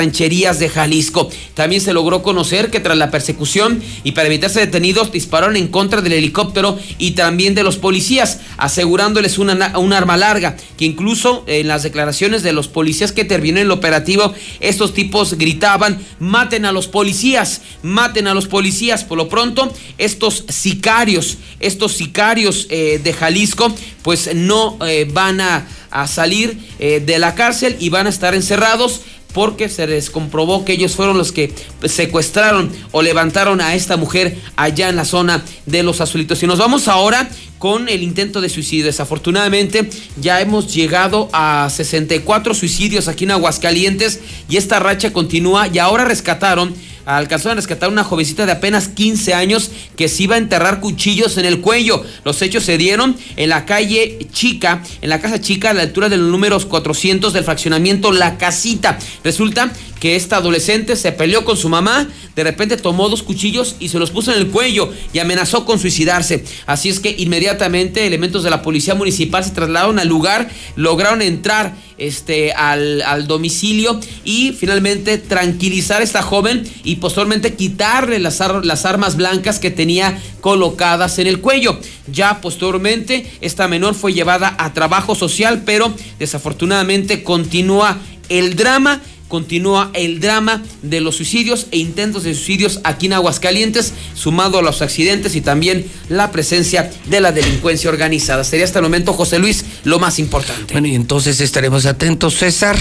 [0.42, 1.30] de Jalisco.
[1.54, 6.00] También se logró conocer que tras la persecución y para evitarse detenidos dispararon en contra
[6.00, 11.68] del helicóptero y también de los policías, asegurándoles una, un arma larga, que incluso en
[11.68, 16.72] las declaraciones de los policías que terminó en el operativo, estos tipos gritaban, maten a
[16.72, 19.04] los policías, maten a los policías.
[19.04, 25.66] Por lo pronto, estos sicarios, estos sicarios eh, de Jalisco, pues no eh, van a,
[26.06, 29.02] salir eh, de la cárcel y van a estar encerrados
[29.32, 31.52] porque se les comprobó que ellos fueron los que
[31.84, 36.42] secuestraron o levantaron a esta mujer allá en la zona de los azulitos.
[36.42, 37.28] Y nos vamos ahora
[37.58, 38.86] con el intento de suicidio.
[38.86, 39.88] Desafortunadamente
[40.20, 46.04] ya hemos llegado a 64 suicidios aquí en Aguascalientes y esta racha continúa y ahora
[46.04, 46.74] rescataron
[47.06, 51.36] alcanzaron a rescatar una jovencita de apenas 15 años que se iba a enterrar cuchillos
[51.38, 52.02] en el cuello.
[52.24, 56.08] Los hechos se dieron en la calle Chica, en la casa Chica, a la altura
[56.08, 58.98] de los números 400 del fraccionamiento La Casita.
[59.24, 59.72] Resulta
[60.02, 64.00] que esta adolescente se peleó con su mamá, de repente tomó dos cuchillos y se
[64.00, 66.44] los puso en el cuello y amenazó con suicidarse.
[66.66, 71.76] Así es que inmediatamente elementos de la policía municipal se trasladaron al lugar, lograron entrar
[71.98, 79.14] este, al, domicilio y finalmente tranquilizar a esta joven y posteriormente quitarle las, las armas
[79.14, 81.78] blancas que tenía colocadas en el cuello.
[82.10, 87.98] Ya posteriormente esta menor fue llevada a trabajo social, pero desafortunadamente continúa
[88.28, 89.00] el drama
[89.32, 94.62] continúa el drama de los suicidios e intentos de suicidios aquí en Aguascalientes, sumado a
[94.62, 98.44] los accidentes y también la presencia de la delincuencia organizada.
[98.44, 100.74] Sería hasta el momento, José Luis, lo más importante.
[100.74, 102.76] Bueno, y entonces estaremos atentos, César.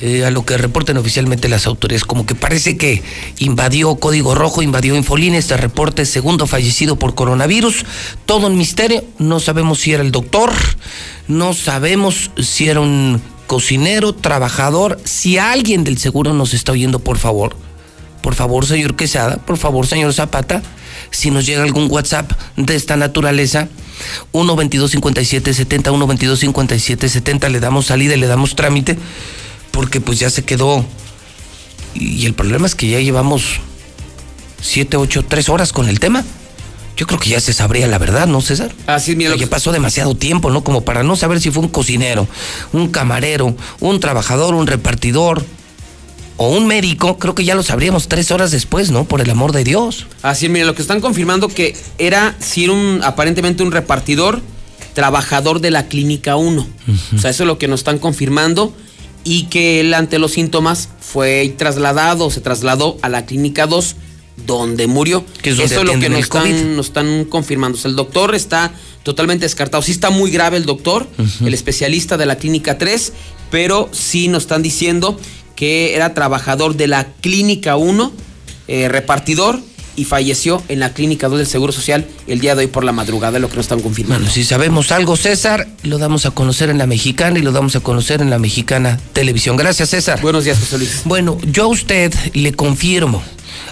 [0.00, 3.02] Eh, a lo que reporten oficialmente las autoridades, como que parece que
[3.38, 7.86] invadió Código Rojo, invadió Infolín, este reporte segundo fallecido por coronavirus,
[8.26, 10.52] todo un misterio, no sabemos si era el doctor,
[11.28, 14.98] no sabemos si era un cocinero, trabajador.
[15.04, 17.56] Si alguien del seguro nos está oyendo, por favor,
[18.22, 20.62] por favor, señor Quesada, por favor, señor Zapata,
[21.10, 23.68] si nos llega algún WhatsApp de esta naturaleza,
[24.32, 28.98] 1 22 57 70 1 22 57 70 le damos salida y le damos trámite
[29.70, 30.84] porque pues ya se quedó
[31.94, 33.60] y el problema es que ya llevamos
[34.60, 36.24] 7, 8, 3 horas con el tema
[36.96, 38.72] yo creo que ya se sabría la verdad, ¿no, César?
[38.86, 39.36] Así es, mira.
[39.36, 40.64] que pasó demasiado tiempo, ¿no?
[40.64, 42.26] Como para no saber si fue un cocinero,
[42.72, 45.44] un camarero, un trabajador, un repartidor
[46.38, 49.04] o un médico, creo que ya lo sabríamos tres horas después, ¿no?
[49.04, 50.06] Por el amor de Dios.
[50.22, 54.40] Así es, mira, lo que están confirmando que era, si era un, aparentemente un repartidor,
[54.94, 56.66] trabajador de la Clínica 1.
[57.14, 58.74] O sea, eso es lo que nos están confirmando
[59.24, 63.96] y que él ante los síntomas fue trasladado, se trasladó a la Clínica 2
[64.44, 65.24] donde murió.
[65.42, 67.78] Eso es lo que nos están, nos están, confirmando.
[67.84, 68.72] el doctor está
[69.02, 69.82] totalmente descartado.
[69.82, 71.06] Sí está muy grave el doctor,
[71.44, 73.12] el especialista de la clínica 3,
[73.50, 75.18] pero sí nos están diciendo
[75.54, 78.12] que era trabajador de la Clínica 1,
[78.68, 79.58] eh, repartidor,
[79.96, 82.92] y falleció en la Clínica 2 del Seguro Social el día de hoy por la
[82.92, 84.18] madrugada, lo que nos están confirmando.
[84.18, 87.74] Bueno, si sabemos algo, César, lo damos a conocer en la Mexicana y lo damos
[87.76, 89.56] a conocer en la Mexicana Televisión.
[89.56, 90.20] Gracias, César.
[90.20, 91.02] Buenos días, José Luis.
[91.04, 93.22] Bueno, yo a usted le confirmo,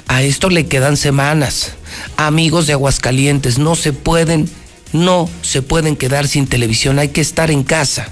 [0.09, 1.73] a esto le quedan semanas.
[2.16, 4.48] Amigos de Aguascalientes, no se pueden,
[4.93, 8.09] no se pueden quedar sin televisión, hay que estar en casa.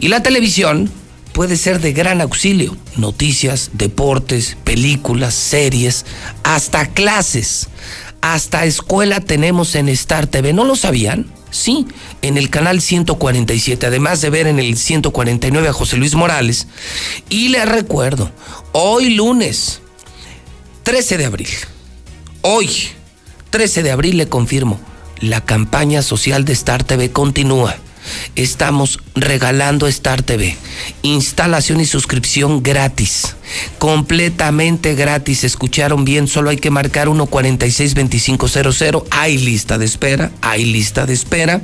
[0.00, 0.90] Y la televisión
[1.32, 2.76] puede ser de gran auxilio.
[2.96, 6.06] Noticias, deportes, películas, series,
[6.42, 7.68] hasta clases,
[8.20, 10.52] hasta escuela tenemos en Star TV.
[10.52, 11.26] ¿No lo sabían?
[11.50, 11.86] Sí,
[12.22, 16.66] en el canal 147, además de ver en el 149 a José Luis Morales.
[17.28, 18.30] Y les recuerdo,
[18.72, 19.80] hoy lunes,
[20.84, 21.48] 13 de abril,
[22.42, 22.70] hoy,
[23.48, 24.78] 13 de abril le confirmo,
[25.18, 27.74] la campaña social de Star TV continúa
[28.36, 30.56] estamos regalando Star TV.
[31.02, 33.36] Instalación y suscripción gratis.
[33.78, 35.44] Completamente gratis.
[35.44, 39.04] Escucharon bien, solo hay que marcar 146-2500.
[39.10, 41.62] Hay lista de espera, hay lista de espera.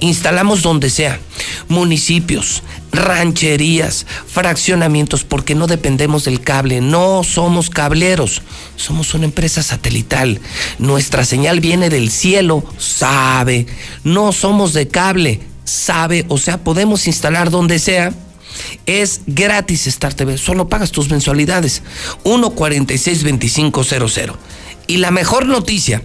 [0.00, 1.20] Instalamos donde sea.
[1.68, 2.62] Municipios,
[2.92, 6.80] rancherías, fraccionamientos, porque no dependemos del cable.
[6.80, 8.42] No somos cableros.
[8.76, 10.40] Somos una empresa satelital.
[10.78, 13.66] Nuestra señal viene del cielo, sabe.
[14.04, 18.12] No somos de cable sabe, o sea, podemos instalar donde sea.
[18.86, 21.82] Es gratis Star TV, solo pagas tus mensualidades.
[22.24, 24.34] 146-2500.
[24.88, 26.02] Y la mejor noticia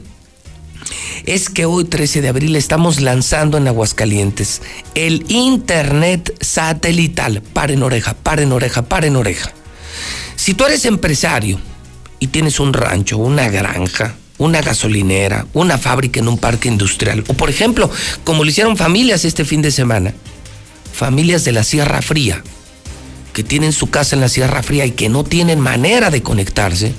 [1.25, 4.61] es que hoy 13 de abril estamos lanzando en Aguascalientes
[4.95, 7.41] el Internet satelital.
[7.41, 9.51] Paren oreja, paren oreja, paren oreja.
[10.35, 11.59] Si tú eres empresario
[12.19, 17.23] y tienes un rancho, una granja, una gasolinera, una fábrica en un parque industrial.
[17.27, 17.89] O por ejemplo,
[18.23, 20.13] como lo hicieron familias este fin de semana,
[20.93, 22.43] familias de la Sierra Fría,
[23.33, 26.93] que tienen su casa en la Sierra Fría y que no tienen manera de conectarse,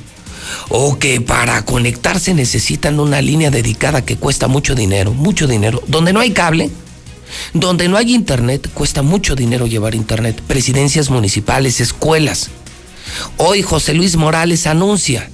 [0.69, 6.13] o que para conectarse necesitan una línea dedicada que cuesta mucho dinero, mucho dinero, donde
[6.13, 6.71] no hay cable,
[7.53, 12.51] donde no hay internet, cuesta mucho dinero llevar internet, presidencias municipales, escuelas.
[13.37, 15.29] Hoy José Luis Morales anuncia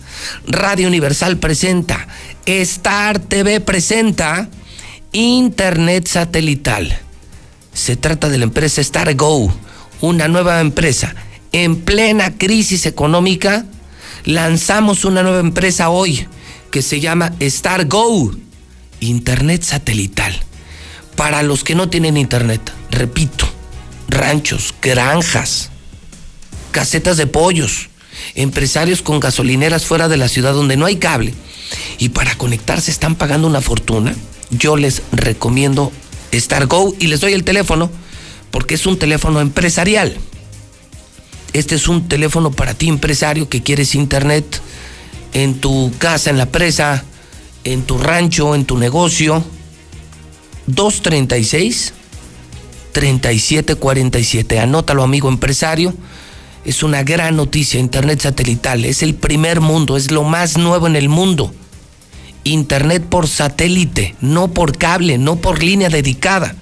[0.46, 2.06] Radio Universal presenta,
[2.44, 4.48] Star TV presenta
[5.12, 6.98] Internet satelital.
[7.72, 9.52] Se trata de la empresa Star Go,
[10.00, 11.14] una nueva empresa.
[11.52, 13.64] En plena crisis económica,
[14.24, 16.26] lanzamos una nueva empresa hoy
[16.70, 18.32] que se llama Star Go,
[19.00, 20.34] Internet satelital.
[21.16, 22.60] Para los que no tienen internet,
[22.90, 23.46] repito,
[24.08, 25.70] ranchos, granjas,
[26.70, 27.90] casetas de pollos,
[28.34, 31.34] empresarios con gasolineras fuera de la ciudad donde no hay cable
[31.98, 34.14] y para conectarse están pagando una fortuna,
[34.50, 35.92] yo les recomiendo
[36.32, 37.90] Star Go y les doy el teléfono
[38.50, 40.16] porque es un teléfono empresarial.
[41.52, 44.60] Este es un teléfono para ti empresario que quieres internet
[45.32, 47.04] en tu casa, en la presa,
[47.64, 49.44] en tu rancho, en tu negocio.
[50.66, 51.94] 236
[52.92, 54.60] 3747.
[54.60, 55.94] Anótalo, amigo empresario
[56.64, 58.84] es una gran noticia, Internet satelital.
[58.84, 61.54] Es el primer mundo, es lo más nuevo en el mundo.
[62.44, 66.54] Internet por satélite, no por cable, no por línea dedicada.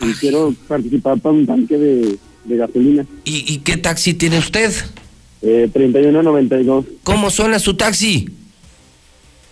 [0.00, 3.06] Y quiero participar para un tanque de, de gasolina.
[3.24, 4.72] ¿Y, y qué taxi tiene usted?
[5.42, 6.84] Eh, 3192.
[7.02, 8.28] ¿Cómo suena su taxi?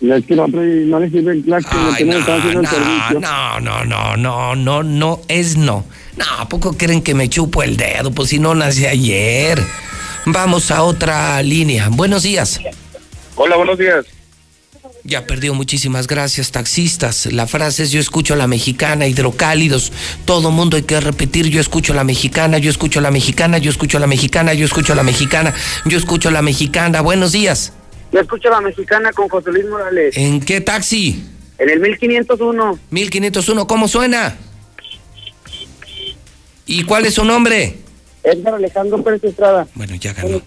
[0.01, 3.19] Es que no, no le sirve el claxon, Ay, apenas está haciendo el servicio.
[3.21, 5.85] no, no, no, no, no, no, es no.
[6.17, 8.11] No, ¿a poco creen que me chupo el dedo?
[8.11, 9.61] Pues si no nací ayer.
[10.25, 11.89] Vamos a otra línea.
[11.89, 12.59] Buenos días.
[13.35, 14.05] Hola, buenos días.
[15.03, 17.27] Ya perdió, muchísimas gracias, taxistas.
[17.27, 19.91] La frase es yo escucho a la mexicana, hidrocálidos.
[20.25, 23.59] Todo mundo hay que repetir, yo escucho a la mexicana, yo escucho a la mexicana,
[23.59, 25.53] yo escucho a la mexicana, yo escucho a la mexicana,
[25.85, 27.01] yo escucho a la mexicana.
[27.01, 27.71] Buenos días.
[28.15, 30.15] Yo escucho a la mexicana con José Luis Morales.
[30.15, 31.21] ¿En qué taxi?
[31.57, 32.79] En el 1501.
[32.89, 34.37] 1501, ¿cómo suena?
[36.65, 37.75] ¿Y cuál es su nombre?
[38.23, 39.67] Edgar Alejandro Pérez Estrada.
[39.75, 40.41] Bueno, ya ganó.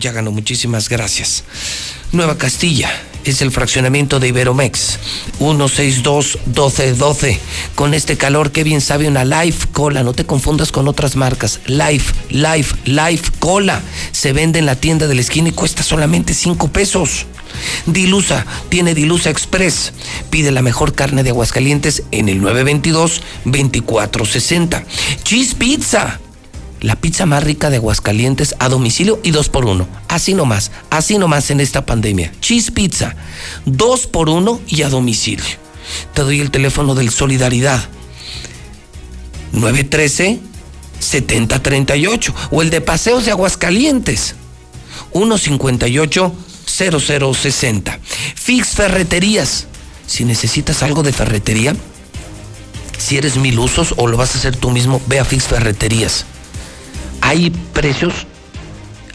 [0.00, 1.44] Ya ganó, muchísimas gracias.
[2.10, 2.90] Nueva Castilla
[3.30, 4.98] es el fraccionamiento de Iberomex.
[5.40, 7.38] 162-1212.
[7.74, 10.02] Con este calor, que bien sabe una Life Cola.
[10.02, 11.60] No te confundas con otras marcas.
[11.66, 13.82] Life, Life, Life Cola.
[14.12, 17.26] Se vende en la tienda de la esquina y cuesta solamente 5 pesos.
[17.86, 19.94] Dilusa, tiene Dilusa Express.
[20.30, 24.84] Pide la mejor carne de Aguascalientes en el 922-2460.
[25.22, 26.18] Cheese Pizza.
[26.82, 29.86] La pizza más rica de Aguascalientes a domicilio y dos por uno.
[30.08, 32.32] Así nomás, así nomás en esta pandemia.
[32.40, 33.14] Cheese Pizza,
[33.64, 35.44] dos por uno y a domicilio.
[36.12, 37.80] Te doy el teléfono del Solidaridad.
[39.54, 44.34] 913-7038 o el de Paseos de Aguascalientes.
[45.12, 47.98] 158-0060.
[48.34, 49.68] Fix Ferreterías.
[50.08, 51.76] Si necesitas algo de ferretería,
[52.98, 56.26] si eres mil usos o lo vas a hacer tú mismo, ve a Fix Ferreterías
[57.22, 58.26] hay precios,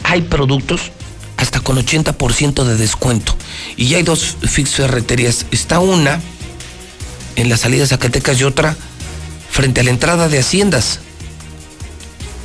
[0.02, 0.90] hay productos
[1.36, 3.36] hasta con 80% de descuento.
[3.76, 5.46] Y ya hay dos ferreterías.
[5.52, 6.20] Está una
[7.36, 8.76] en la salida de Zacatecas y otra
[9.50, 11.00] frente a la entrada de Haciendas,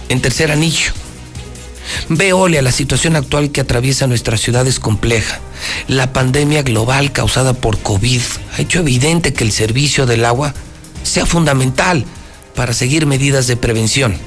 [0.10, 0.92] en tercer anillo.
[2.10, 5.40] Veole, la situación actual que atraviesa nuestra ciudad es compleja.
[5.88, 8.22] La pandemia global causada por COVID
[8.56, 10.54] ha hecho evidente que el servicio del agua
[11.04, 12.06] sea fundamental
[12.56, 14.18] para seguir medidas de prevención.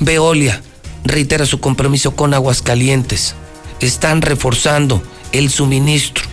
[0.00, 0.62] Veolia
[1.04, 3.34] reitera su compromiso con Aguascalientes.
[3.80, 6.24] Están reforzando el suministro.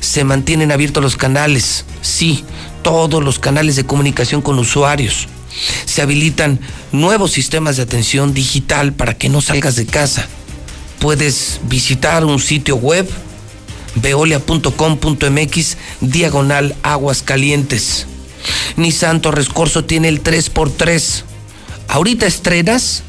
[0.00, 2.44] Se mantienen abiertos los canales, sí,
[2.82, 5.28] todos los canales de comunicación con usuarios.
[5.84, 6.60] Se habilitan
[6.92, 10.28] nuevos sistemas de atención digital para que no salgas de casa.
[10.98, 13.08] Puedes visitar un sitio web
[13.96, 18.06] veolia.com.mx diagonal Aguascalientes.
[18.76, 19.48] Nissan Torres
[19.86, 21.22] tiene el 3x3.
[21.88, 23.02] Ahorita estrenas,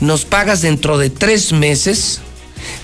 [0.00, 2.20] nos pagas dentro de tres meses,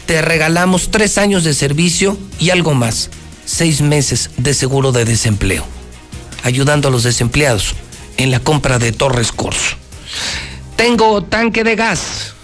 [0.07, 3.11] te regalamos tres años de servicio y algo más,
[3.45, 5.65] seis meses de seguro de desempleo,
[6.43, 7.74] ayudando a los desempleados
[8.16, 9.77] en la compra de Torres Corso.
[10.77, 12.35] Tengo tanque de gas.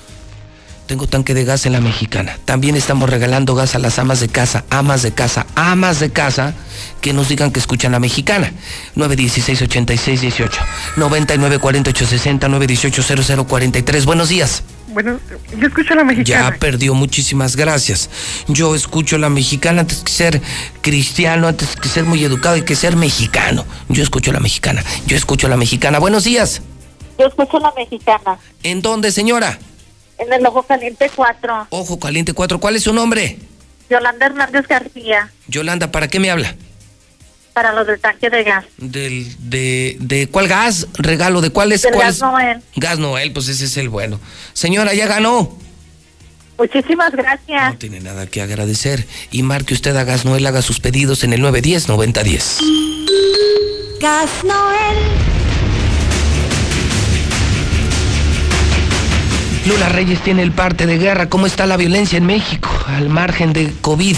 [0.87, 2.39] Tengo tanque de gas en la mexicana.
[2.45, 6.55] También estamos regalando gas a las amas de casa, amas de casa, amas de casa
[7.01, 8.53] que nos digan que escuchan la mexicana.
[8.95, 10.51] 916-8618,
[10.97, 14.05] 994860, 918-0043.
[14.05, 14.63] Buenos días.
[14.89, 15.19] Bueno,
[15.59, 16.51] yo escucho a la mexicana.
[16.53, 18.09] Ya perdió, muchísimas gracias.
[18.47, 20.41] Yo escucho la mexicana antes que ser
[20.83, 23.65] cristiano, antes que ser muy educado y que ser mexicano.
[23.89, 25.99] Yo escucho la mexicana, yo escucho la mexicana.
[25.99, 26.63] Buenos días.
[27.19, 28.39] Yo escucho la mexicana.
[28.63, 29.59] ¿En dónde, señora?
[30.19, 31.67] En el Ojo Caliente 4.
[31.71, 32.59] Ojo Caliente 4.
[32.59, 33.39] ¿Cuál es su nombre?
[33.91, 35.31] Yolanda Hernández García.
[35.47, 36.55] Yolanda, ¿para qué me habla?
[37.53, 38.65] Para los del tanque de gas.
[38.77, 40.89] Del, de, de cuál gas?
[40.95, 41.83] Regalo, ¿de cuál es?
[41.83, 42.23] Del cuál gas es?
[42.23, 42.63] Noel.
[42.77, 44.19] Gas Noel, pues ese es el bueno.
[44.53, 45.57] Señora, ya ganó.
[46.59, 47.73] Muchísimas gracias.
[47.73, 49.07] No tiene nada que agradecer.
[49.31, 53.99] Y marque usted a Gas Noel, haga sus pedidos en el 910-9010.
[54.01, 54.97] Gas Noel.
[59.67, 61.29] Lula Reyes tiene el parte de guerra.
[61.29, 62.69] ¿Cómo está la violencia en México?
[62.87, 64.17] Al margen de COVID,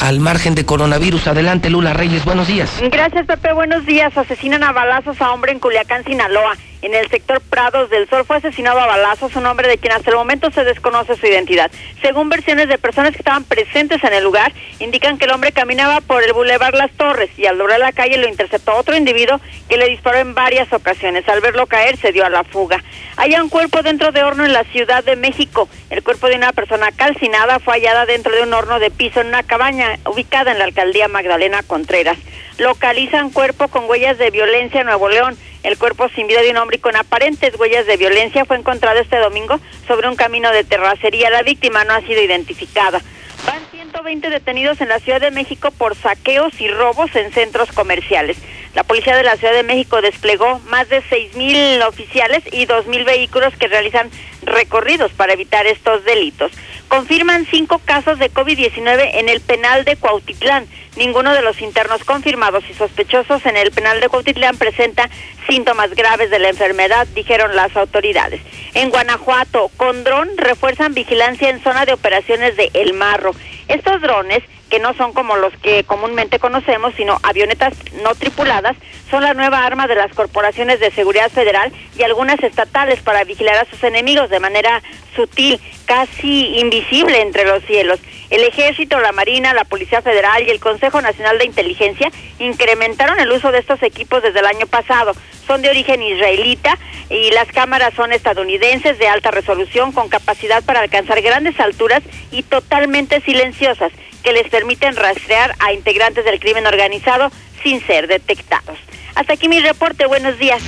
[0.00, 1.28] al margen de coronavirus.
[1.28, 2.24] Adelante, Lula Reyes.
[2.24, 2.70] Buenos días.
[2.90, 3.52] Gracias, Pepe.
[3.52, 4.16] Buenos días.
[4.16, 6.56] Asesinan a balazos a hombre en Culiacán, Sinaloa.
[6.82, 8.24] En el sector Prados del Sol.
[8.24, 11.70] Fue asesinado a balazos un hombre de quien hasta el momento se desconoce su identidad.
[12.02, 16.00] Según versiones de personas que estaban presentes en el lugar, indican que el hombre caminaba
[16.00, 19.76] por el Boulevard Las Torres y al doblar la calle lo interceptó otro individuo que
[19.76, 21.28] le disparó en varias ocasiones.
[21.28, 22.82] Al verlo caer, se dio a la fuga.
[23.16, 25.68] Hay un cuerpo dentro de horno en la Ciudad de México.
[25.90, 29.28] El cuerpo de una persona calcinada fue hallada dentro de un horno de piso en
[29.28, 32.18] una cabaña ubicada en la alcaldía Magdalena Contreras.
[32.58, 35.38] Localizan cuerpo con huellas de violencia en Nuevo León.
[35.62, 38.98] El cuerpo sin vida de un hombre y con aparentes huellas de violencia fue encontrado
[38.98, 41.30] este domingo sobre un camino de terracería.
[41.30, 43.00] La víctima no ha sido identificada.
[43.46, 48.36] Van 120 detenidos en la Ciudad de México por saqueos y robos en centros comerciales.
[48.74, 53.54] La Policía de la Ciudad de México desplegó más de 6.000 oficiales y 2.000 vehículos
[53.56, 54.10] que realizan
[54.42, 56.50] recorridos para evitar estos delitos.
[56.88, 60.66] Confirman cinco casos de COVID-19 en el penal de Cuautitlán.
[60.96, 65.10] Ninguno de los internos confirmados y sospechosos en el penal de Cuautitlán presenta
[65.46, 68.40] síntomas graves de la enfermedad, dijeron las autoridades.
[68.72, 73.32] En Guanajuato, con dron refuerzan vigilancia en zona de operaciones de El Marro.
[73.68, 78.76] Estos drones que no son como los que comúnmente conocemos, sino avionetas no tripuladas,
[79.10, 83.56] son la nueva arma de las corporaciones de seguridad federal y algunas estatales para vigilar
[83.56, 84.82] a sus enemigos de manera
[85.16, 87.98] sutil, casi invisible entre los cielos.
[88.30, 93.32] El Ejército, la Marina, la Policía Federal y el Consejo Nacional de Inteligencia incrementaron el
[93.32, 95.12] uso de estos equipos desde el año pasado.
[95.46, 96.78] Son de origen israelita
[97.08, 102.42] y las cámaras son estadounidenses de alta resolución con capacidad para alcanzar grandes alturas y
[102.42, 103.90] totalmente silenciosas
[104.22, 107.30] que les permiten rastrear a integrantes del crimen organizado
[107.62, 108.78] sin ser detectados.
[109.14, 110.06] Hasta aquí mi reporte.
[110.06, 110.62] Buenos días.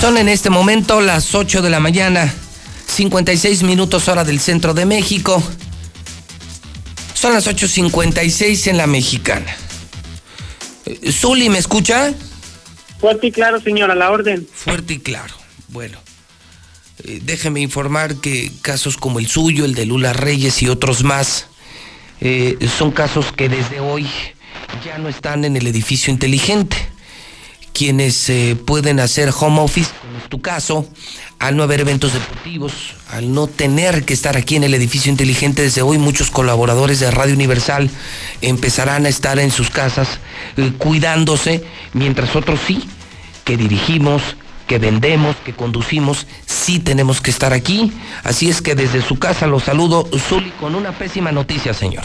[0.00, 2.32] Son en este momento las 8 de la mañana,
[2.90, 5.42] 56 minutos hora del centro de México.
[7.14, 9.54] Son las 8.56 en la mexicana.
[10.86, 12.12] Eh, Zuli, ¿me escucha?
[13.00, 14.46] Fuerte y claro, señora, la orden.
[14.52, 15.34] Fuerte y claro.
[15.68, 15.98] Bueno,
[17.04, 21.46] eh, déjeme informar que casos como el suyo, el de Lula Reyes y otros más,
[22.20, 24.06] eh, son casos que desde hoy
[24.84, 26.76] ya no están en el edificio inteligente.
[27.72, 30.86] Quienes eh, pueden hacer home office, como es tu caso,
[31.40, 32.72] al no haber eventos deportivos,
[33.10, 37.10] al no tener que estar aquí en el edificio inteligente desde hoy, muchos colaboradores de
[37.10, 37.90] Radio Universal
[38.42, 40.20] empezarán a estar en sus casas
[40.58, 41.64] eh, cuidándose,
[41.94, 42.84] mientras otros sí,
[43.44, 44.22] que dirigimos,
[44.66, 47.90] que vendemos, que conducimos, sí tenemos que estar aquí.
[48.22, 52.04] Así es que desde su casa los saludo, Zuli, con una pésima noticia, señor.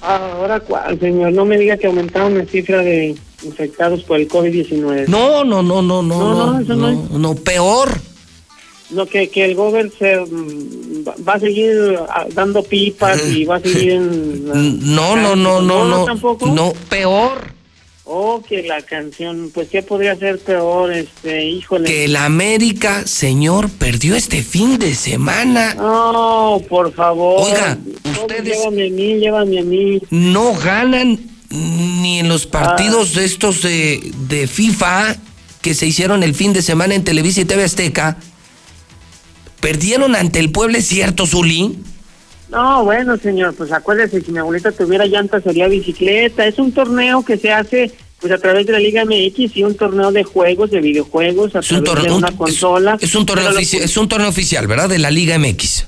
[0.00, 1.32] Ahora, ¿cuál, señor?
[1.32, 5.06] No me diga que aumentaron la cifra de infectados por el COVID-19.
[5.08, 6.96] No, no, no, no, no, no, No, no, eso no es.
[7.10, 8.00] no, no, peor.
[8.92, 13.56] No, que, que el gobierno se, mm, va- a seguir ah, dando pipas y va
[13.56, 14.44] a seguir en...
[14.94, 16.46] No, no, no, no, no, tampoco.
[16.46, 17.52] no, peor.
[18.04, 21.84] Oh, que la canción, pues qué podría ser peor, este, híjole.
[21.86, 25.74] Que el América, señor, perdió este fin de semana.
[25.74, 27.44] No, por favor.
[27.46, 28.44] Oiga, ustedes...
[28.58, 30.00] Llévame a mí, llévame a mí.
[30.10, 31.18] No ganan
[31.50, 35.16] ni en los partidos de estos de, de FIFA
[35.62, 38.18] que se hicieron el fin de semana en Televisa y TV Azteca.
[39.62, 41.78] Perdieron ante el pueblo, ¿es cierto, Zuli?
[42.50, 46.44] No, bueno, señor, pues acuérdese, si mi abuelita tuviera llanta sería bicicleta.
[46.46, 49.74] Es un torneo que se hace pues a través de la Liga MX y un
[49.76, 52.98] torneo de juegos, de videojuegos, a Es un, través de torneo, una un- consola.
[53.00, 54.88] es un torneo Pero lo- ofici- es un torneo oficial, ¿verdad?
[54.88, 55.86] De la Liga MX.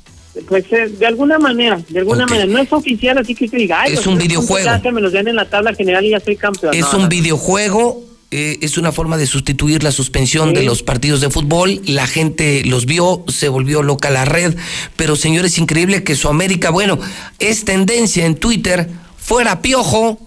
[0.49, 2.47] Pues eh, de alguna manera, de alguna manera.
[2.47, 4.69] No es oficial, así que usted diga, ay, Es pues, un videojuego.
[4.93, 6.75] me los den en la tabla general y ya soy campeón.
[6.75, 7.09] Es No, un no.
[7.09, 8.03] videojuego,
[8.37, 10.55] eh, es una forma de sustituir la suspensión Sí.
[10.57, 11.81] de los partidos de fútbol.
[11.87, 14.57] La gente los vio, se volvió loca la red.
[14.97, 16.99] Pero señores, increíble que su América, bueno,
[17.39, 20.19] es tendencia en Twitter, fuera piojo.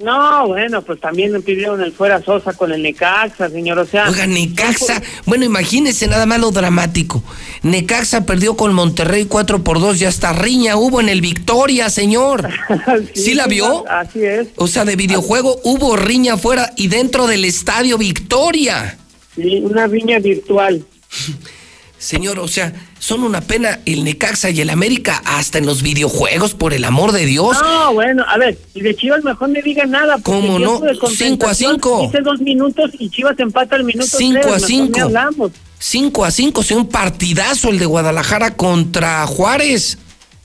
[0.00, 4.08] No, bueno, pues también me pidieron el fuera Sosa con el Necaxa, señor, o sea...
[4.08, 7.22] Oiga, Necaxa, bueno, imagínese nada más lo dramático.
[7.62, 12.48] Necaxa perdió con Monterrey 4 por 2 y hasta riña hubo en el Victoria, señor.
[13.14, 13.86] ¿Sí, la vio?
[13.90, 14.48] Así es.
[14.56, 18.96] O sea, de videojuego hubo riña afuera y dentro del estadio Victoria.
[19.34, 20.82] Sí, una riña virtual.
[22.00, 26.54] Señor, o sea, son una pena el Necaxa y el América hasta en los videojuegos,
[26.54, 27.58] por el amor de Dios.
[27.62, 30.16] No, bueno, a ver, y de Chivas mejor me diga nada.
[30.16, 30.80] porque ¿Cómo no?
[30.80, 32.02] tiempo de Cinco a compensación cinco.
[32.06, 34.92] Dice dos minutos y Chivas empata al minuto 5 tres, a mejor 5.
[34.94, 35.52] ni hablamos.
[35.78, 39.98] 5 a 5, sea un partidazo el de Guadalajara contra Juárez.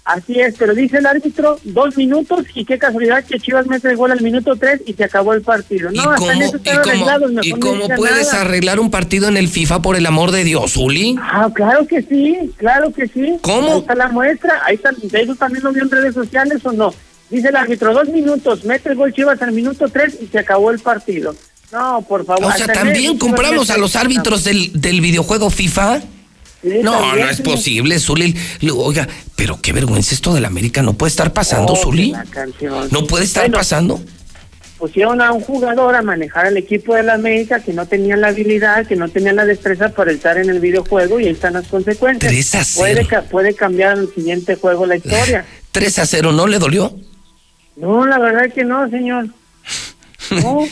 [0.06, 3.98] Así es, pero dice el árbitro dos minutos y qué casualidad que Chivas mete el
[3.98, 5.90] gol al minuto tres y se acabó el partido.
[5.92, 8.42] No, hasta en eso ¿Y cómo, y no cómo puedes nada.
[8.42, 11.16] arreglar un partido en el FIFA por el amor de Dios, Uli?
[11.20, 13.38] Ah, claro que sí, claro que sí.
[13.42, 13.74] ¿Cómo?
[13.74, 16.72] Ahí está la muestra, ahí está, de eso también lo vio en redes sociales o
[16.72, 16.94] no.
[17.32, 20.70] Dice el árbitro, dos minutos, mete el gol Chivas al minuto tres y se acabó
[20.70, 21.36] el partido.
[21.72, 22.44] No, por favor.
[22.46, 26.02] O sea, hasta ¿también compramos a los árbitros del, del videojuego FIFA?
[26.66, 28.36] Sí, No, también, no es posible, Zuli.
[28.62, 30.82] Lo- Oiga, pero qué vergüenza esto del América.
[30.82, 32.12] No puede estar pasando, Oh, Zuli.
[32.12, 32.88] la canción.
[32.92, 34.02] No puede estar Bueno, pasando.
[34.80, 38.30] pusieron a un jugador a manejar al equipo de la América que no tenía la
[38.30, 41.68] habilidad, que no tenía la destreza para estar en el videojuego y ahí están las
[41.68, 42.32] consecuencias.
[42.32, 42.80] 3 a 0.
[42.80, 45.46] Puede, ca- puede cambiar el siguiente juego la historia.
[45.72, 46.98] 3 a 0, ¿no le dolió?
[47.78, 49.28] No, la verdad que no, señor.
[50.42, 50.64] No.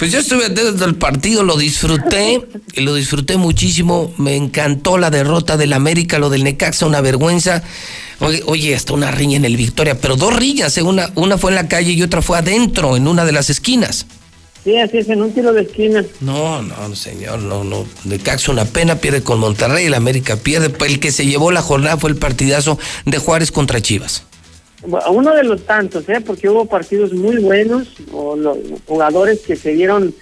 [0.00, 4.14] Pues yo estuve desde el partido, lo disfruté, y lo disfruté muchísimo.
[4.16, 7.62] Me encantó la derrota del América, lo del Necaxa, una vergüenza.
[8.20, 10.82] Oye, oye, hasta una riña en el Victoria, pero dos riñas, ¿eh?
[10.82, 14.06] una, una fue en la calle y otra fue adentro, en una de las esquinas.
[14.64, 16.02] Sí, así es, en un tiro de esquina.
[16.22, 17.84] No, no, señor, no, no.
[18.04, 20.72] Necaxa una pena, pierde con Monterrey, el América pierde.
[20.86, 24.22] El que se llevó la jornada fue el partidazo de Juárez contra Chivas.
[24.82, 26.20] Uno de los tantos, ¿eh?
[26.24, 30.14] Porque hubo partidos muy buenos, o los jugadores que se dieron,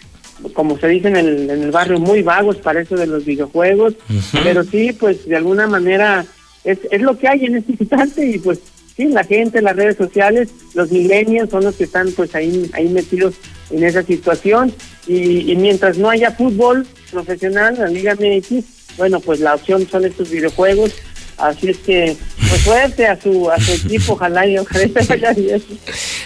[0.52, 3.94] como se dice en el, en el barrio, muy vagos para eso de los videojuegos.
[4.42, 6.26] Pero sí, pues de alguna manera
[6.64, 8.60] es, es lo que hay en este instante y pues
[8.96, 12.88] sí, la gente, las redes sociales, los millennials son los que están pues ahí, ahí
[12.88, 13.34] metidos
[13.70, 14.72] en esa situación
[15.06, 18.64] y, y mientras no haya fútbol profesional, la Liga MX,
[18.98, 20.92] bueno, pues la opción son estos videojuegos.
[21.38, 22.16] Así es que,
[22.48, 25.62] pues suerte a su, a su equipo, ojalá y ojalá y vaya bien.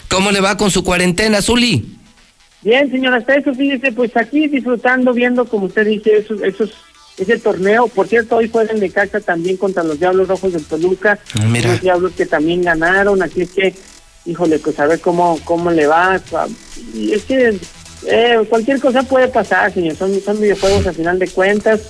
[0.08, 1.98] ¿Cómo le va con su cuarentena, Zuli?
[2.62, 6.72] Bien, señor, hasta eso, fíjese, pues aquí disfrutando, viendo, como usted dice, esos, esos,
[7.18, 7.88] ese torneo.
[7.88, 11.18] Por cierto, hoy juega el Necaxa también contra los Diablos Rojos del Toluca.
[11.46, 11.68] Mira.
[11.70, 13.74] Unos Diablos que también ganaron, así es que,
[14.24, 16.20] híjole, pues a ver cómo, cómo le va.
[16.94, 17.58] Y es que
[18.06, 19.96] eh, cualquier cosa puede pasar, señor.
[19.96, 21.80] Son, son videojuegos a final de cuentas,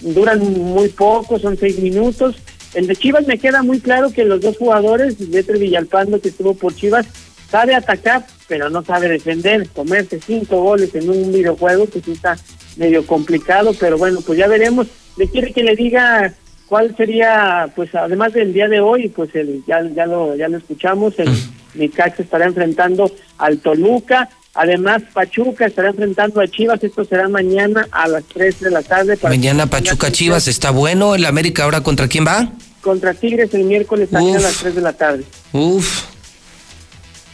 [0.00, 2.36] duran muy poco, son seis minutos.
[2.74, 6.54] El de Chivas me queda muy claro que los dos jugadores, Letre Villalpando que estuvo
[6.54, 7.06] por Chivas,
[7.50, 9.68] sabe atacar, pero no sabe defender.
[9.68, 12.36] Comerse cinco goles en un videojuego, que sí está
[12.76, 14.86] medio complicado, pero bueno, pues ya veremos.
[15.16, 16.32] Le quiere que le diga
[16.66, 20.56] cuál sería, pues además del día de hoy, pues el, ya, ya, lo, ya lo
[20.56, 21.28] escuchamos, el
[21.74, 24.30] Necaxa estará enfrentando al Toluca.
[24.54, 26.82] Además, Pachuca estará enfrentando a Chivas.
[26.84, 29.16] Esto será mañana a las 3 de la tarde.
[29.16, 30.12] para Mañana Pachuca.
[30.12, 31.14] Chivas está bueno.
[31.14, 32.50] ¿El América ahora contra quién va?
[32.82, 35.24] Contra Tigres el miércoles también a las 3 de la tarde.
[35.52, 36.04] Uf.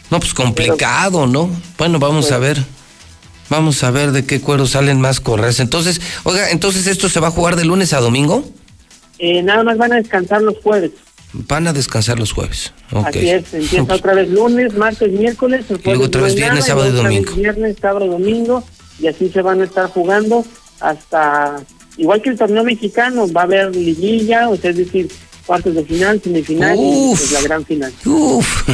[0.09, 1.49] No, pues complicado, ¿no?
[1.77, 2.63] Bueno, vamos a ver.
[3.49, 5.59] Vamos a ver de qué cuero salen más correas.
[5.59, 8.45] Entonces, oiga, entonces esto se va a jugar de lunes a domingo.
[9.17, 10.91] Eh, nada más van a descansar los jueves.
[11.33, 12.73] Van a descansar los jueves.
[12.91, 13.07] Ok.
[13.07, 16.91] Así es, empieza otra vez lunes, martes, miércoles, el luego otra vez viernes, sábado y
[16.91, 17.33] domingo.
[17.33, 18.63] Viernes, sábado, domingo,
[18.99, 20.43] y así se van a estar jugando
[20.79, 21.61] hasta,
[21.97, 25.09] igual que el torneo mexicano, va a haber liguilla, o sea, es decir,
[25.45, 27.93] cuartos de final, semifinal y pues, la gran final.
[28.05, 28.69] Uf.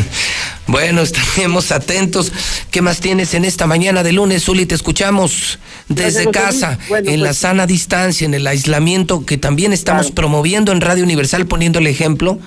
[0.67, 2.31] Bueno, estaremos atentos.
[2.71, 4.65] ¿Qué más tienes en esta mañana de lunes, Zuli?
[4.65, 5.59] Te escuchamos
[5.89, 6.79] desde Gracias, casa.
[6.89, 11.03] Bueno, en la pues- sana distancia, en el aislamiento que también estamos promoviendo en Radio
[11.03, 12.39] Universal, poniendo el ejemplo.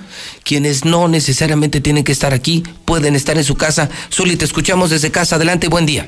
[0.43, 3.89] Quienes no necesariamente tienen que estar aquí, pueden estar en su casa.
[4.11, 5.37] Zuli, te escuchamos desde casa.
[5.37, 6.07] Adelante, buen día.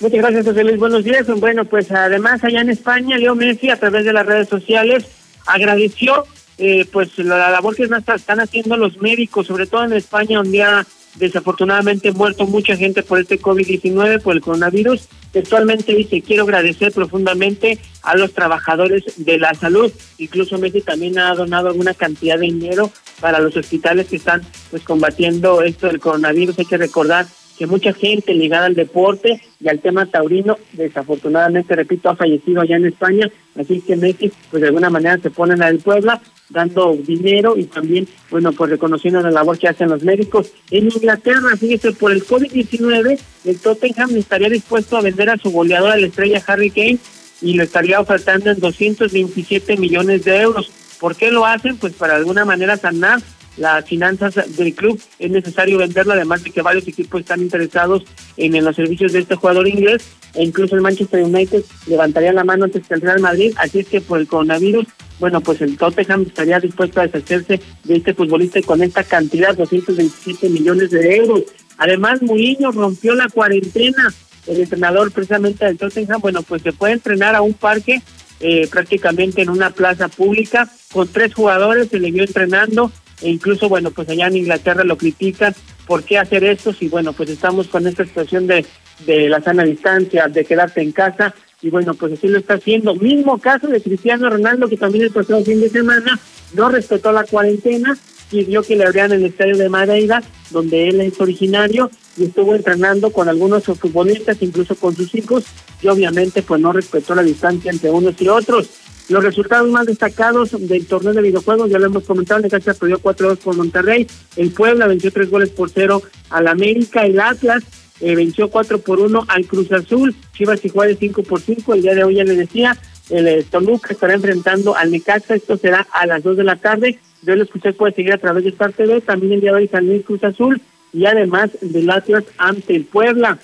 [0.00, 0.78] Muchas gracias, José Luis.
[0.78, 1.26] Buenos días.
[1.38, 5.04] Bueno, pues además allá en España, Leo Messi, a través de las redes sociales,
[5.46, 6.24] agradeció
[6.58, 10.62] eh, pues la labor que están- están haciendo los médicos, sobre todo en España, donde
[10.62, 10.86] ha
[11.16, 15.08] desafortunadamente muerto mucha gente por este COVID-19, por el coronavirus.
[15.32, 19.92] Textualmente dice, quiero agradecer profundamente a los trabajadores de la salud.
[20.18, 22.90] Incluso Messi también ha donado alguna cantidad de dinero
[23.20, 26.58] para los hospitales que están pues combatiendo esto del coronavirus.
[26.58, 27.26] Hay que recordar
[27.58, 32.76] que mucha gente ligada al deporte y al tema taurino, desafortunadamente, repito, ha fallecido allá
[32.76, 36.20] en España, así que Messi, pues de alguna manera se ponen a el Puebla,
[36.50, 40.52] dando dinero y también, bueno, pues reconociendo la labor que hacen los médicos.
[40.70, 45.92] En Inglaterra, fíjese, por el COVID-19, el Tottenham estaría dispuesto a vender a su goleador,
[45.92, 46.98] a la estrella Harry Kane,
[47.40, 50.70] y lo estaría ofertando en 227 millones de euros.
[51.00, 51.76] ¿Por qué lo hacen?
[51.76, 53.20] Pues para de alguna manera sanar
[53.56, 55.00] las finanzas del club.
[55.18, 58.04] Es necesario venderlo, además de que varios equipos están interesados
[58.36, 60.04] en, en los servicios de este jugador inglés,
[60.34, 63.54] e incluso el Manchester United levantaría la mano antes que el Real Madrid.
[63.56, 64.86] Así es que por el coronavirus,
[65.18, 70.50] bueno, pues el Tottenham estaría dispuesto a deshacerse de este futbolista con esta cantidad, 227
[70.50, 71.42] millones de euros.
[71.78, 74.12] Además, Mourinho rompió la cuarentena.
[74.46, 78.00] El entrenador precisamente del Tottenham, bueno, pues se puede entrenar a un parque
[78.38, 82.92] eh, prácticamente en una plaza pública con tres jugadores, se le vio entrenando
[83.22, 85.54] e incluso, bueno, pues allá en Inglaterra lo critican.
[85.86, 86.72] ¿Por qué hacer esto?
[86.72, 88.66] Si, bueno, pues estamos con esta situación de,
[89.06, 92.94] de la sana distancia, de quedarte en casa, y bueno, pues así lo está haciendo.
[92.94, 96.18] Mismo caso de Cristiano Ronaldo, que también el pasado fin de semana
[96.54, 97.96] no respetó la cuarentena,
[98.30, 103.10] pidió que le abrieran el estadio de Madeira, donde él es originario, y estuvo entrenando
[103.10, 105.44] con algunos futbolistas, incluso con sus hijos,
[105.82, 108.68] y obviamente pues no respetó la distancia entre unos y otros.
[109.08, 113.36] Los resultados más destacados del torneo de videojuegos, ya lo hemos comentado, Necaxa perdió 4-2
[113.38, 114.06] por Monterrey,
[114.36, 117.62] el Puebla venció 3 goles por 0 al América, el Atlas
[118.00, 121.82] eh, venció 4 por 1 al Cruz Azul, Chivas y Juárez 5 por 5, el
[121.82, 122.76] día de hoy ya le decía,
[123.08, 126.98] el eh, Toluca estará enfrentando al Necaxa, esto será a las 2 de la tarde,
[127.22, 129.68] yo lo escuché puede seguir a través de Star TV, también el día de hoy
[129.68, 130.60] San Luis Cruz Azul,
[130.92, 133.38] y además del Atlas ante el Puebla.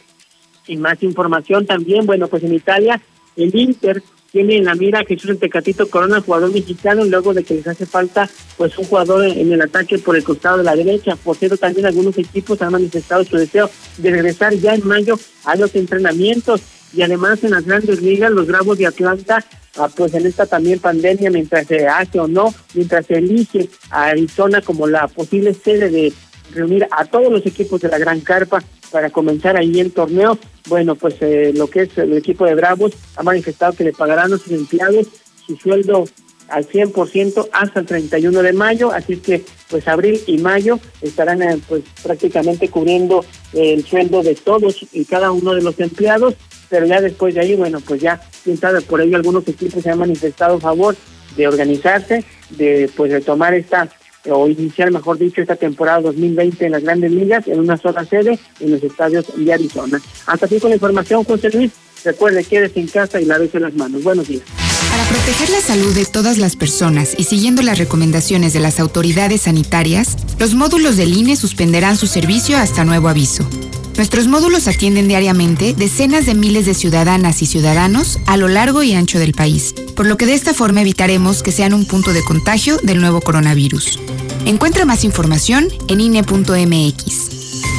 [0.66, 3.01] Y más información también, bueno, pues en Italia,
[3.36, 4.02] el Inter
[4.33, 7.67] tiene en la mira a Jesús el Tecatito Corona, jugador mexicano, luego de que les
[7.67, 11.17] hace falta pues un jugador en el ataque por el costado de la derecha.
[11.17, 15.55] Por cierto, también algunos equipos han manifestado su deseo de regresar ya en mayo a
[15.57, 16.63] los entrenamientos
[16.95, 19.45] y además en las grandes ligas, los Bravos de Atlanta,
[19.77, 24.07] ah, pues en esta también pandemia, mientras se hace o no, mientras se elige a
[24.07, 26.13] Arizona como la posible sede de
[26.55, 30.39] reunir a todos los equipos de la Gran Carpa para comenzar ahí el torneo.
[30.69, 34.32] Bueno, pues eh, lo que es el equipo de Bravos ha manifestado que le pagarán
[34.32, 35.09] a sus empleados
[35.47, 36.05] su sueldo
[36.48, 41.59] al 100% hasta el 31 de mayo, así que pues abril y mayo estarán eh,
[41.66, 43.24] pues prácticamente cubriendo
[43.55, 46.35] el sueldo de todos y cada uno de los empleados,
[46.69, 49.90] pero ya después de ahí, bueno, pues ya, quién sabe, por ello algunos equipos se
[49.90, 50.94] han manifestado a favor
[51.36, 53.89] de organizarse, de pues de tomar esta
[54.31, 58.39] o iniciar, mejor dicho, esta temporada 2020 en las grandes ligas en una sola sede
[58.61, 60.01] en los estadios de Arizona.
[60.27, 61.73] Hasta aquí con la información, José Luis.
[62.05, 64.03] Recuerde, quédese en casa y lávese las manos.
[64.03, 64.43] Buenos días.
[64.90, 69.43] Para proteger la salud de todas las personas y siguiendo las recomendaciones de las autoridades
[69.43, 73.49] sanitarias, los módulos del INE suspenderán su servicio hasta nuevo aviso.
[73.97, 78.94] Nuestros módulos atienden diariamente decenas de miles de ciudadanas y ciudadanos a lo largo y
[78.94, 82.24] ancho del país, por lo que de esta forma evitaremos que sean un punto de
[82.24, 83.98] contagio del nuevo coronavirus.
[84.47, 87.31] Encuentra más información en INE.mx.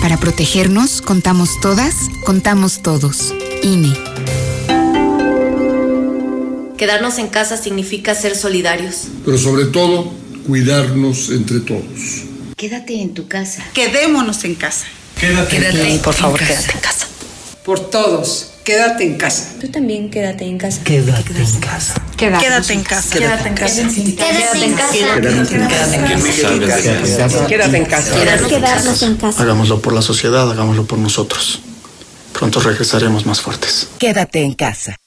[0.01, 1.95] Para protegernos, contamos todas,
[2.25, 3.33] contamos todos.
[3.63, 3.93] INE.
[6.77, 9.07] Quedarnos en casa significa ser solidarios.
[9.25, 10.11] Pero sobre todo,
[10.45, 12.25] cuidarnos entre todos.
[12.55, 13.63] Quédate en tu casa.
[13.73, 14.85] Quedémonos en casa.
[15.19, 16.77] Quédate, Quédate, por favor, en quédate casa.
[16.77, 17.07] en casa.
[17.63, 19.53] Por todos, quédate en casa.
[19.61, 20.83] Tú también quédate en casa.
[20.83, 21.93] Quédate en casa.
[22.17, 23.17] Quédate en casa.
[23.17, 23.83] Quédate en casa.
[24.17, 24.93] Quédate en casa.
[27.47, 28.13] Quédate en casa.
[28.49, 29.41] Quedarnos en casa.
[29.43, 31.61] Hagámoslo por la sociedad, hagámoslo por nosotros.
[32.33, 33.87] Pronto regresaremos más fuertes.
[33.99, 34.95] Quédate en casa.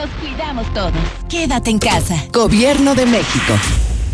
[0.00, 0.92] nos cuidamos todos.
[1.28, 2.16] Quédate en casa.
[2.32, 3.89] Gobierno de México.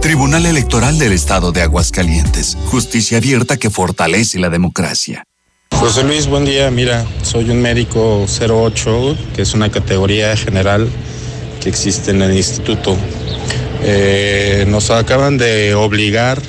[0.00, 2.56] Tribunal Electoral del Estado de Aguascalientes.
[2.66, 5.24] Justicia abierta que fortalece la democracia.
[5.72, 6.70] José Luis, buen día.
[6.70, 10.88] Mira, soy un médico 08, que es una categoría general
[11.60, 12.96] que existe en el instituto.
[13.82, 16.40] Eh, nos acaban de obligar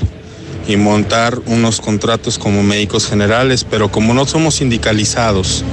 [0.66, 5.64] y montar unos contratos como médicos generales, pero como no somos sindicalizados,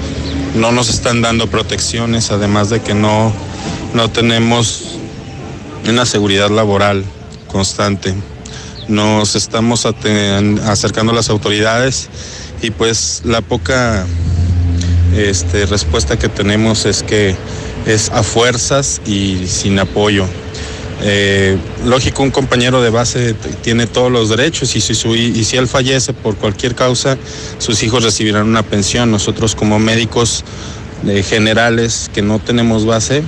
[0.56, 3.32] no nos están dando protecciones, además de que no,
[3.94, 4.98] no tenemos
[5.88, 7.06] una seguridad laboral
[7.48, 8.14] constante.
[8.88, 12.10] Nos estamos acercando a las autoridades
[12.62, 14.06] y pues la poca
[15.16, 17.36] este, respuesta que tenemos es que
[17.86, 20.26] es a fuerzas y sin apoyo.
[21.04, 26.36] Eh, lógico, un compañero de base tiene todos los derechos y si, él fallece por
[26.38, 27.18] cualquier causa,
[27.60, 29.12] sus hijos recibirán una pensión.
[29.12, 30.44] Nosotros como médicos
[31.08, 33.24] eh, generales que no tenemos base,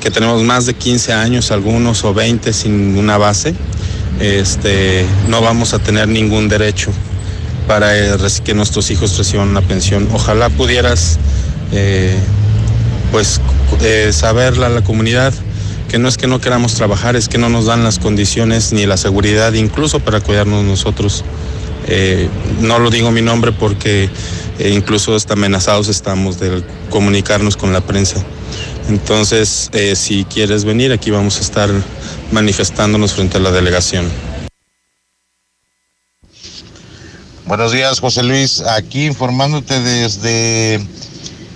[0.00, 3.54] que tenemos más de 15 años algunos o 20 sin una base,
[4.20, 6.90] este, no vamos a tener ningún derecho
[7.66, 10.08] para eh, que nuestros hijos reciban una pensión.
[10.12, 11.18] Ojalá pudieras
[13.10, 13.40] pues
[14.12, 15.34] saberla a la comunidad
[15.94, 18.84] que no es que no queramos trabajar, es que no nos dan las condiciones ni
[18.84, 21.24] la seguridad, incluso para cuidarnos nosotros.
[21.86, 22.28] Eh,
[22.60, 24.10] no lo digo mi nombre porque
[24.58, 28.16] eh, incluso hasta amenazados estamos de comunicarnos con la prensa.
[28.88, 31.70] Entonces, eh, si quieres venir, aquí vamos a estar
[32.32, 34.10] manifestándonos frente a la delegación.
[37.46, 38.60] Buenos días, José Luis.
[38.62, 40.86] Aquí informándote desde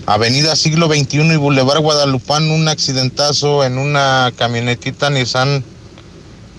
[0.07, 5.65] Avenida Siglo XXI y Boulevard Guadalupán, un accidentazo en una camionetita Nissan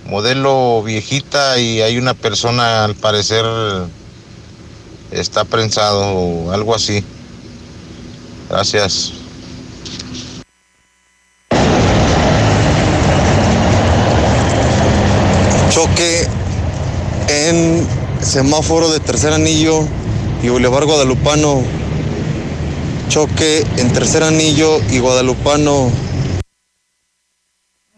[0.09, 3.45] modelo viejita y hay una persona al parecer
[5.11, 7.03] está prensado o algo así.
[8.49, 9.13] Gracias.
[15.69, 16.27] Choque
[17.27, 17.87] en
[18.29, 19.85] semáforo de tercer anillo
[20.41, 21.63] y Boulevard Guadalupano
[23.09, 25.91] choque en Tercer Anillo y Guadalupano.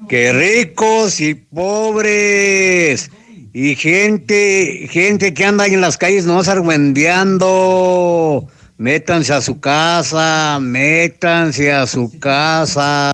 [0.08, 3.12] ¡Qué ricos y pobres!
[3.54, 8.48] Y gente, gente que anda en las calles no argüendeando.
[8.78, 13.12] Métanse a su casa, métanse a su casa.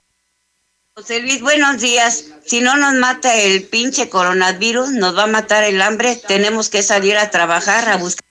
[0.97, 2.25] José Luis, buenos días.
[2.43, 6.19] Si no nos mata el pinche coronavirus, nos va a matar el hambre.
[6.27, 8.25] Tenemos que salir a trabajar, a buscar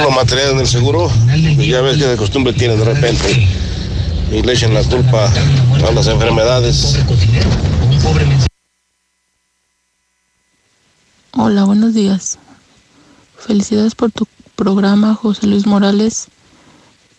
[0.00, 1.10] los materiales del seguro,
[1.58, 3.46] ya ves que de costumbre tienen de repente
[4.32, 5.30] y le echan la culpa
[5.86, 6.96] a las enfermedades.
[11.32, 12.38] Hola, buenos días.
[13.38, 16.28] Felicidades por tu programa, José Luis Morales.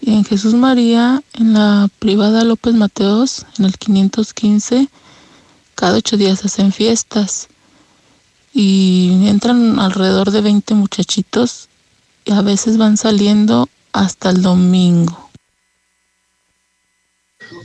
[0.02, 4.88] En Jesús María, en la privada López Mateos, en el 515,
[5.76, 7.50] cada ocho días hacen fiestas
[8.54, 11.68] y entran alrededor de 20 muchachitos
[12.26, 15.28] y a veces van saliendo hasta el domingo.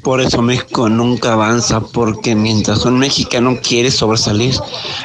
[0.02, 4.54] Por eso México nunca avanza, porque mientras un mexicano quiere sobresalir,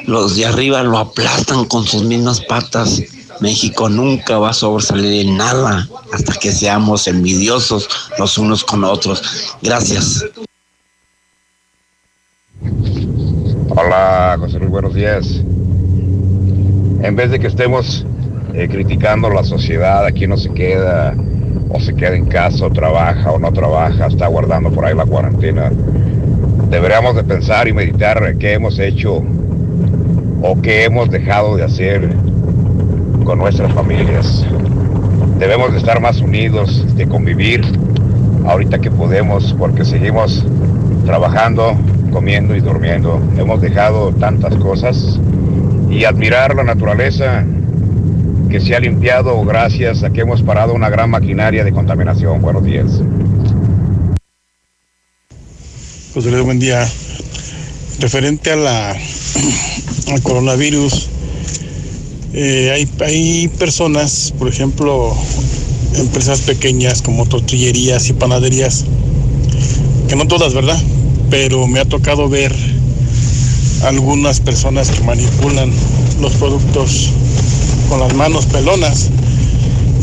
[0.06, 3.02] los de arriba lo aplastan con sus mismas patas.
[3.40, 7.88] México nunca va a sobresalir en nada hasta que seamos envidiosos
[8.18, 9.56] los unos con otros.
[9.62, 10.26] Gracias.
[13.70, 15.28] Hola, José Luis, buenos días.
[17.04, 18.06] En vez de que estemos
[18.54, 21.16] eh, criticando la sociedad, aquí no se queda,
[21.70, 25.06] o se queda en casa, o trabaja o no trabaja, está guardando por ahí la
[25.06, 25.72] cuarentena.
[26.70, 29.24] Deberíamos de pensar y meditar qué hemos hecho
[30.42, 32.16] o qué hemos dejado de hacer
[33.28, 34.46] con nuestras familias.
[35.38, 37.62] Debemos de estar más unidos, de convivir
[38.46, 40.46] ahorita que podemos, porque seguimos
[41.06, 41.76] trabajando,
[42.14, 43.22] comiendo y durmiendo.
[43.38, 45.20] Hemos dejado tantas cosas
[45.90, 47.46] y admirar la naturaleza
[48.50, 52.42] que se ha limpiado gracias a que hemos parado una gran maquinaria de contaminación.
[52.42, 53.02] Buenos días.
[56.14, 56.88] José buen día.
[58.00, 61.17] Referente a la, al coronavirus,
[62.34, 65.16] eh, hay, hay personas, por ejemplo,
[65.96, 68.86] empresas pequeñas como tortillerías y panaderías,
[70.08, 70.80] que no todas, ¿verdad?
[71.30, 72.54] Pero me ha tocado ver
[73.84, 75.72] algunas personas que manipulan
[76.22, 77.10] los productos
[77.90, 79.10] con las manos pelonas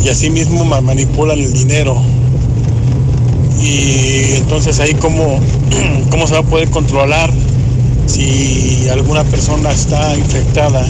[0.05, 2.01] y asimismo manipulan el dinero.
[3.63, 5.41] Y entonces ahí cómo,
[6.11, 7.33] cómo se va a poder controlar
[8.07, 10.87] si alguna persona está infectada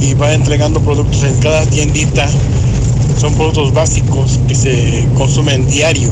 [0.00, 2.28] y va entregando productos en cada tiendita.
[3.18, 6.10] Son productos básicos que se consumen diario.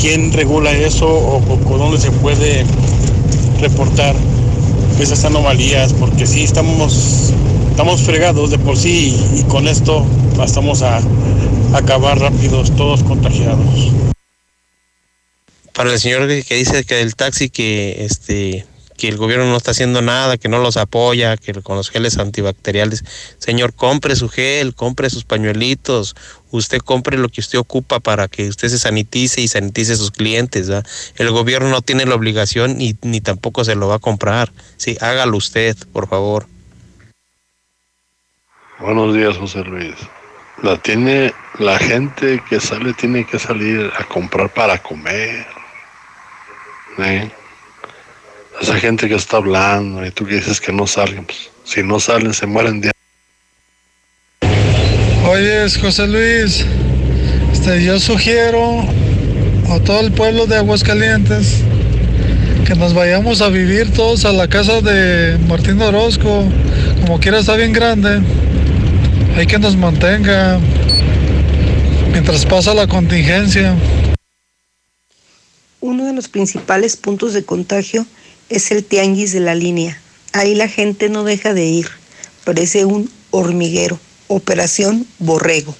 [0.00, 2.64] ¿Quién regula eso o, o dónde se puede
[3.60, 4.14] reportar
[5.00, 5.92] esas anomalías?
[5.92, 7.32] Porque sí estamos,
[7.70, 10.04] estamos fregados de por sí y con esto
[10.36, 11.00] vamos a
[11.72, 13.92] acabar rápidos todos contagiados.
[15.72, 18.66] Para el señor que dice que el taxi que este
[18.96, 22.18] que el gobierno no está haciendo nada, que no los apoya, que con los geles
[22.18, 23.04] antibacteriales.
[23.38, 26.16] Señor, compre su gel, compre sus pañuelitos,
[26.50, 30.10] usted compre lo que usted ocupa para que usted se sanitice y sanitice a sus
[30.10, 30.70] clientes.
[31.16, 34.52] El gobierno no tiene la obligación y ni tampoco se lo va a comprar.
[34.76, 36.46] Sí, hágalo usted, por favor.
[38.78, 39.94] Buenos días, José Luis.
[40.62, 45.46] La tiene la gente que sale tiene que salir a comprar para comer.
[46.98, 47.30] ¿eh?
[48.60, 52.00] Esa gente que está hablando y tú que dices que no salgan, pues, si no
[52.00, 52.90] salen se mueren de
[55.28, 56.64] Oye, José Luis,
[57.52, 58.84] este, yo sugiero
[59.70, 61.62] a todo el pueblo de Aguascalientes
[62.66, 66.44] que nos vayamos a vivir todos a la casa de Martín Orozco.
[67.00, 68.20] Como quiera está bien grande.
[69.36, 70.58] Hay que nos mantenga
[72.10, 73.76] mientras pasa la contingencia.
[75.80, 78.04] Uno de los principales puntos de contagio
[78.48, 80.00] es el tianguis de la línea.
[80.32, 81.88] Ahí la gente no deja de ir.
[82.44, 83.98] Parece un hormiguero.
[84.28, 85.76] Operación Borrego.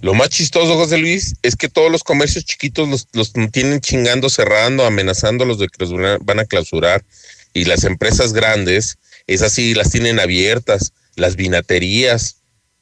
[0.00, 4.30] Lo más chistoso, José Luis, es que todos los comercios chiquitos los, los tienen chingando,
[4.30, 5.92] cerrando, amenazándolos de que los
[6.24, 7.04] van a clausurar.
[7.52, 12.36] Y las empresas grandes, esas sí las tienen abiertas, las vinaterías,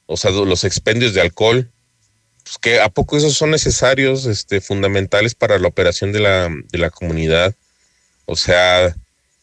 [0.06, 1.70] o sea, los expendios de alcohol.
[2.48, 6.78] Pues que a poco esos son necesarios, este, fundamentales para la operación de la, de
[6.78, 7.54] la comunidad.
[8.24, 8.96] O sea,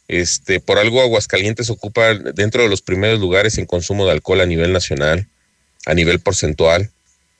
[0.07, 4.47] este, por algo Aguascalientes ocupa dentro de los primeros lugares en consumo de alcohol a
[4.47, 5.27] nivel nacional,
[5.85, 6.89] a nivel porcentual.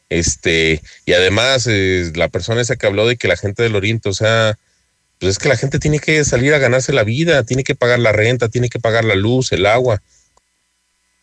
[0.09, 4.09] Este, y además, eh, la persona esa que habló de que la gente del Oriente,
[4.09, 4.59] o sea,
[5.19, 7.97] pues es que la gente tiene que salir a ganarse la vida, tiene que pagar
[7.97, 10.03] la renta, tiene que pagar la luz, el agua.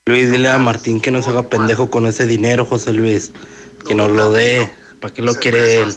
[0.06, 3.31] Luis, dile a Martín que no se haga pendejo con ese dinero, José Luis,
[3.86, 5.94] que nos lo dé, ¿para qué lo quiere él?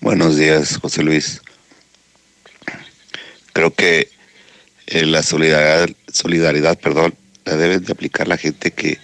[0.00, 1.40] Buenos días, José Luis.
[3.52, 4.10] Creo que
[4.86, 8.98] eh, la solidaridad, solidaridad, perdón, la deben de aplicar la gente que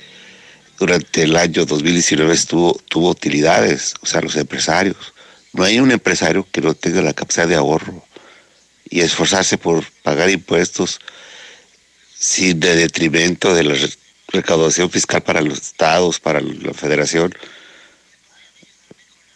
[0.78, 4.97] durante el año 2019 estuvo, tuvo utilidades, o sea, los empresarios.
[5.52, 8.05] No hay un empresario que no tenga la capacidad de ahorro
[8.89, 11.01] y esforzarse por pagar impuestos
[12.15, 13.74] sin de detrimento de la
[14.35, 17.35] recaudación fiscal para los estados, para la federación.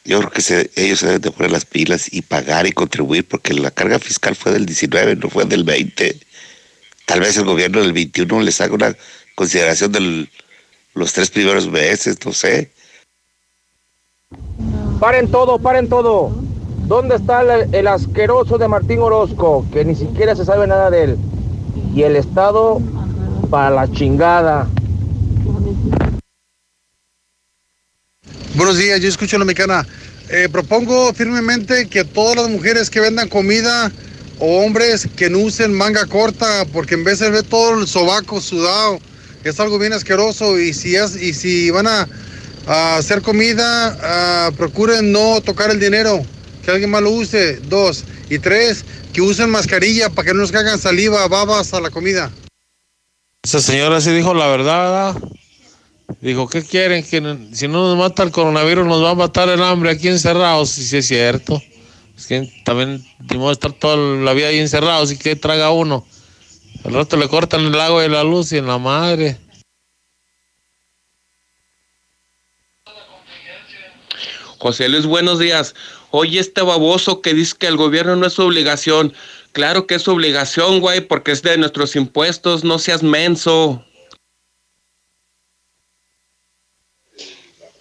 [0.04, 3.52] Yo creo que ellos se deben de poner las pilas y pagar y contribuir porque
[3.54, 6.18] la carga fiscal fue del 19, no fue del 20.
[7.04, 8.96] Tal vez el gobierno del 21 les haga una
[9.34, 10.28] consideración de
[10.94, 12.70] los tres primeros meses, no sé.
[14.98, 16.32] Paren todo, paren todo.
[16.86, 19.64] ¿Dónde está el, el asqueroso de Martín Orozco?
[19.72, 21.18] Que ni siquiera se sabe nada de él.
[21.94, 22.80] Y el Estado
[23.50, 24.68] para la chingada.
[28.58, 29.86] Buenos días, yo escucho la mexicana.
[30.30, 33.92] Eh, propongo firmemente que todas las mujeres que vendan comida
[34.40, 38.40] o hombres que no usen manga corta, porque en vez de ver todo el sobaco
[38.40, 38.98] sudado,
[39.44, 40.58] es algo bien asqueroso.
[40.58, 42.08] Y si, es, y si van a,
[42.96, 46.26] hacer comida, ah, procuren no tocar el dinero,
[46.64, 47.60] que alguien más lo use.
[47.68, 48.02] Dos.
[48.28, 52.30] Y tres, que usen mascarilla para que no nos caigan saliva, babas a la comida.
[53.42, 55.28] Esa señora sí dijo la verdad, ¿verdad?
[56.20, 57.02] Dijo, ¿qué quieren?
[57.02, 57.20] Que
[57.54, 60.70] si no nos mata el coronavirus, nos va a matar el hambre aquí encerrados.
[60.70, 61.62] Sí es cierto.
[62.64, 66.06] También tenemos estar toda la vida ahí encerrados y que traga uno.
[66.84, 69.38] Al rato le cortan el agua y la luz y en la madre.
[74.58, 75.74] José Luis, buenos días.
[76.10, 79.12] Oye, este baboso que dice que el gobierno no es su obligación.
[79.58, 82.62] Claro que es su obligación, güey, porque es de nuestros impuestos.
[82.62, 83.84] No seas menso.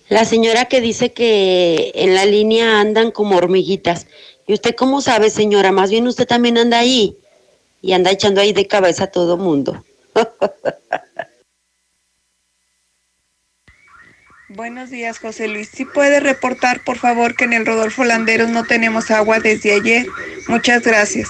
[0.09, 4.07] La señora que dice que en la línea andan como hormiguitas.
[4.47, 5.71] ¿Y usted cómo sabe, señora?
[5.71, 7.15] Más bien usted también anda ahí
[7.83, 9.85] y anda echando ahí de cabeza a todo mundo.
[14.49, 15.69] Buenos días, José Luis.
[15.71, 20.07] Si puede reportar, por favor, que en el Rodolfo Landeros no tenemos agua desde ayer.
[20.47, 21.29] Muchas gracias.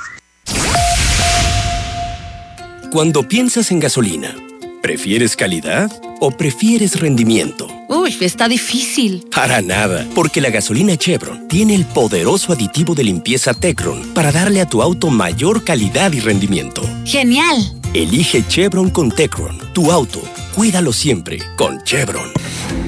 [2.91, 4.33] Cuando piensas en gasolina,
[4.81, 5.91] ¿prefieres calidad
[6.21, 7.67] o prefieres rendimiento?
[7.89, 9.25] Uy, está difícil.
[9.29, 14.61] Para nada, porque la gasolina Chevron tiene el poderoso aditivo de limpieza Tecron para darle
[14.61, 16.81] a tu auto mayor calidad y rendimiento.
[17.05, 17.57] Genial.
[17.93, 20.21] Elige Chevron con Tecron, tu auto.
[20.55, 22.31] Cuídalo siempre con Chevron.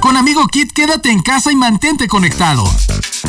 [0.00, 2.64] Con Amigo Kit, quédate en casa y mantente conectado.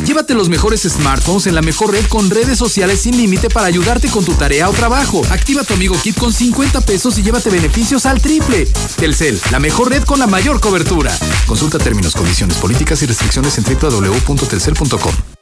[0.06, 4.08] Llévate los mejores smartphones en la mejor red con redes sociales sin límite para ayudarte
[4.08, 5.22] con tu tarea o trabajo.
[5.30, 8.66] Activa tu Amigo Kit con 50 pesos y llévate beneficios al triple.
[8.96, 11.16] Telcel, la mejor red con la mayor cobertura.
[11.46, 15.41] Consulta términos, condiciones, políticas y restricciones en www.telcel.com.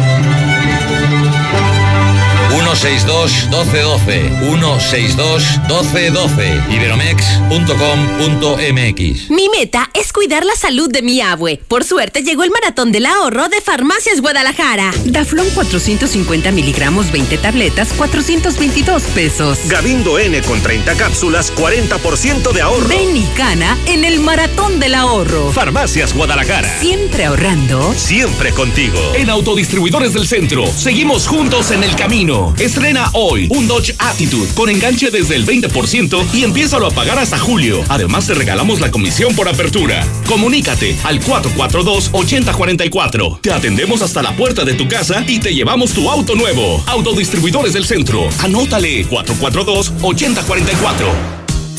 [2.75, 11.59] 162 1212 162 1212 iberomex.com.mx Mi meta es cuidar la salud de mi abue.
[11.67, 14.93] Por suerte llegó el maratón del ahorro de Farmacias Guadalajara.
[15.05, 19.59] Daflón 450 miligramos, 20 tabletas, 422 pesos.
[19.67, 22.87] Gabindo N con 30 cápsulas, 40% de ahorro.
[22.87, 25.51] Ven y cana en el maratón del ahorro.
[25.51, 26.79] Farmacias Guadalajara.
[26.79, 27.93] Siempre ahorrando.
[27.95, 28.97] Siempre contigo.
[29.15, 32.53] En Autodistribuidores del Centro, seguimos juntos en el camino.
[32.61, 37.39] Estrena hoy un Dodge Attitude con enganche desde el 20% y empiézalo a pagar hasta
[37.39, 37.83] julio.
[37.89, 40.05] Además, te regalamos la comisión por apertura.
[40.27, 43.39] Comunícate al 442-8044.
[43.41, 46.83] Te atendemos hasta la puerta de tu casa y te llevamos tu auto nuevo.
[46.85, 48.29] Autodistribuidores del Centro.
[48.43, 51.40] Anótale 442-8044.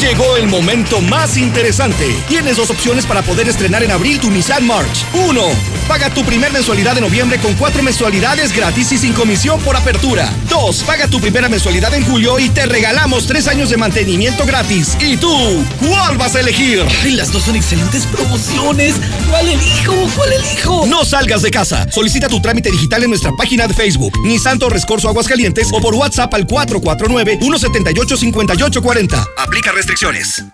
[0.00, 2.14] Llegó el momento más interesante.
[2.28, 5.04] Tienes dos opciones para poder estrenar en abril tu Nissan March.
[5.12, 5.42] Uno,
[5.88, 10.32] paga tu primer mensualidad de noviembre con cuatro mensualidades gratis y sin comisión por apertura.
[10.48, 14.96] Dos, paga tu primera mensualidad en julio y te regalamos tres años de mantenimiento gratis.
[15.00, 15.64] ¿Y tú?
[15.80, 16.84] ¿Cuál vas a elegir?
[17.02, 18.94] Ay, las dos son excelentes promociones.
[19.28, 19.94] ¿Cuál elijo?
[20.14, 20.86] ¿Cuál elijo?
[20.86, 21.88] No salgas de casa.
[21.90, 25.96] Solicita tu trámite digital en nuestra página de Facebook, Nissan Torres Corso Aguascalientes o por
[25.96, 29.26] WhatsApp al 449-178-5840.
[29.38, 30.44] Aplica restricciones.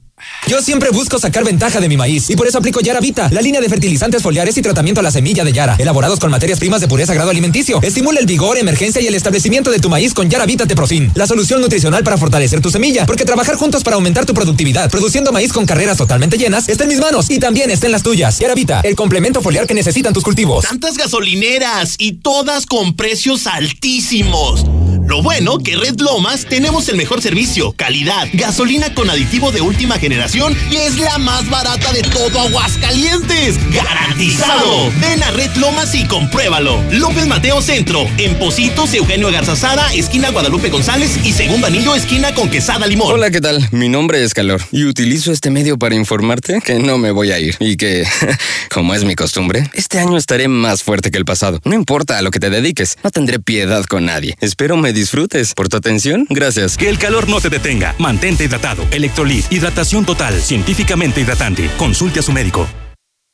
[0.47, 3.41] Yo siempre busco sacar ventaja de mi maíz y por eso aplico Yara Vita, la
[3.41, 6.81] línea de fertilizantes foliares y tratamiento a la semilla de Yara, elaborados con materias primas
[6.81, 7.79] de pureza grado alimenticio.
[7.81, 10.65] Estimula el vigor, emergencia y el establecimiento de tu maíz con Yara Vita
[11.15, 15.31] la solución nutricional para fortalecer tu semilla, porque trabajar juntos para aumentar tu productividad, produciendo
[15.31, 18.39] maíz con carreras totalmente llenas, está en mis manos y también está en las tuyas.
[18.39, 20.65] Yara Vita, el complemento foliar que necesitan tus cultivos.
[20.65, 24.65] Tantas gasolineras y todas con precios altísimos.
[25.07, 29.97] Lo bueno que Red Lomas tenemos el mejor servicio, calidad, gasolina con aditivo de última
[29.97, 33.57] generación y es la más barata de todo Aguascalientes.
[33.73, 34.91] ¡Garantizado!
[35.01, 36.81] Ven a Red Lomas y compruébalo.
[36.91, 42.49] López Mateo Centro, en Positos, Eugenio Garzazada, esquina Guadalupe González y segundo anillo, esquina con
[42.49, 43.11] Quesada Limón.
[43.11, 43.67] Hola, ¿qué tal?
[43.71, 47.39] Mi nombre es Calor y utilizo este medio para informarte que no me voy a
[47.39, 48.05] ir y que,
[48.69, 51.59] como es mi costumbre, este año estaré más fuerte que el pasado.
[51.65, 54.35] No importa a lo que te dediques, no tendré piedad con nadie.
[54.39, 55.53] Espero me disfrutes.
[55.53, 56.77] Por tu atención, gracias.
[56.77, 57.95] Que el calor no te detenga.
[57.97, 58.85] Mantente hidratado.
[58.91, 59.51] Electrolit.
[59.51, 60.41] Hidratación total.
[60.41, 61.69] Científicamente hidratante.
[61.77, 62.67] Consulte a su médico.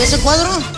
[0.01, 0.78] ¿Ese cuadro?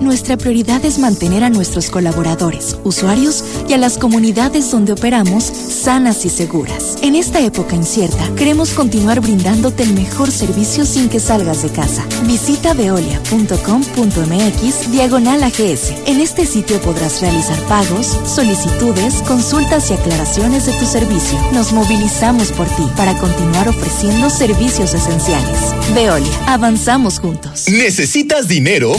[0.00, 6.24] Nuestra prioridad es mantener a nuestros colaboradores, usuarios y a las comunidades donde operamos sanas
[6.24, 6.96] y seguras.
[7.02, 12.06] En esta época incierta, queremos continuar brindándote el mejor servicio sin que salgas de casa.
[12.24, 15.92] Visita veolia.com.mx diagonal AGS.
[16.06, 21.38] En este sitio podrás realizar pagos, solicitudes, consultas y aclaraciones de tu servicio.
[21.52, 25.74] Nos movilizamos por ti para continuar ofreciendo servicios esenciales.
[25.94, 27.68] Veolia, avanzamos juntos.
[27.68, 28.92] ¿Necesitas dinero?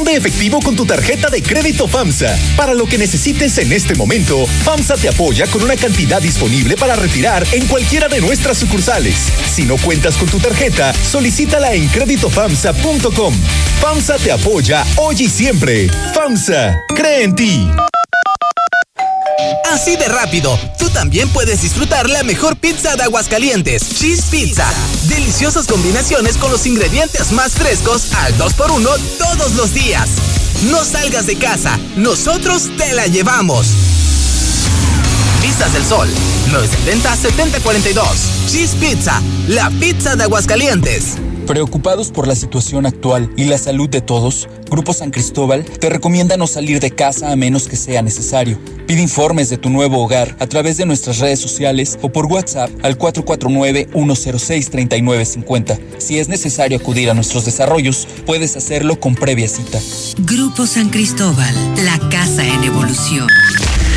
[0.00, 2.34] De efectivo con tu tarjeta de crédito FAMSA.
[2.56, 6.96] Para lo que necesites en este momento, FAMSA te apoya con una cantidad disponible para
[6.96, 9.30] retirar en cualquiera de nuestras sucursales.
[9.54, 13.34] Si no cuentas con tu tarjeta, solicítala en créditofamsa.com.
[13.80, 15.90] FAMSA te apoya hoy y siempre.
[16.14, 17.70] FAMSA, cree en ti.
[19.72, 24.66] Así de rápido, tú también puedes disfrutar la mejor pizza de Aguascalientes, Cheese Pizza.
[25.08, 30.10] Deliciosas combinaciones con los ingredientes más frescos al 2x1 todos los días.
[30.70, 33.68] No salgas de casa, nosotros te la llevamos.
[35.42, 36.08] Vistas del Sol,
[36.52, 38.48] 970-7042.
[38.48, 41.16] Cheese Pizza, la pizza de Aguascalientes.
[41.46, 46.36] Preocupados por la situación actual y la salud de todos, Grupo San Cristóbal te recomienda
[46.36, 48.60] no salir de casa a menos que sea necesario.
[48.86, 52.70] Pide informes de tu nuevo hogar a través de nuestras redes sociales o por WhatsApp
[52.84, 55.80] al 449-106-3950.
[55.98, 59.80] Si es necesario acudir a nuestros desarrollos, puedes hacerlo con previa cita.
[60.18, 61.52] Grupo San Cristóbal,
[61.84, 63.26] la casa en evolución.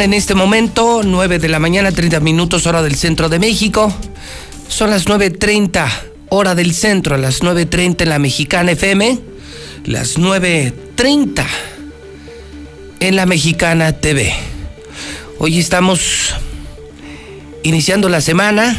[0.00, 3.94] En este momento 9 de la mañana, 30 minutos hora del centro de México.
[4.68, 5.88] Son las 9.30
[6.30, 9.20] hora del centro, las 9.30 en la Mexicana FM,
[9.84, 11.46] las 9.30
[13.00, 14.34] en la Mexicana TV.
[15.38, 16.34] Hoy estamos
[17.62, 18.76] iniciando la semana,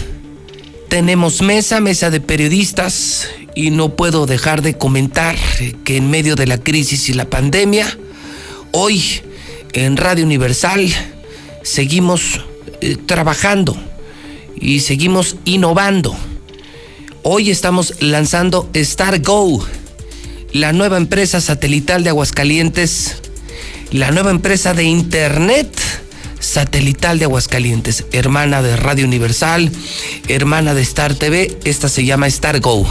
[0.89, 5.37] tenemos mesa, mesa de periodistas y no puedo dejar de comentar
[5.85, 7.97] que en medio de la crisis y la pandemia,
[8.71, 9.21] hoy
[9.75, 10.89] en Radio Universal
[11.61, 12.41] seguimos
[12.79, 13.75] eh, trabajando
[14.55, 16.15] y seguimos innovando.
[17.23, 19.65] Hoy estamos lanzando Star Go,
[20.53, 23.17] la nueva empresa satelital de Aguascalientes,
[23.91, 25.77] la nueva empresa de Internet
[26.39, 29.69] satelital de Aguascalientes, hermana de Radio Universal,
[30.29, 32.87] hermana de Star TV, esta se llama Star Go.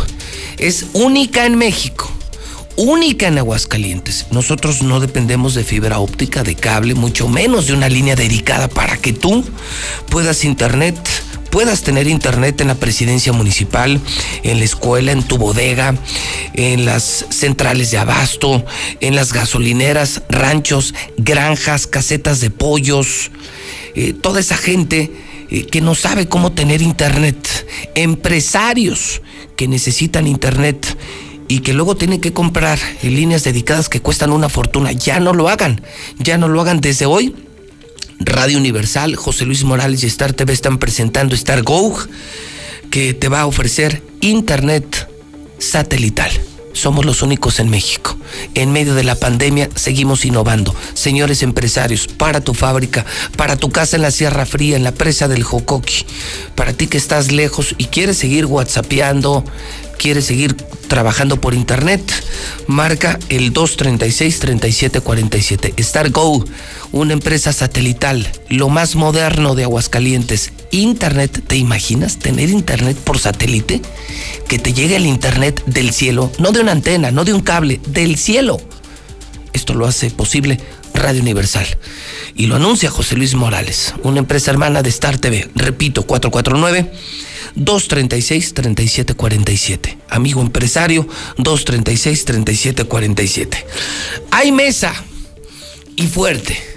[0.59, 2.13] Es única en México
[2.77, 4.27] única en Aguascalientes.
[4.31, 8.97] Nosotros no dependemos de fibra óptica, de cable, mucho menos de una línea dedicada para
[8.97, 9.44] que tú
[10.09, 10.97] puedas internet
[11.55, 14.01] puedas tener internet en la presidencia municipal,
[14.43, 15.94] en la escuela, en tu bodega,
[16.53, 18.65] en las centrales de abasto,
[18.99, 23.31] en las gasolineras, ranchos, granjas, casetas de pollos,
[23.94, 25.12] eh, toda esa gente
[25.49, 29.23] eh, que no sabe cómo tener internet, empresarios
[29.55, 30.97] que necesitan internet
[31.48, 34.92] y que luego tienen que comprar líneas dedicadas que cuestan una fortuna.
[34.92, 35.82] Ya no lo hagan,
[36.18, 37.34] ya no lo hagan desde hoy.
[38.20, 41.97] Radio Universal, José Luis Morales y Star TV están presentando Star Go,
[42.90, 45.08] que te va a ofrecer internet
[45.58, 46.31] satelital.
[46.74, 48.16] Somos los únicos en México.
[48.55, 50.74] En medio de la pandemia seguimos innovando.
[50.94, 53.06] Señores empresarios, para tu fábrica,
[53.36, 56.05] para tu casa en la Sierra Fría, en la presa del Jocoqui,
[56.56, 59.44] para ti que estás lejos y quieres seguir whatsappeando,
[59.94, 60.55] quieres seguir
[60.89, 62.02] trabajando por internet,
[62.66, 65.74] marca el 236-3747.
[65.78, 66.44] Star Go,
[66.92, 70.52] una empresa satelital, lo más moderno de Aguascalientes.
[70.70, 73.82] Internet, ¿te imaginas tener internet por satélite?
[74.48, 77.81] Que te llegue el internet del cielo, no de una antena, no de un cable,
[77.89, 78.60] del cielo.
[79.52, 80.58] Esto lo hace posible
[80.94, 81.66] Radio Universal.
[82.34, 85.48] Y lo anuncia José Luis Morales, una empresa hermana de Star TV.
[85.55, 86.90] Repito, 449.
[87.56, 89.97] 236-3747.
[90.08, 91.08] Amigo empresario,
[91.39, 93.64] 236-3747.
[94.31, 94.94] Hay mesa
[95.97, 96.74] y fuerte.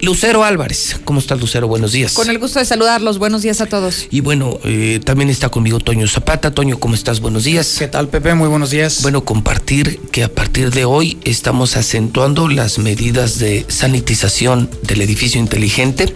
[0.00, 1.00] Lucero Álvarez.
[1.04, 1.66] ¿Cómo estás, Lucero?
[1.66, 2.12] Buenos días.
[2.12, 3.18] Con el gusto de saludarlos.
[3.18, 4.06] Buenos días a todos.
[4.10, 6.50] Y bueno, eh, también está conmigo Toño Zapata.
[6.50, 7.20] Toño, ¿cómo estás?
[7.20, 7.76] Buenos días.
[7.78, 8.34] ¿Qué tal, Pepe?
[8.34, 9.02] Muy buenos días.
[9.02, 15.40] Bueno, compartir que a partir de hoy estamos acentuando las medidas de sanitización del edificio
[15.40, 16.14] inteligente.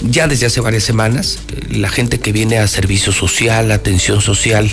[0.00, 1.38] Ya desde hace varias semanas,
[1.70, 4.70] la gente que viene a servicio social, atención social,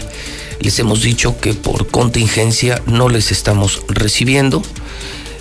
[0.59, 4.61] les hemos dicho que por contingencia no les estamos recibiendo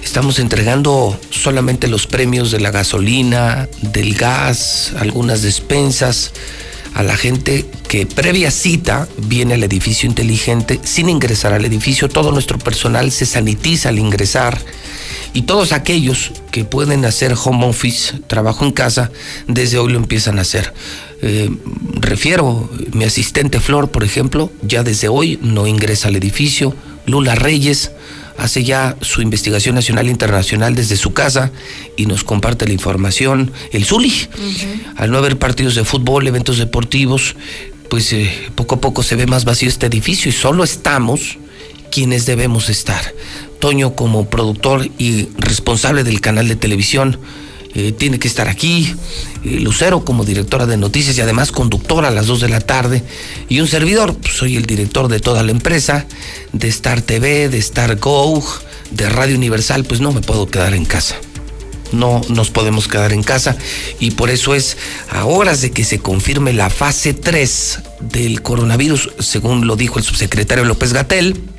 [0.02, 6.32] Estamos entregando solamente los premios de la gasolina, del gas, algunas despensas
[6.94, 12.08] a la gente que previa cita viene al edificio inteligente sin ingresar al edificio.
[12.08, 14.58] Todo nuestro personal se sanitiza al ingresar
[15.34, 19.10] y todos aquellos que pueden hacer home office, trabajo en casa,
[19.46, 20.72] desde hoy lo empiezan a hacer.
[21.22, 21.50] Eh,
[22.00, 26.74] refiero, mi asistente Flor, por ejemplo, ya desde hoy no ingresa al edificio.
[27.06, 27.92] Lula Reyes
[28.36, 31.50] hace ya su investigación nacional e internacional desde su casa
[31.96, 33.52] y nos comparte la información.
[33.72, 34.28] El Zuli,
[34.96, 37.36] al no haber partidos de fútbol, eventos deportivos,
[37.88, 41.38] pues eh, poco a poco se ve más vacío este edificio y solo estamos
[41.90, 43.14] quienes debemos estar.
[43.62, 47.20] Toño como productor y responsable del canal de televisión
[47.76, 48.92] eh, tiene que estar aquí,
[49.44, 53.04] eh, Lucero como directora de noticias y además conductora a las 2 de la tarde,
[53.48, 56.06] y un servidor, pues, soy el director de toda la empresa,
[56.52, 58.44] de Star TV, de Star Go,
[58.90, 61.14] de Radio Universal, pues no me puedo quedar en casa.
[61.92, 63.56] No nos podemos quedar en casa
[64.00, 64.76] y por eso es
[65.08, 70.04] a horas de que se confirme la fase 3 del coronavirus, según lo dijo el
[70.04, 71.51] subsecretario López Gatel,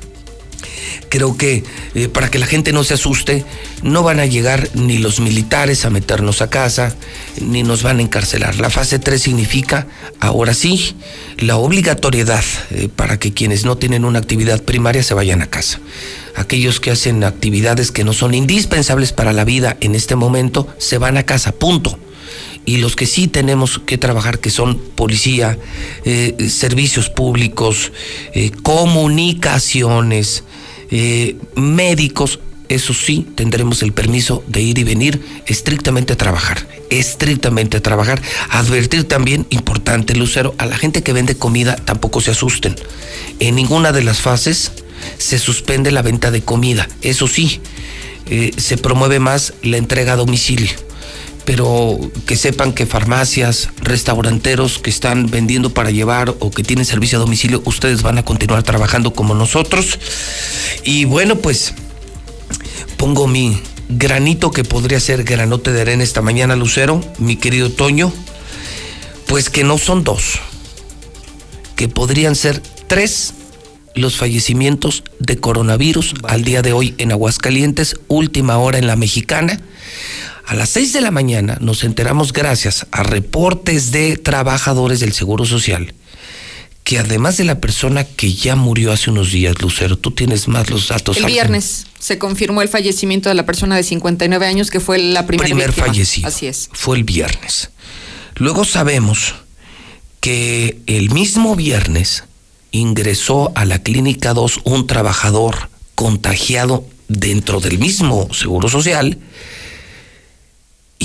[1.08, 3.44] creo que eh, para que la gente no se asuste,
[3.82, 6.94] no van a llegar ni los militares a meternos a casa,
[7.40, 8.58] ni nos van a encarcelar.
[8.58, 9.86] La fase 3 significa,
[10.20, 10.96] ahora sí,
[11.38, 15.80] la obligatoriedad eh, para que quienes no tienen una actividad primaria se vayan a casa.
[16.36, 20.98] Aquellos que hacen actividades que no son indispensables para la vida en este momento, se
[20.98, 21.98] van a casa, punto
[22.66, 25.58] y los que sí tenemos que trabajar, que son policía,
[26.04, 27.92] eh, servicios públicos,
[28.62, 30.44] comunicaciones,
[30.90, 37.76] eh, médicos, eso sí, tendremos el permiso de ir y venir estrictamente a trabajar, estrictamente
[37.76, 38.22] a trabajar.
[38.50, 42.76] Advertir también, importante Lucero, a la gente que vende comida tampoco se asusten.
[43.40, 44.72] En ninguna de las fases
[45.18, 47.60] se suspende la venta de comida, eso sí,
[48.30, 50.70] eh, se promueve más la entrega a domicilio
[51.44, 57.18] pero que sepan que farmacias, restauranteros que están vendiendo para llevar o que tienen servicio
[57.18, 59.98] a domicilio, ustedes van a continuar trabajando como nosotros.
[60.84, 61.74] Y bueno, pues
[62.96, 68.12] pongo mi granito que podría ser granote de arena esta mañana, Lucero, mi querido Toño,
[69.26, 70.38] pues que no son dos,
[71.76, 73.34] que podrían ser tres
[73.94, 79.60] los fallecimientos de coronavirus al día de hoy en Aguascalientes, última hora en la mexicana.
[80.46, 85.44] A las 6 de la mañana nos enteramos gracias a reportes de trabajadores del Seguro
[85.44, 85.94] Social
[86.84, 90.68] que además de la persona que ya murió hace unos días, Lucero, tú tienes más
[90.68, 91.16] los datos.
[91.16, 95.26] El viernes se confirmó el fallecimiento de la persona de 59 años que fue la
[95.26, 96.28] primera Primer fallecido.
[96.28, 96.68] Así es.
[96.72, 97.70] Fue el viernes.
[98.36, 99.34] Luego sabemos
[100.20, 102.24] que el mismo viernes
[102.70, 109.18] ingresó a la clínica 2 un trabajador contagiado dentro del mismo Seguro Social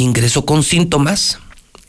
[0.04, 1.40] ingresó con síntomas,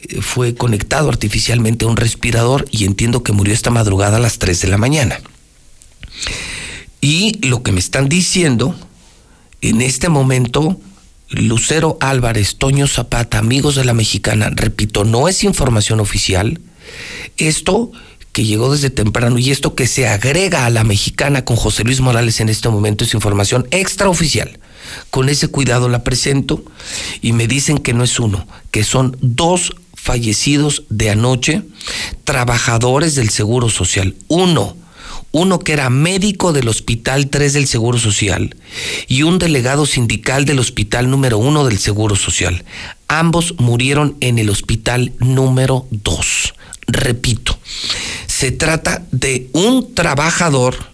[0.00, 4.39] eh, fue conectado artificialmente a un respirador y entiendo que murió esta madrugada a las
[4.39, 5.20] 3 de la mañana.
[7.00, 8.74] Y lo que me están diciendo,
[9.62, 10.78] en este momento,
[11.30, 16.60] Lucero Álvarez, Toño Zapata, amigos de la mexicana, repito, no es información oficial.
[17.36, 17.92] Esto
[18.32, 22.00] que llegó desde temprano y esto que se agrega a la mexicana con José Luis
[22.00, 24.58] Morales en este momento es información extraoficial.
[25.10, 26.64] Con ese cuidado la presento
[27.20, 31.62] y me dicen que no es uno, que son dos fallecidos de anoche,
[32.24, 34.14] trabajadores del Seguro Social.
[34.28, 34.76] Uno,
[35.32, 38.56] uno que era médico del Hospital 3 del Seguro Social
[39.06, 42.64] y un delegado sindical del Hospital número 1 del Seguro Social.
[43.08, 46.54] Ambos murieron en el Hospital número 2.
[46.86, 47.58] Repito,
[48.26, 50.90] se trata de un trabajador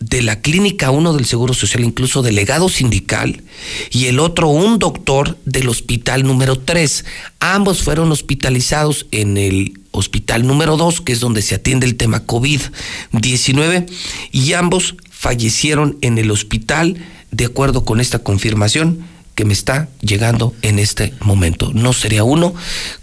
[0.00, 3.42] de la Clínica 1 del Seguro Social, incluso delegado sindical,
[3.90, 7.04] y el otro un doctor del hospital número 3.
[7.40, 12.26] Ambos fueron hospitalizados en el hospital número 2, que es donde se atiende el tema
[12.26, 13.86] COVID-19,
[14.32, 16.98] y ambos fallecieron en el hospital,
[17.30, 21.70] de acuerdo con esta confirmación que me está llegando en este momento.
[21.74, 22.54] No sería uno.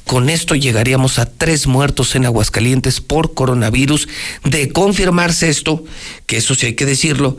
[0.06, 4.08] Con esto llegaríamos a tres muertos en Aguascalientes por coronavirus.
[4.43, 5.84] De confirmarse esto,
[6.26, 7.38] que eso sí hay que decirlo,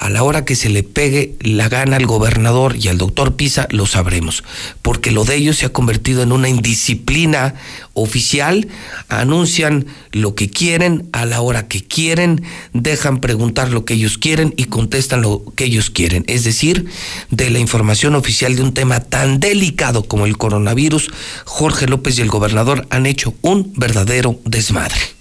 [0.00, 3.68] a la hora que se le pegue la gana al gobernador y al doctor Pisa,
[3.70, 4.42] lo sabremos,
[4.80, 7.54] porque lo de ellos se ha convertido en una indisciplina
[7.92, 8.66] oficial,
[9.10, 14.54] anuncian lo que quieren a la hora que quieren, dejan preguntar lo que ellos quieren
[14.56, 16.24] y contestan lo que ellos quieren.
[16.28, 16.86] Es decir,
[17.30, 21.10] de la información oficial de un tema tan delicado como el coronavirus,
[21.44, 25.19] Jorge López y el gobernador han hecho un verdadero desmadre.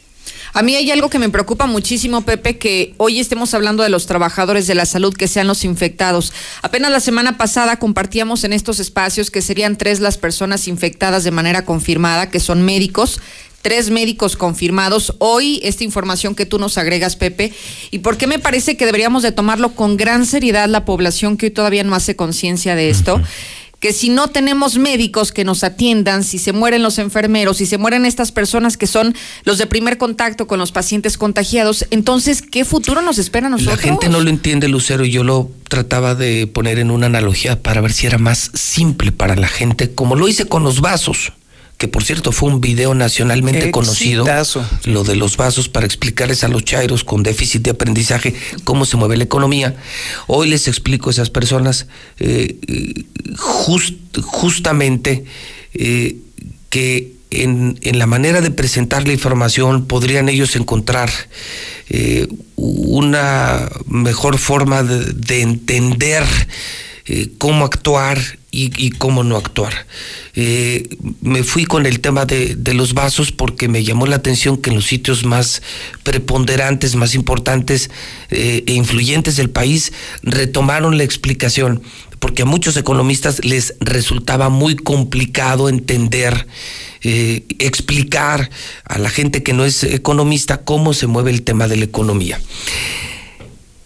[0.59, 4.07] A mí hay algo que me preocupa muchísimo, Pepe, que hoy estemos hablando de los
[4.07, 6.33] trabajadores de la salud que sean los infectados.
[6.61, 11.31] Apenas la semana pasada compartíamos en estos espacios que serían tres las personas infectadas de
[11.31, 13.21] manera confirmada, que son médicos,
[13.61, 15.15] tres médicos confirmados.
[15.19, 17.53] Hoy esta información que tú nos agregas, Pepe,
[17.89, 21.45] y por qué me parece que deberíamos de tomarlo con gran seriedad la población que
[21.45, 23.21] hoy todavía no hace conciencia de esto
[23.80, 27.77] que si no tenemos médicos que nos atiendan, si se mueren los enfermeros, si se
[27.77, 32.66] mueren estas personas que son los de primer contacto con los pacientes contagiados, entonces, ¿qué
[32.66, 33.77] futuro nos espera a nosotros?
[33.77, 37.61] La gente no lo entiende, Lucero, y yo lo trataba de poner en una analogía
[37.61, 41.33] para ver si era más simple para la gente, como lo hice con los vasos
[41.80, 44.25] que por cierto fue un video nacionalmente conocido,
[44.83, 48.35] lo de los vasos para explicarles a los chairos con déficit de aprendizaje
[48.66, 49.77] cómo se mueve la economía.
[50.27, 51.88] Hoy les explico a esas personas
[52.19, 52.58] eh,
[53.38, 55.24] justamente
[55.74, 56.17] eh,
[56.69, 61.09] que en, la manera de presentar la información podrían ellos encontrar
[61.90, 62.27] eh,
[62.58, 66.25] una mejor forma de, entender
[67.38, 69.85] cómo actuar y, cómo no actuar.
[70.35, 74.69] Eh, me fui con el tema de, los vasos porque me llamó la atención que
[74.69, 75.61] en los sitios más
[76.03, 77.89] preponderantes, más importantes
[78.29, 81.81] eh, e influyentes del país retomaron la explicación,
[82.19, 86.47] porque a muchos economistas les resultaba muy complicado entender,
[87.01, 88.49] eh, explicar
[88.83, 92.39] a la gente que no es economista cómo se mueve el tema de la economía.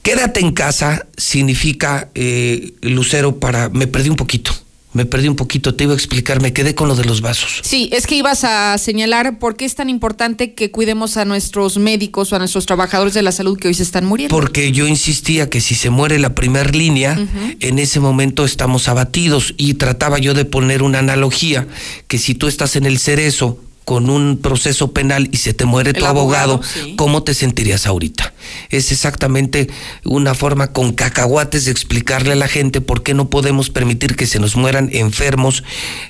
[0.03, 3.69] Quédate en casa significa, eh, Lucero, para...
[3.69, 4.51] Me perdí un poquito.
[4.91, 7.61] Me perdí un poquito, te iba a explicar, me quedé con lo de los vasos.
[7.63, 11.77] Sí, es que ibas a señalar por qué es tan importante que cuidemos a nuestros
[11.77, 14.35] médicos o a nuestros trabajadores de la salud que hoy se están muriendo.
[14.35, 17.17] Porque yo insistía que si se muere la primer línea,
[17.59, 21.65] en ese momento estamos abatidos y trataba yo de poner una analogía,
[22.07, 25.93] que si tú estás en el cerezo con un proceso penal y se te muere
[25.93, 26.61] tu abogado,
[26.95, 28.33] ¿cómo te sentirías ahorita?
[28.69, 29.69] Es exactamente
[30.03, 34.27] una forma con cacahuates de explicarle a la gente por qué no podemos permitir que
[34.27, 35.63] se nos mueran enfermos,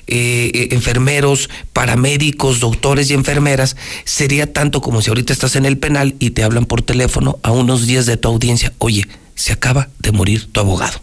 [0.06, 3.76] eh, eh, enfermeros, paramédicos, doctores y enfermeras.
[4.04, 7.52] Sería tanto como si ahorita estás en el penal y te hablan por teléfono a
[7.52, 11.00] unos días de tu audiencia, oye, se acaba de morir tu abogado.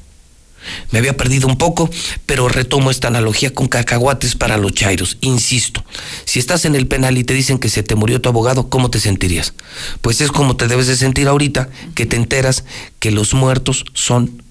[0.91, 1.89] Me había perdido un poco,
[2.25, 5.17] pero retomo esta analogía con cacahuates para los chairos.
[5.21, 5.83] Insisto,
[6.25, 8.89] si estás en el penal y te dicen que se te murió tu abogado, ¿cómo
[8.89, 9.53] te sentirías?
[10.01, 12.63] Pues es como te debes de sentir ahorita que te enteras
[12.99, 14.43] que los muertos son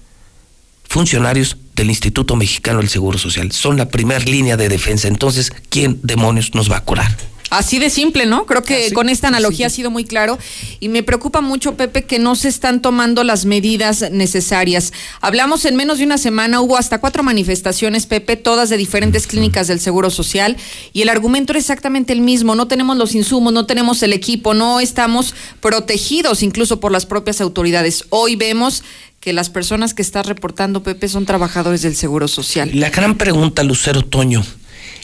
[0.87, 3.51] funcionarios del Instituto Mexicano del Seguro Social.
[3.51, 5.07] Son la primera línea de defensa.
[5.07, 7.15] Entonces, ¿quién demonios nos va a curar?
[7.51, 8.45] Así de simple, ¿no?
[8.45, 10.39] Creo que con esta analogía ha sido muy claro
[10.79, 14.93] y me preocupa mucho, Pepe, que no se están tomando las medidas necesarias.
[15.19, 19.67] Hablamos en menos de una semana, hubo hasta cuatro manifestaciones, Pepe, todas de diferentes clínicas
[19.67, 20.55] del Seguro Social
[20.93, 24.53] y el argumento era exactamente el mismo, no tenemos los insumos, no tenemos el equipo,
[24.53, 28.05] no estamos protegidos incluso por las propias autoridades.
[28.11, 28.81] Hoy vemos
[29.19, 32.71] que las personas que estás reportando, Pepe, son trabajadores del Seguro Social.
[32.73, 34.41] La gran pregunta, Lucero Toño,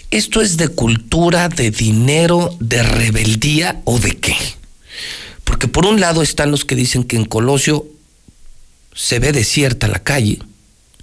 [0.10, 4.36] ¿Esto es de cultura, de dinero, de rebeldía o de qué?
[5.44, 7.86] Porque por un lado están los que dicen que en Colosio
[8.94, 10.40] se ve desierta la calle,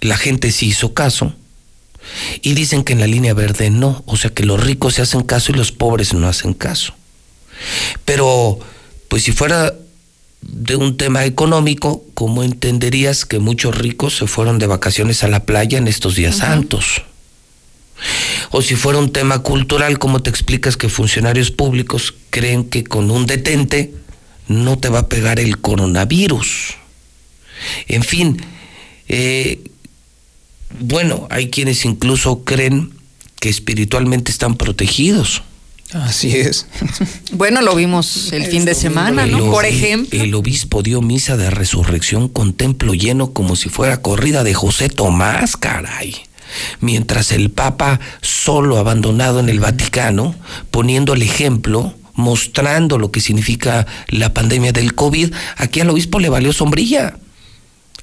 [0.01, 1.33] la gente sí hizo caso,
[2.41, 5.21] y dicen que en la línea verde no, o sea que los ricos se hacen
[5.23, 6.93] caso y los pobres no hacen caso.
[8.05, 8.59] Pero,
[9.07, 9.73] pues si fuera
[10.41, 15.45] de un tema económico, ¿cómo entenderías que muchos ricos se fueron de vacaciones a la
[15.45, 17.03] playa en estos días santos?
[18.51, 23.11] O si fuera un tema cultural, ¿cómo te explicas que funcionarios públicos creen que con
[23.11, 23.93] un detente
[24.47, 26.75] no te va a pegar el coronavirus?
[27.87, 28.41] En fin,
[29.07, 29.61] eh,
[30.79, 32.91] bueno, hay quienes incluso creen
[33.39, 35.43] que espiritualmente están protegidos.
[35.93, 36.67] Así es.
[37.31, 39.51] Bueno, lo vimos el fin de semana, ¿no?
[39.51, 40.21] Por ejemplo.
[40.21, 44.87] El obispo dio misa de resurrección con templo lleno como si fuera corrida de José
[44.87, 46.24] Tomás, caray
[46.79, 50.35] mientras el Papa solo abandonado en el Vaticano,
[50.71, 56.29] poniendo el ejemplo, mostrando lo que significa la pandemia del COVID, aquí al obispo le
[56.29, 57.17] valió sombrilla.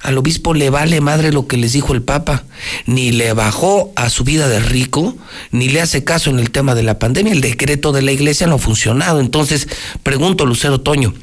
[0.01, 2.43] Al obispo le vale madre lo que les dijo el Papa.
[2.85, 5.15] Ni le bajó a su vida de rico,
[5.51, 7.31] ni le hace caso en el tema de la pandemia.
[7.31, 9.21] El decreto de la iglesia no ha funcionado.
[9.21, 9.69] Entonces,
[10.03, 11.13] pregunto, Lucero Toño,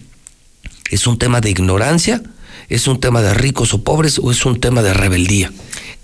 [0.90, 2.22] ¿es un tema de ignorancia?
[2.70, 5.52] ¿Es un tema de ricos o pobres o es un tema de rebeldía?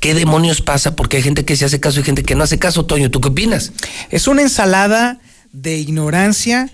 [0.01, 0.95] ¿Qué demonios pasa?
[0.95, 2.87] Porque hay gente que se hace caso y gente que no hace caso.
[2.87, 3.73] Toño, ¿tú qué opinas?
[4.11, 5.21] Es una ensalada
[5.53, 6.71] de ignorancia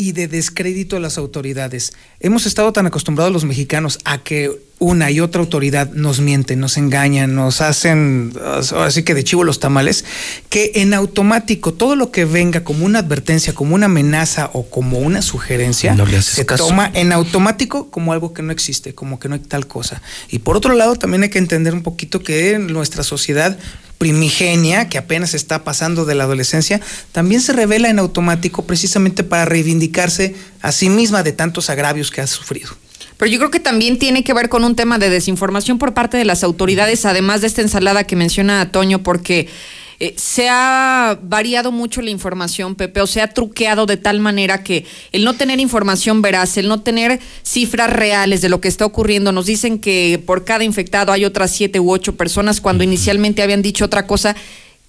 [0.00, 1.92] y de descrédito a las autoridades.
[2.20, 6.78] Hemos estado tan acostumbrados los mexicanos a que una y otra autoridad nos mienten, nos
[6.78, 8.32] engañan, nos hacen
[8.78, 10.06] así que de chivo los tamales,
[10.48, 15.00] que en automático todo lo que venga como una advertencia, como una amenaza o como
[15.00, 19.42] una sugerencia, se toma en automático como algo que no existe, como que no hay
[19.42, 20.00] tal cosa.
[20.30, 23.58] Y por otro lado, también hay que entender un poquito que en nuestra sociedad
[24.00, 26.80] primigenia, que apenas está pasando de la adolescencia,
[27.12, 32.22] también se revela en automático precisamente para reivindicarse a sí misma de tantos agravios que
[32.22, 32.70] ha sufrido.
[33.18, 36.16] Pero yo creo que también tiene que ver con un tema de desinformación por parte
[36.16, 39.48] de las autoridades, además de esta ensalada que menciona Toño, porque
[40.02, 44.64] eh, se ha variado mucho la información, Pepe, o se ha truqueado de tal manera
[44.64, 48.86] que el no tener información veraz, el no tener cifras reales de lo que está
[48.86, 53.42] ocurriendo, nos dicen que por cada infectado hay otras siete u ocho personas cuando inicialmente
[53.42, 54.34] habían dicho otra cosa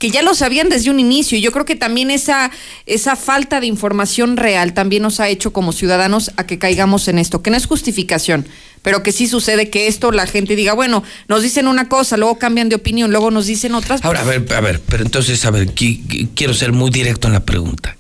[0.02, 1.38] que ya lo sabían desde un inicio.
[1.38, 2.50] Y yo creo que también esa,
[2.88, 7.20] esa falta de información real también nos ha hecho como ciudadanos a que caigamos en
[7.20, 8.48] esto, que no es justificación,
[8.82, 12.38] pero que sí sucede que esto la gente diga, bueno, nos dicen una cosa, luego
[12.38, 14.04] cambian de opinión, luego nos dicen otras.
[14.04, 17.46] Ahora, a ver, a ver, pero entonces, a ver, quiero ser muy directo en la
[17.46, 17.98] pregunta.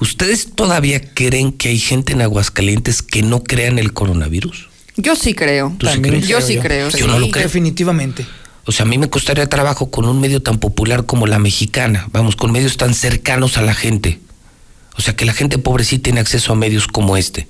[0.00, 4.68] ¿Ustedes todavía creen que hay gente en Aguascalientes que no crean el coronavirus?
[4.96, 5.76] Yo sí creo.
[5.78, 6.88] yo sí creo.
[6.90, 7.44] Yo no lo creo.
[7.44, 8.26] Definitivamente.
[8.66, 12.08] O sea, a mí me costaría trabajo con un medio tan popular como la mexicana,
[12.12, 14.20] vamos, con medios tan cercanos a la gente.
[14.96, 17.46] O sea, que la gente pobre sí tiene acceso a medios como este.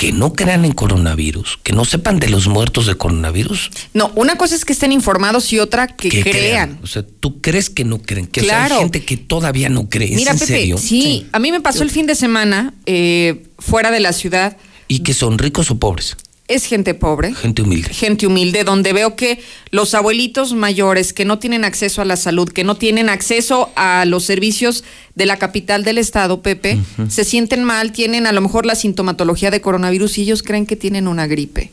[0.00, 3.70] Que no crean en coronavirus, que no sepan de los muertos de coronavirus.
[3.92, 6.78] No, una cosa es que estén informados y otra que, crean.
[6.82, 10.16] O sea, tú crees que no creen, que hay gente que todavía no cree.
[10.16, 10.78] Mira, en Pepe, serio?
[10.78, 14.56] Sí, a mí me pasó el fin de semana eh, fuera de la ciudad.
[14.88, 16.16] ¿Y que son ricos o pobres?
[16.50, 17.32] Es gente pobre.
[17.32, 17.94] Gente humilde.
[17.94, 22.50] Gente humilde, donde veo que los abuelitos mayores que no tienen acceso a la salud,
[22.50, 24.82] que no tienen acceso a los servicios
[25.14, 29.52] de la capital del estado, Pepe, se sienten mal, tienen a lo mejor la sintomatología
[29.52, 31.70] de coronavirus y ellos creen que tienen una gripe.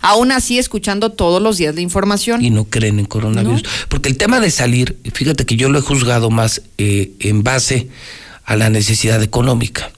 [0.00, 2.42] Aún así, escuchando todos los días la información.
[2.42, 3.64] Y no creen en coronavirus.
[3.88, 7.88] Porque el tema de salir, fíjate que yo lo he juzgado más eh, en base
[8.44, 9.90] a la necesidad económica.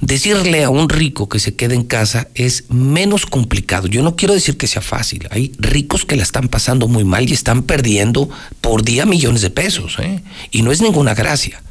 [0.00, 3.88] Decirle a un rico que se quede en casa es menos complicado.
[3.88, 5.26] Yo no quiero decir que sea fácil.
[5.30, 8.28] Hay ricos que la están pasando muy mal y están perdiendo
[8.60, 9.96] por día millones de pesos.
[9.98, 10.22] ¿eh?
[10.50, 11.62] Y no es ninguna gracia.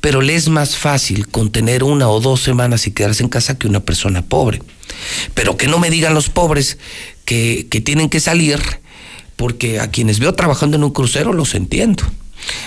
[0.00, 3.68] Pero le es más fácil contener una o dos semanas y quedarse en casa que
[3.68, 4.62] una persona pobre.
[5.34, 6.78] Pero que no me digan los pobres
[7.24, 8.58] que, que tienen que salir,
[9.36, 12.04] porque a quienes veo trabajando en un crucero los entiendo.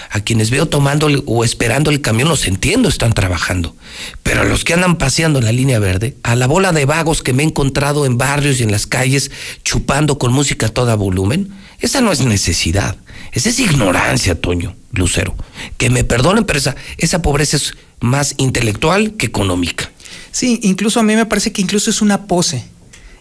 [0.10, 3.76] A quienes veo tomando o esperando el camión los entiendo, están trabajando.
[4.22, 7.34] Pero a los que andan paseando la línea verde, a la bola de vagos que
[7.34, 9.32] me he encontrado en barrios y en las calles
[9.64, 12.98] chupando con música a toda volumen, esa no es necesidad.
[13.32, 15.36] Esa es ignorancia, Toño, Lucero.
[15.78, 19.92] Que me perdonen, pero esa, esa pobreza es más intelectual que económica.
[20.32, 22.64] Sí, incluso a mí me parece que incluso es una pose.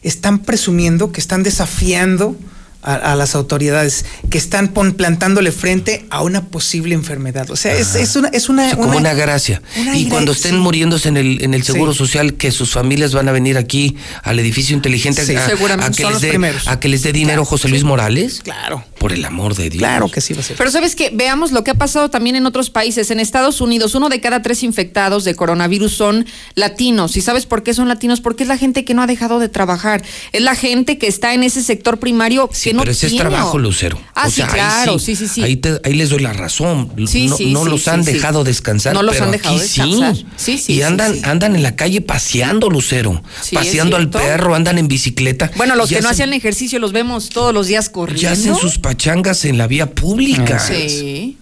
[0.03, 2.37] Están presumiendo que están desafiando
[2.83, 7.51] a, las autoridades que están plantándole frente a una posible enfermedad.
[7.51, 8.29] O sea, es, es, una...
[8.29, 9.63] Es una, como una, gracia.
[9.95, 13.33] y cuando estén muriéndose en el, en el Seguro Social, que sus familias van a
[13.33, 17.69] venir aquí al edificio inteligente a, que les dé, a, que les dé dinero José
[17.69, 18.41] Luis Morales.
[18.43, 18.85] Claro.
[18.99, 19.81] Por el amor de Dios.
[19.81, 20.57] Claro que sí va a ser.
[20.57, 23.11] Pero sabes que veamos lo que ha pasado también en otros países.
[23.11, 27.17] En Estados Unidos, uno de cada tres infectados de coronavirus son latinos.
[27.17, 28.21] ¿Y sabes por qué son latinos?
[28.21, 30.03] Porque es la gente que no ha dejado de trabajar.
[30.33, 33.99] Es la gente que está en ese sector primario que pero ese es trabajo, Lucero.
[34.15, 35.43] Ah, sí, claro, sí, sí, sí.
[35.43, 35.61] Ahí,
[35.95, 36.93] les doy la razón.
[36.97, 38.95] no, los han dejado descansar.
[38.95, 40.17] No los han dejado descansar.
[40.37, 43.23] Sí, sí, Y andan, andan en la calle paseando, Lucero.
[43.53, 45.51] paseando al perro, andan en bicicleta.
[45.57, 48.23] Bueno, los que no hacen ejercicio los vemos todos los días corriendo.
[48.23, 50.59] Ya hacen sus pachangas en la vía pública.
[50.59, 51.39] sí.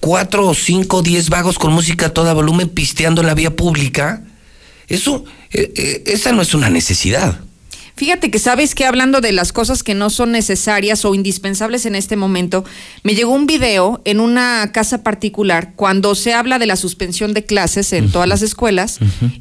[0.00, 4.22] Cuatro o cinco, diez vagos con música a toda volumen pisteando en la vía pública.
[4.88, 7.38] Eso, eh, eh, esa no es una necesidad.
[8.00, 11.94] Fíjate que sabes que hablando de las cosas que no son necesarias o indispensables en
[11.94, 12.64] este momento,
[13.02, 17.44] me llegó un video en una casa particular cuando se habla de la suspensión de
[17.44, 19.00] clases en todas las escuelas.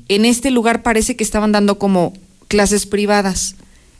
[0.10, 2.12] En este lugar parece que estaban dando como
[2.50, 3.56] clases privadas.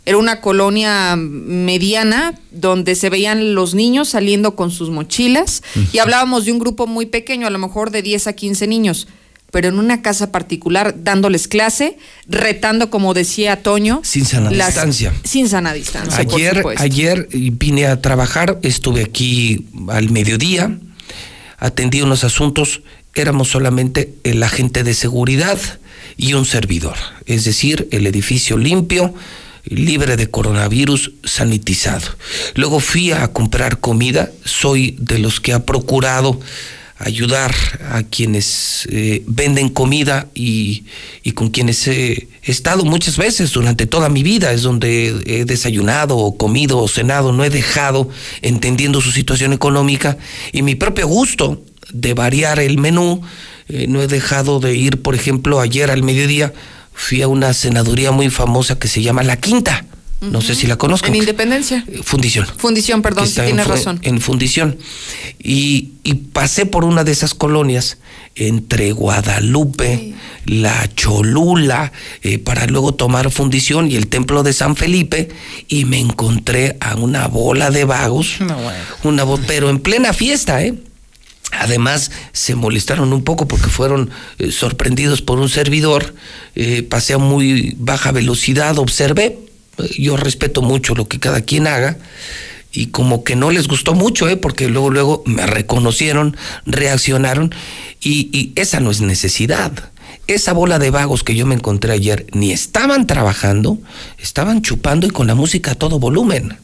[0.06, 5.64] Era una colonia mediana donde se veían los niños saliendo con sus mochilas
[5.94, 9.08] y hablábamos de un grupo muy pequeño, a lo mejor de 10 a 15 niños
[9.52, 11.98] pero en una casa particular, dándoles clase,
[12.28, 14.02] retando, como decía Toño.
[14.04, 15.14] Sin sana las- distancia.
[15.24, 16.20] Sin sana distancia.
[16.20, 20.78] Ayer, ayer vine a trabajar, estuve aquí al mediodía,
[21.58, 22.82] atendí unos asuntos,
[23.16, 25.58] éramos solamente el agente de seguridad
[26.16, 26.96] y un servidor,
[27.26, 29.14] es decir, el edificio limpio,
[29.66, 32.08] libre de coronavirus, sanitizado.
[32.56, 36.40] Luego fui a comprar comida, soy de los que ha procurado
[37.00, 37.56] ayudar
[37.90, 40.84] a quienes eh, venden comida y,
[41.24, 46.18] y con quienes he estado muchas veces durante toda mi vida, es donde he desayunado
[46.18, 48.10] o comido o cenado, no he dejado
[48.42, 50.18] entendiendo su situación económica.
[50.52, 53.22] Y mi propio gusto de variar el menú,
[53.70, 56.54] eh, no he dejado de ir, por ejemplo, ayer al mediodía
[56.94, 59.86] fui a una senaduría muy famosa que se llama La Quinta,
[60.22, 61.08] no sé si la conozco.
[61.08, 61.86] En Independencia.
[62.04, 64.00] Fundición Fundición, perdón, si en tienes fu- razón.
[64.04, 64.78] En fundición.
[65.42, 67.98] Y, y pasé por una de esas colonias
[68.36, 70.14] entre Guadalupe,
[70.46, 71.92] La Cholula,
[72.22, 75.30] eh, para luego tomar fundición y el templo de San Felipe,
[75.68, 78.40] y me encontré a una bola de vagos,
[79.04, 80.74] una bo- pero en plena fiesta, ¿eh?
[81.52, 86.14] Además, se molestaron un poco porque fueron eh, sorprendidos por un servidor.
[86.56, 89.40] eh, pasé a muy baja velocidad, observé.
[89.98, 91.98] Yo respeto mucho lo que cada quien haga.
[92.72, 94.38] Y como que no les gustó mucho, ¿eh?
[94.38, 97.54] porque luego, luego me reconocieron, reaccionaron.
[98.00, 99.72] Y, y esa no es necesidad.
[100.28, 103.80] Esa bola de vagos que yo me encontré ayer ni estaban trabajando,
[104.20, 106.58] estaban chupando y con la música a todo volumen.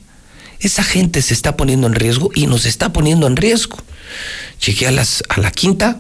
[0.60, 3.78] Esa gente se está poniendo en riesgo y nos está poniendo en riesgo.
[4.64, 6.00] Llegué a, las, a la quinta,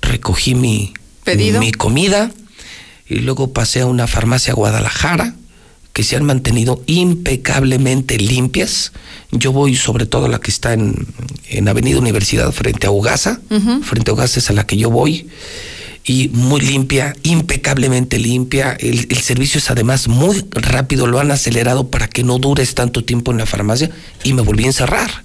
[0.00, 1.60] recogí mi, ¿Pedido?
[1.60, 2.30] mi comida
[3.08, 5.34] y luego pasé a una farmacia Guadalajara
[5.92, 8.92] que se han mantenido impecablemente limpias.
[9.30, 11.06] Yo voy sobre todo a la que está en,
[11.48, 13.40] en Avenida Universidad frente a Ugasa,
[13.82, 15.28] frente a Ugasa es a la que yo voy
[16.04, 18.72] y muy limpia, impecablemente limpia.
[18.72, 23.04] El, el servicio es además muy rápido, lo han acelerado para que no dures tanto
[23.04, 23.90] tiempo en la farmacia
[24.24, 25.24] y me volví a encerrar.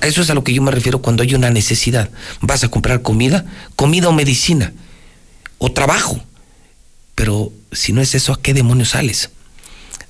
[0.00, 2.10] A Eso es a lo que yo me refiero cuando hay una necesidad.
[2.40, 3.44] Vas a comprar comida,
[3.76, 4.72] comida o medicina,
[5.58, 6.20] o trabajo.
[7.14, 9.30] Pero si no es eso, ¿a qué demonios sales?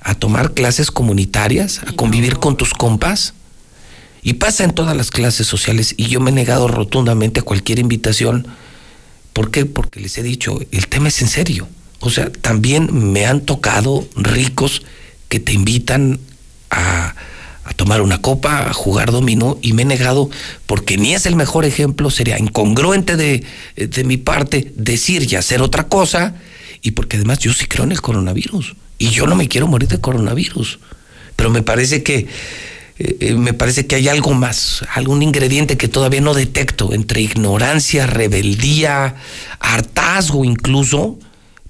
[0.02, 1.80] ¿A tomar clases comunitarias?
[1.86, 3.34] ¿A convivir con tus compas?
[4.22, 7.78] Y pasa en todas las clases sociales y yo me he negado rotundamente a cualquier
[7.78, 8.46] invitación.
[9.32, 9.66] ¿Por qué?
[9.66, 11.68] Porque les he dicho, el tema es en serio.
[12.00, 14.82] O sea, también me han tocado ricos
[15.28, 16.18] que te invitan
[16.70, 17.14] a,
[17.64, 20.30] a tomar una copa, a jugar dominó y me he negado
[20.66, 23.44] porque ni es el mejor ejemplo, sería incongruente de,
[23.76, 26.34] de mi parte decir y hacer otra cosa
[26.82, 29.88] y porque además yo sí creo en el coronavirus y yo no me quiero morir
[29.88, 30.78] de coronavirus.
[31.34, 32.28] Pero me parece que
[32.98, 37.22] eh, eh, me parece que hay algo más, algún ingrediente que todavía no detecto entre
[37.22, 39.16] ignorancia, rebeldía,
[39.58, 41.18] hartazgo incluso,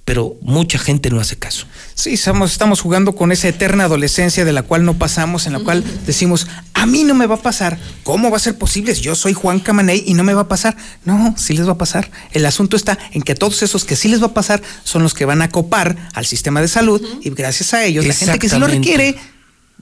[0.05, 1.67] pero mucha gente no hace caso.
[2.01, 5.59] Sí, estamos, estamos jugando con esa eterna adolescencia de la cual no pasamos, en la
[5.59, 7.79] cual decimos, a mí no me va a pasar.
[8.05, 8.95] ¿Cómo va a ser posible?
[8.95, 10.79] Yo soy Juan Camaney y no me va a pasar.
[11.05, 12.11] No, sí les va a pasar.
[12.33, 15.12] El asunto está en que todos esos que sí les va a pasar son los
[15.12, 18.49] que van a copar al sistema de salud y gracias a ellos, la gente que
[18.49, 19.19] sí lo requiere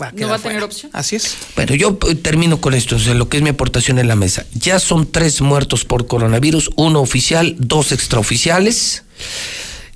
[0.01, 0.65] va a No va a tener fuera.
[0.65, 0.91] opción.
[0.95, 1.37] Así es.
[1.55, 4.17] Bueno, yo eh, termino con esto, o sea, lo que es mi aportación en la
[4.17, 4.45] mesa.
[4.55, 9.05] Ya son tres muertos por coronavirus, uno oficial, dos extraoficiales,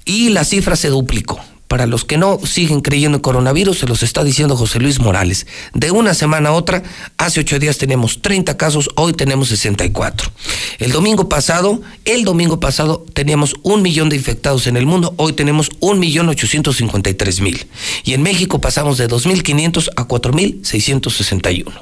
[0.04, 1.40] y la cifra se duplicó.
[1.72, 5.46] Para los que no siguen creyendo en coronavirus, se los está diciendo José Luis Morales.
[5.72, 6.82] De una semana a otra,
[7.16, 10.30] hace ocho días teníamos 30 casos, hoy tenemos 64.
[10.80, 15.32] El domingo pasado, el domingo pasado teníamos un millón de infectados en el mundo, hoy
[15.32, 17.66] tenemos un millón ochocientos cincuenta y tres mil.
[18.04, 21.72] Y en México pasamos de 2.500 a 4.661.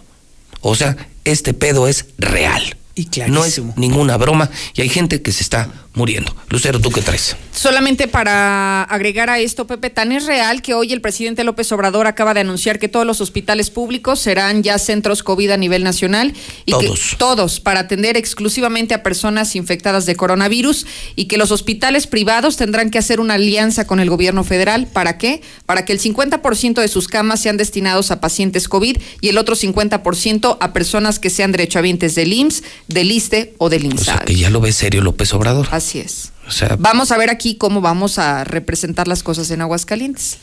[0.61, 2.77] O sea, este pedo es real.
[2.95, 6.35] Y No es ninguna broma y hay gente que se está muriendo.
[6.49, 7.37] Lucero, ¿tú qué traes?
[7.53, 12.07] Solamente para agregar a esto, Pepe, tan es real que hoy el presidente López Obrador
[12.07, 16.33] acaba de anunciar que todos los hospitales públicos serán ya centros COVID a nivel nacional
[16.65, 17.11] y Todos.
[17.11, 20.87] que todos para atender exclusivamente a personas infectadas de coronavirus
[21.17, 24.87] y que los hospitales privados tendrán que hacer una alianza con el gobierno federal.
[24.87, 25.43] ¿Para qué?
[25.67, 29.57] Para que el 50% de sus camas sean destinados a pacientes COVID y el otro
[29.57, 34.25] 50% a personas que sean derechohabientes del IMSS, del ISTE o del O sea, INSABI.
[34.25, 35.69] que ya lo ve serio López Obrador.
[35.71, 36.33] Así es.
[36.47, 40.39] O sea, Vamos a ver aquí cómo vamos a representar las cosas en Aguascalientes.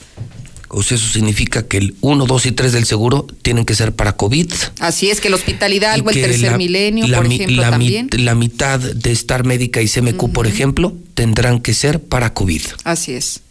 [0.69, 3.93] o sea, eso significa que el 1, 2 y 3 del seguro tienen que ser
[3.93, 4.51] para COVID.
[4.80, 7.91] Así es que el Hospital Hidalgo, el Tercer la- Milenio, la por ejemplo, la mi-
[7.91, 8.09] también.
[8.25, 12.61] la mitad de Star Médica y CMQ, por ejemplo, tendrán que ser para COVID.
[12.83, 13.41] Así es.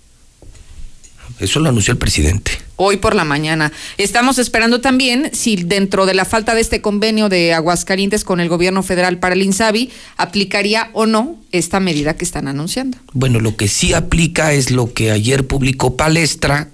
[1.41, 2.53] Eso lo anunció el presidente.
[2.77, 3.73] Hoy por la mañana.
[3.97, 8.49] Estamos esperando también si dentro de la falta de este convenio de Aguascalientes con el
[8.49, 12.99] gobierno federal para el INSABI, aplicaría o no esta medida que están anunciando.
[13.13, 16.69] Bueno, lo que sí aplica es lo que ayer publicó Palestra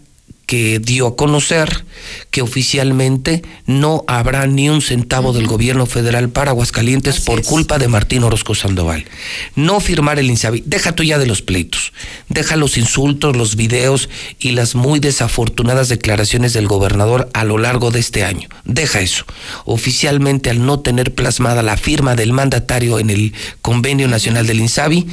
[0.53, 1.87] que dio a conocer
[2.31, 7.89] que oficialmente no habrá ni un centavo del gobierno federal para Aguascalientes por culpa de
[7.89, 9.07] Martín Orozco Sandoval.
[9.55, 11.95] No firmar el INSABI, deja tú ya de los pleitos,
[12.29, 17.91] deja los insultos, los videos y las muy desafortunadas declaraciones del gobernador a lo largo
[17.91, 18.51] de este año.
[18.67, 19.25] Deja eso.
[19.65, 23.33] Oficialmente al no tener plasmada la firma del mandatario en el
[23.63, 25.07] Convenio Nacional del INSABI,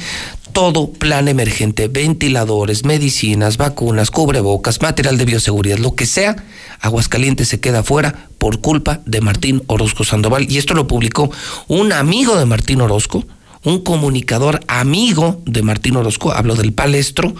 [0.52, 6.36] todo plan emergente, ventiladores, medicinas, vacunas, cubrebocas, material de bioseguridad, lo que sea,
[6.80, 10.50] Aguascalientes se queda fuera por culpa de Martín Orozco Sandoval.
[10.50, 11.30] Y esto lo publicó
[11.68, 13.24] un amigo de Martín Orozco,
[13.64, 17.34] un comunicador amigo de Martín Orozco, hablo del palestro,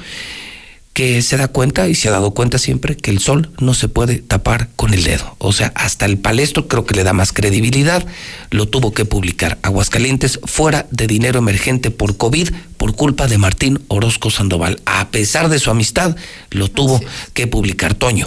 [0.92, 3.88] que se da cuenta y se ha dado cuenta siempre que el sol no se
[3.88, 5.36] puede tapar con el dedo.
[5.38, 8.04] O sea, hasta el palestro creo que le da más credibilidad,
[8.50, 9.58] lo tuvo que publicar.
[9.62, 14.80] Aguascalientes fuera de dinero emergente por COVID por culpa de Martín Orozco Sandoval.
[14.84, 16.16] A pesar de su amistad,
[16.50, 17.00] lo tuvo
[17.34, 18.26] que publicar Toño.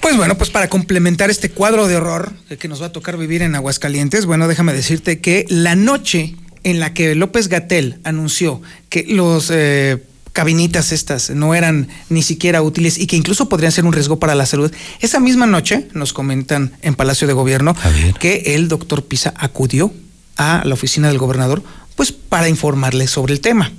[0.00, 3.42] Pues bueno, pues para complementar este cuadro de horror que nos va a tocar vivir
[3.42, 6.34] en Aguascalientes, bueno, déjame decirte que la noche
[6.64, 10.02] en la que López Gatel anunció que los eh,
[10.32, 14.34] cabinitas estas no eran ni siquiera útiles y que incluso podrían ser un riesgo para
[14.34, 14.72] la salud.
[15.00, 17.74] Esa misma noche nos comentan en Palacio de Gobierno
[18.18, 19.92] que el doctor Pisa acudió
[20.36, 21.62] a la oficina del gobernador
[21.96, 23.72] pues para informarle sobre el tema.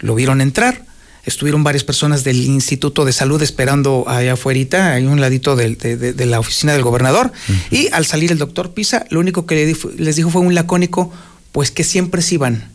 [0.00, 0.84] Lo vieron entrar,
[1.24, 6.40] estuvieron varias personas del Instituto de Salud esperando allá afuera, ahí un ladito de, la
[6.40, 7.32] oficina del gobernador,
[7.70, 11.12] y al salir el doctor Pisa, lo único que les dijo fue un lacónico,
[11.52, 12.72] pues que siempre se iban.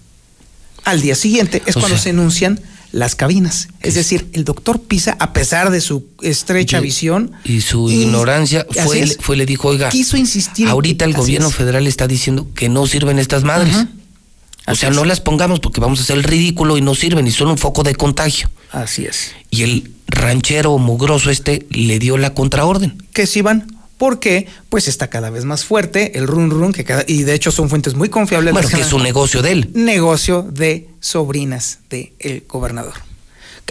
[0.85, 3.67] Al día siguiente es cuando se enuncian las cabinas.
[3.82, 9.06] Es decir, el doctor Pisa, a pesar de su estrecha visión y su ignorancia, fue,
[9.19, 10.67] fue, le dijo, oiga, quiso insistir.
[10.67, 13.75] Ahorita el gobierno federal está diciendo que no sirven estas madres.
[14.67, 17.32] O sea, no las pongamos porque vamos a hacer el ridículo y no sirven y
[17.32, 18.49] son un foco de contagio.
[18.72, 19.32] Así es.
[19.49, 23.01] Y el ranchero mugroso este le dio la contraorden.
[23.14, 27.03] Que si van porque pues está cada vez más fuerte el run run que cada,
[27.08, 28.53] y de hecho son fuentes muy confiables.
[28.53, 29.69] Bueno, que es un negocio de él.
[29.74, 32.93] Negocio de sobrinas del gobernador,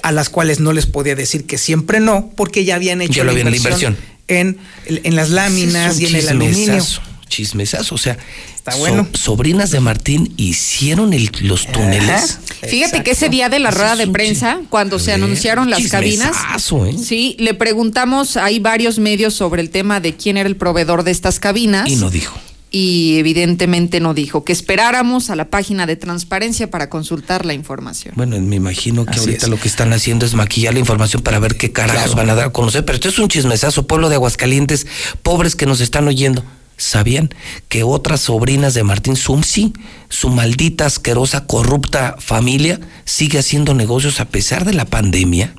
[0.03, 3.33] a las cuales no les podía decir que siempre no, porque ya habían hecho la,
[3.33, 3.97] inversión
[4.29, 6.85] En, en las láminas y en el aluminio
[7.29, 7.95] chismesazo.
[7.95, 8.19] O sea,
[8.57, 9.07] Está bueno.
[9.13, 12.39] sobrinas de Martín hicieron los túneles.
[12.69, 16.97] Fíjate que ese día de la rueda de prensa, cuando se anunciaron las cabinas, ¿eh?
[17.03, 21.11] sí, le preguntamos, hay varios medios sobre el tema de quién era el proveedor de
[21.11, 21.89] estas cabinas.
[21.89, 22.37] Y no dijo.
[22.69, 28.15] Y evidentemente no dijo que esperáramos a la página de transparencia para consultar la información.
[28.17, 31.57] Bueno, me imagino que ahorita lo que están haciendo es maquillar la información para ver
[31.57, 32.85] qué carajos van a dar a conocer.
[32.85, 34.87] Pero esto es un chismesazo, pueblo de Aguascalientes,
[35.23, 36.43] pobres que nos están oyendo.
[36.77, 37.31] ¿Sabían
[37.69, 39.73] que otras sobrinas de Martín Sumsi,
[40.09, 45.55] su maldita, asquerosa, corrupta familia, sigue haciendo negocios a pesar de la pandemia?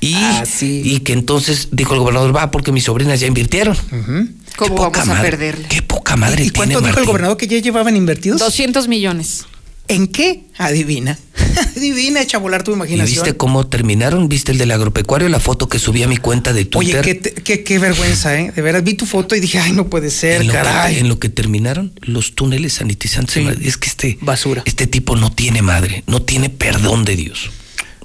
[0.00, 3.76] Y, ah, y que entonces dijo el gobernador, va, porque mis sobrinas ya invirtieron.
[4.56, 5.68] ¿Cómo vamos a perderle?
[5.68, 8.40] Qué poca madre ¿Y cuánto dijo el gobernador que ya llevaban invertidos?
[8.40, 9.46] 200 millones.
[9.90, 10.44] ¿En qué?
[10.56, 11.18] Adivina.
[11.76, 13.08] Adivina, echa a volar tu imaginación.
[13.08, 14.28] ¿Y viste cómo terminaron?
[14.28, 15.28] ¿Viste el del agropecuario?
[15.28, 17.00] La foto que subí a mi cuenta de Twitter.
[17.00, 18.52] Oye, qué, qué, vergüenza, ¿eh?
[18.54, 20.98] De veras, vi tu foto y dije, ay, no puede ser, en caray.
[21.00, 23.36] en lo que terminaron los túneles sanitizantes.
[23.62, 24.18] Es que este.
[24.20, 24.62] Basura.
[24.64, 27.50] Este tipo no tiene madre, no tiene perdón de Dios.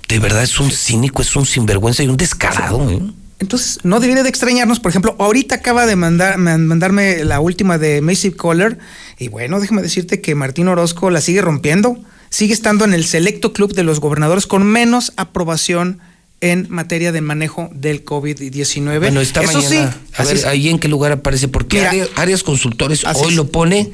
[0.08, 3.00] De verdad es un cínico, es un sinvergüenza y un descarado, ¿eh?
[3.40, 4.80] Entonces, no debería de extrañarnos.
[4.80, 8.78] Por ejemplo, ahorita acaba de mandar, mandarme la última de Macy Collar.
[9.18, 11.98] Y bueno, déjame decirte que Martín Orozco la sigue rompiendo.
[12.30, 16.00] Sigue estando en el selecto club de los gobernadores con menos aprobación
[16.42, 19.00] en materia de manejo del COVID-19.
[19.00, 23.34] Bueno, esta Eso sí, a ver, ahí en qué lugar aparece, porque Arias, Consultores hoy
[23.36, 23.92] lo pone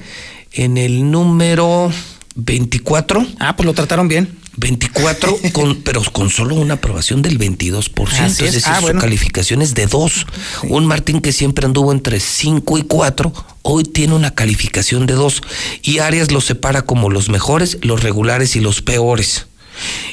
[0.54, 1.92] en el número
[2.36, 3.26] 24.
[3.40, 4.41] Ah, pues lo trataron bien.
[4.58, 8.26] 24, con, pero con solo una aprobación del 22%.
[8.26, 8.38] es.
[8.38, 10.26] decir, ah, su calificación es de 2.
[10.70, 15.42] Un Martín que siempre anduvo entre 5 y 4, hoy tiene una calificación de 2.
[15.84, 19.48] Y Arias los separa como los mejores, los regulares y los peores.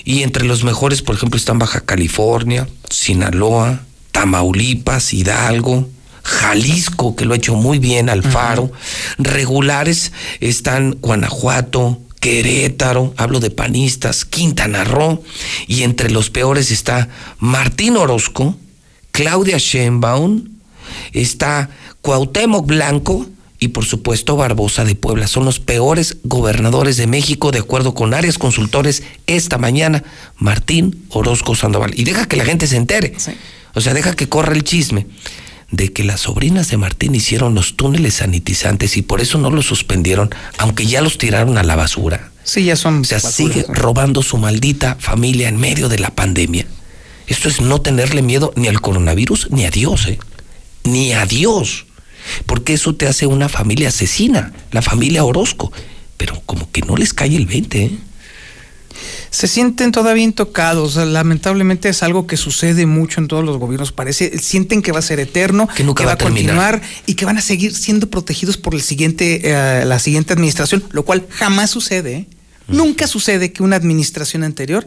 [0.04, 3.80] Y entre los mejores, por ejemplo, están Baja California, Sinaloa,
[4.12, 5.88] Tamaulipas, Hidalgo,
[6.22, 8.70] Jalisco, que lo ha hecho muy bien, Alfaro.
[9.18, 15.22] Regulares están Guanajuato, Querétaro, hablo de panistas, Quintana Roo,
[15.66, 18.56] y entre los peores está Martín Orozco,
[19.10, 20.44] Claudia Sheinbaum,
[21.12, 21.70] está
[22.02, 23.26] Cuauhtémoc Blanco
[23.60, 25.26] y por supuesto Barbosa de Puebla.
[25.26, 30.04] Son los peores gobernadores de México, de acuerdo con áreas consultores esta mañana,
[30.36, 31.98] Martín Orozco Sandoval.
[31.98, 33.14] Y deja que la gente se entere.
[33.74, 35.06] O sea, deja que corra el chisme
[35.70, 39.66] de que las sobrinas de Martín hicieron los túneles sanitizantes y por eso no los
[39.66, 42.30] suspendieron, aunque ya los tiraron a la basura.
[42.44, 43.00] Sí, ya son.
[43.00, 46.66] O sea, sigue robando su maldita familia en medio de la pandemia.
[47.26, 50.18] Esto es no tenerle miedo ni al coronavirus ni a Dios, ¿eh?
[50.84, 51.84] Ni a Dios
[52.46, 55.72] porque eso te hace una familia asesina, la familia Orozco.
[56.16, 57.90] Pero como que no les cae el 20, ¿eh?
[59.30, 60.96] Se sienten todavía intocados.
[60.96, 63.92] Lamentablemente es algo que sucede mucho en todos los gobiernos.
[63.92, 67.38] Parece, sienten que va a ser eterno, que nunca va, a continuar y que van
[67.38, 72.14] a seguir siendo protegidos por el siguiente, eh, la siguiente administración, lo cual jamás sucede.
[72.14, 72.26] ¿eh?
[72.68, 74.86] Nunca sucede que una administración anterior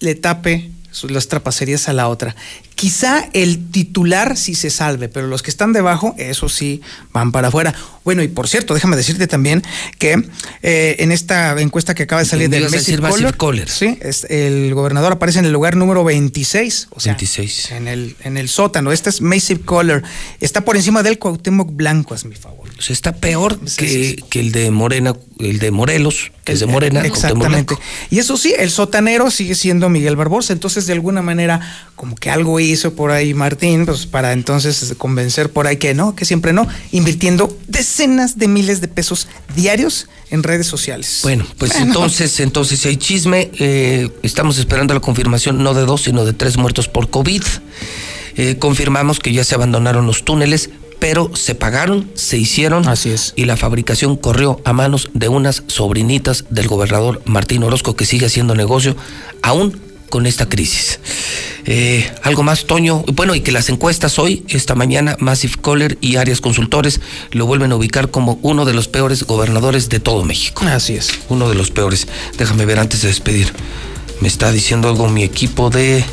[0.00, 0.70] le tape
[1.08, 2.36] las trapacerías a la otra.
[2.74, 6.80] Quizá el titular sí se salve, pero los que están debajo, eso sí,
[7.12, 7.74] van para afuera.
[8.04, 9.62] Bueno, y por cierto, déjame decirte también
[9.98, 10.22] que
[10.62, 15.12] eh, en esta encuesta que acaba de salir del Massive Caller, sí, es, el gobernador
[15.12, 17.72] aparece en el lugar número 26, o sea, 26.
[17.72, 18.92] En, el, en el sótano.
[18.92, 20.02] Este es Massive Caller.
[20.40, 22.68] Está por encima del Cuauhtémoc Blanco, es mi favor.
[22.78, 26.66] O sea, está peor que, que, el de Morena, el de Morelos, que es de
[26.66, 27.00] Morena.
[27.04, 27.76] Exactamente.
[28.10, 30.52] Y eso sí, el sotanero sigue siendo Miguel Barbosa.
[30.52, 31.60] Entonces, de alguna manera,
[31.96, 36.14] como que algo hizo por ahí Martín, pues para entonces convencer por ahí que no,
[36.14, 41.20] que siempre no, invirtiendo decenas de miles de pesos diarios en redes sociales.
[41.22, 46.02] Bueno, pues entonces, entonces si hay chisme, eh, estamos esperando la confirmación no de dos,
[46.02, 47.42] sino de tres muertos por COVID.
[48.36, 50.70] Eh, confirmamos que ya se abandonaron los túneles,
[51.00, 52.86] pero se pagaron, se hicieron.
[52.86, 53.32] Así es.
[53.34, 58.26] Y la fabricación corrió a manos de unas sobrinitas del gobernador Martín Orozco, que sigue
[58.26, 58.94] haciendo negocio
[59.42, 59.80] aún
[60.10, 61.00] con esta crisis.
[61.64, 63.04] Eh, algo más, Toño.
[63.14, 67.72] Bueno, y que las encuestas hoy, esta mañana, Massive Caller y Arias Consultores lo vuelven
[67.72, 70.64] a ubicar como uno de los peores gobernadores de todo México.
[70.66, 71.10] Así es.
[71.28, 72.08] Uno de los peores.
[72.36, 73.52] Déjame ver antes de despedir.
[74.20, 76.04] Me está diciendo algo mi equipo de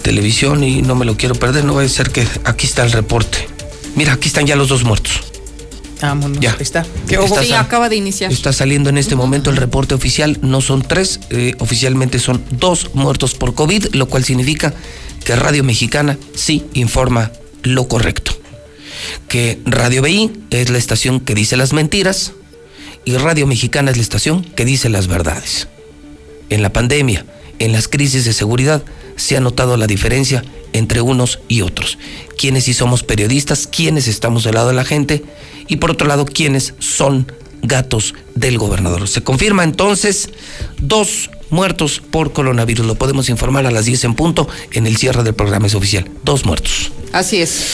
[0.00, 1.64] televisión y no me lo quiero perder.
[1.64, 3.55] No va a ser que aquí está el reporte.
[3.96, 5.20] Mira, aquí están ya los dos muertos.
[6.00, 6.52] Vámonos, Ya.
[6.52, 6.86] ahí está.
[7.08, 8.30] Está sí, acaba de iniciar.
[8.30, 10.38] Está saliendo en este momento el reporte oficial.
[10.42, 14.74] No son tres, eh, oficialmente son dos muertos por COVID, lo cual significa
[15.24, 18.32] que Radio Mexicana sí informa lo correcto.
[19.28, 22.32] Que Radio BI es la estación que dice las mentiras
[23.06, 25.68] y Radio Mexicana es la estación que dice las verdades.
[26.50, 27.24] En la pandemia,
[27.58, 28.82] en las crisis de seguridad,
[29.16, 31.98] se ha notado la diferencia entre unos y otros.
[32.36, 35.24] Quienes sí somos periodistas, quienes estamos del lado de la gente
[35.68, 37.30] y por otro lado, quienes son
[37.62, 39.08] gatos del gobernador.
[39.08, 40.30] Se confirma entonces
[40.78, 42.86] dos muertos por coronavirus.
[42.86, 46.08] Lo podemos informar a las 10 en punto en el cierre del programa es oficial.
[46.24, 46.92] Dos muertos.
[47.12, 47.66] Así es.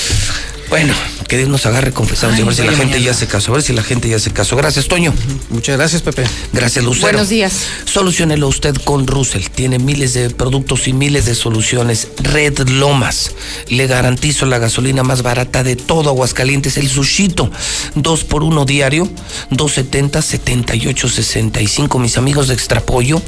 [0.72, 0.94] Bueno,
[1.28, 3.04] que Dios nos agarre confesados y a ver si la gente mañana.
[3.04, 3.52] ya se casó.
[3.52, 4.56] A ver si la gente ya se casó.
[4.56, 5.12] Gracias, Toño.
[5.50, 6.24] Muchas gracias, Pepe.
[6.54, 7.08] Gracias, Lucero.
[7.08, 7.52] Buenos días.
[7.84, 9.42] Solucionelo usted con Russell.
[9.54, 12.08] Tiene miles de productos y miles de soluciones.
[12.22, 13.32] Red Lomas.
[13.68, 16.78] Le garantizo la gasolina más barata de todo Aguascalientes.
[16.78, 17.50] El Sushito.
[17.94, 19.10] Dos por uno diario.
[19.50, 21.98] 270 78 65.
[21.98, 23.20] Mis amigos de Extra Pollo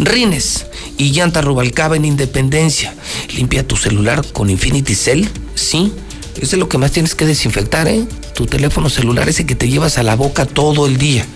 [0.00, 2.96] Rines y llanta Rubalcaba en Independencia.
[3.36, 5.92] Limpia tu celular con Infinity Cell, sí.
[6.40, 8.04] Es de lo que más tienes que desinfectar, ¿eh?
[8.34, 11.26] Tu teléfono celular, ese que te llevas a la boca todo el día.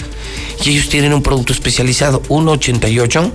[0.64, 3.32] Y ellos tienen un producto especializado, 188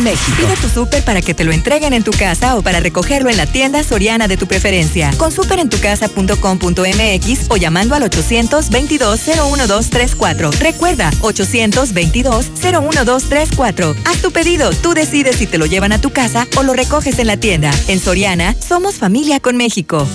[0.03, 0.37] México.
[0.37, 3.35] Pide tu súper para que te lo entreguen en tu casa o para recogerlo en
[3.37, 5.11] la tienda soriana de tu preferencia.
[5.17, 10.51] Con superentucasa.com.mx o llamando al 822-01234.
[10.59, 13.95] Recuerda, 822-01234.
[14.05, 17.19] Haz tu pedido, tú decides si te lo llevan a tu casa o lo recoges
[17.19, 17.71] en la tienda.
[17.87, 20.07] En Soriana, somos familia con México.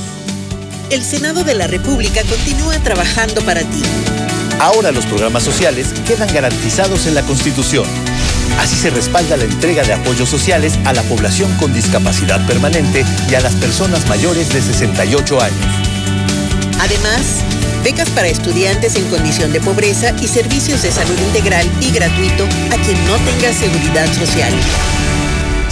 [0.91, 3.83] El Senado de la República continúa trabajando para ti.
[4.61, 7.87] Ahora los programas sociales quedan garantizados en la Constitución.
[8.59, 13.35] Así se respalda la entrega de apoyos sociales a la población con discapacidad permanente y
[13.35, 15.67] a las personas mayores de 68 años.
[16.81, 17.43] Además,
[17.83, 22.77] becas para estudiantes en condición de pobreza y servicios de salud integral y gratuito a
[22.83, 24.53] quien no tenga seguridad social.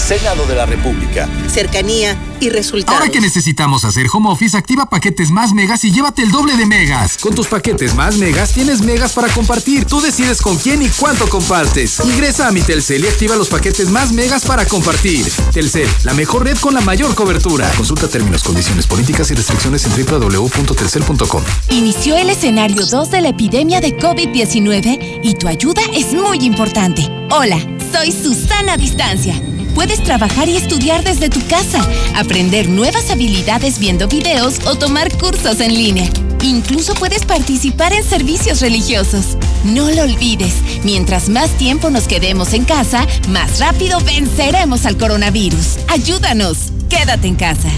[0.05, 1.27] Senado de la República.
[1.51, 3.01] Cercanía y resultados.
[3.01, 6.67] Ahora que necesitamos hacer home office, activa paquetes más megas y llévate el doble de
[6.67, 7.17] megas.
[7.17, 9.87] Con tus paquetes más megas tienes megas para compartir.
[9.87, 12.01] Tú decides con quién y cuánto compartes.
[12.05, 15.27] Ingresa a mi Telcel y activa los paquetes más megas para compartir.
[15.55, 17.71] Telcel, la mejor red con la mayor cobertura.
[17.75, 21.43] Consulta términos, condiciones, políticas y restricciones en www.telcel.com.
[21.71, 27.11] Inició el escenario 2 de la epidemia de COVID-19 y tu ayuda es muy importante.
[27.31, 27.59] Hola,
[27.91, 29.41] soy Susana Distancia.
[29.75, 31.81] Puedes trabajar y estudiar desde tu casa,
[32.15, 36.09] aprender nuevas habilidades viendo videos o tomar cursos en línea.
[36.43, 39.37] Incluso puedes participar en servicios religiosos.
[39.65, 40.55] No lo olvides,
[40.85, 45.79] mientras más tiempo nos quedemos en casa, más rápido venceremos al coronavirus.
[45.89, 47.69] Ayúdanos, quédate en casa.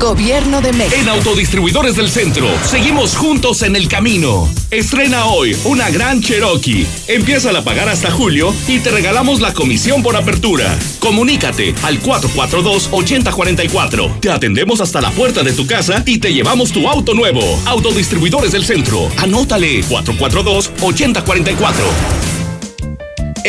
[0.00, 0.96] Gobierno de México.
[0.96, 4.48] En Autodistribuidores del Centro, seguimos juntos en el camino.
[4.70, 6.86] Estrena hoy una gran Cherokee.
[7.08, 10.78] Empieza a pagar hasta julio y te regalamos la comisión por apertura.
[11.00, 14.20] Comunícate al 442-8044.
[14.20, 17.42] Te atendemos hasta la puerta de tu casa y te llevamos tu auto nuevo.
[17.66, 19.08] Autodistribuidores del Centro.
[19.18, 22.37] Anótale 442-8044.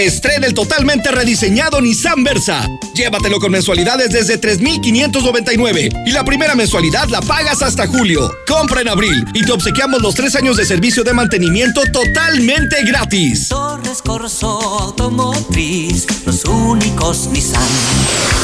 [0.05, 2.65] Estrena el totalmente rediseñado Nissan Versa.
[2.93, 8.31] Llévatelo con mensualidades desde 3,599 y la primera mensualidad la pagas hasta julio.
[8.47, 13.49] Compra en abril y te obsequiamos los tres años de servicio de mantenimiento totalmente gratis.
[13.49, 14.47] Torres Corso
[14.79, 17.61] Automotriz, los únicos Nissan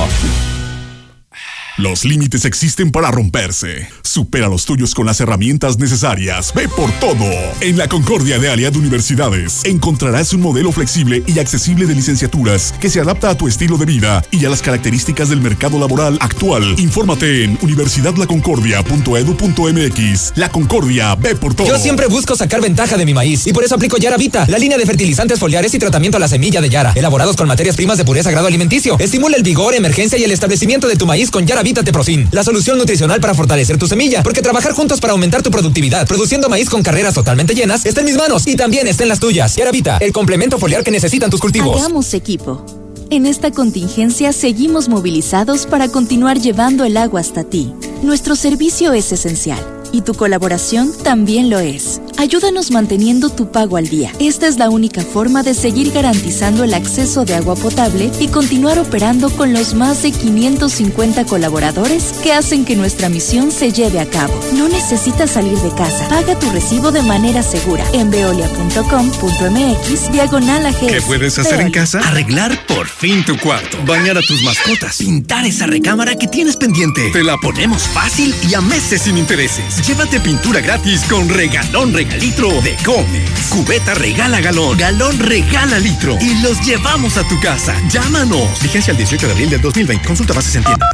[1.83, 3.89] Los límites existen para romperse.
[4.03, 6.53] Supera los tuyos con las herramientas necesarias.
[6.55, 7.25] Ve por todo.
[7.59, 12.89] En la Concordia de Aliad Universidades encontrarás un modelo flexible y accesible de licenciaturas que
[12.89, 16.79] se adapta a tu estilo de vida y a las características del mercado laboral actual.
[16.79, 20.37] Infórmate en universidadlaconcordia.edu.mx.
[20.37, 21.67] La Concordia, ve por todo.
[21.67, 24.57] Yo siempre busco sacar ventaja de mi maíz y por eso aplico Yara Vita, la
[24.57, 27.97] línea de fertilizantes foliares y tratamiento a la semilla de Yara, elaborados con materias primas
[27.97, 28.97] de pureza grado alimenticio.
[28.99, 32.43] Estimula el vigor, emergencia y el establecimiento de tu maíz con Yara Vita Teprofin, la
[32.43, 36.69] solución nutricional para fortalecer tu semilla, porque trabajar juntos para aumentar tu productividad, produciendo maíz
[36.69, 39.55] con carreras totalmente llenas, está en mis manos y también está en las tuyas.
[39.55, 41.79] Yara Vita, el complemento foliar que necesitan tus cultivos.
[41.79, 42.65] Hagamos equipo.
[43.09, 47.71] En esta contingencia seguimos movilizados para continuar llevando el agua hasta ti.
[48.01, 49.59] Nuestro servicio es esencial
[49.91, 52.01] y tu colaboración también lo es.
[52.17, 54.11] Ayúdanos manteniendo tu pago al día.
[54.19, 58.79] Esta es la única forma de seguir garantizando el acceso de agua potable y continuar
[58.79, 64.09] operando con los más de 550 colaboradores que hacen que nuestra misión se lleve a
[64.09, 64.33] cabo.
[64.53, 66.07] No necesitas salir de casa.
[66.07, 70.53] Paga tu recibo de manera segura en veolia.com.mx diagonal.
[70.79, 71.99] ¿Qué puedes hacer en casa?
[71.99, 73.77] Arreglar por fin tu cuarto.
[73.85, 74.97] Bañar a tus mascotas.
[74.97, 77.09] Pintar esa recámara que tienes pendiente.
[77.11, 79.85] Te la ponemos fácil y a meses sin intereses.
[79.87, 83.49] Llévate pintura gratis con regalón regalitro de Comex.
[83.49, 84.77] Cubeta regala galón.
[84.77, 86.17] Galón regala litro.
[86.19, 87.75] Y los llevamos a tu casa.
[87.89, 88.61] Llámanos.
[88.61, 90.05] Vigencia el 18 de abril del 2020.
[90.05, 90.89] Consulta bases en tienda.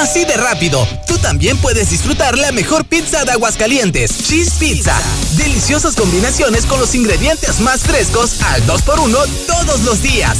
[0.00, 4.94] Así de rápido, tú también puedes disfrutar la mejor pizza de Aguascalientes, Cheese Pizza.
[5.36, 10.36] Deliciosas combinaciones con los ingredientes más frescos al 2x1 todos los días.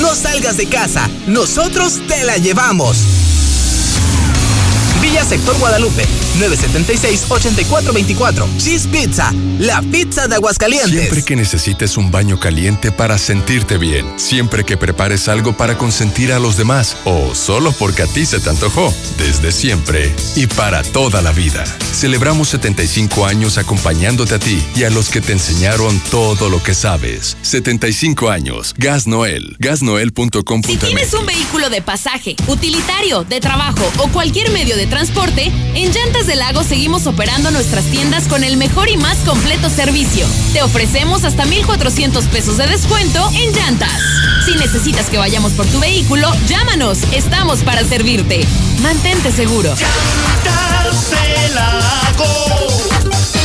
[0.00, 2.98] No salgas de casa, nosotros te la llevamos.
[5.00, 6.04] Villa Sector Guadalupe,
[6.36, 8.46] 976-8424.
[8.58, 10.90] Cheese Pizza, la pizza de Aguascalientes.
[10.90, 16.32] Siempre que necesites un baño caliente para sentirte bien, siempre que prepares algo para consentir
[16.32, 20.82] a los demás o solo porque a ti se te antojó, desde siempre y para
[20.82, 21.64] toda la vida.
[21.92, 26.74] Celebramos 75 años acompañándote a ti y a los que te enseñaron todo lo que
[26.74, 27.38] sabes.
[27.40, 28.74] 75 años.
[28.76, 29.56] Gas Noel.
[29.58, 30.66] Gasnoel.com.mx.
[30.66, 35.92] Si tienes un vehículo de pasaje, utilitario, de trabajo o cualquier medio de transporte, en
[35.92, 40.26] Llantas del Lago seguimos operando nuestras tiendas con el mejor y más completo servicio.
[40.52, 43.92] Te ofrecemos hasta 1,400 pesos de descuento en llantas.
[44.44, 46.98] Si necesitas que vayamos por tu vehículo, llámanos.
[47.12, 48.44] Estamos para servirte.
[48.80, 49.74] Mantente seguro.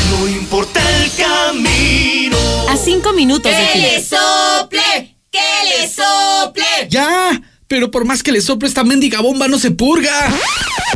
[0.09, 2.37] No importa el camino.
[2.69, 3.79] A cinco minutos de ¡Que ti.
[3.81, 5.15] le sople!
[5.31, 5.39] ¡Que
[5.79, 6.63] le sople!
[6.89, 7.41] ¡Ya!
[7.71, 10.11] Pero por más que le soplo esta mendiga bomba no se purga.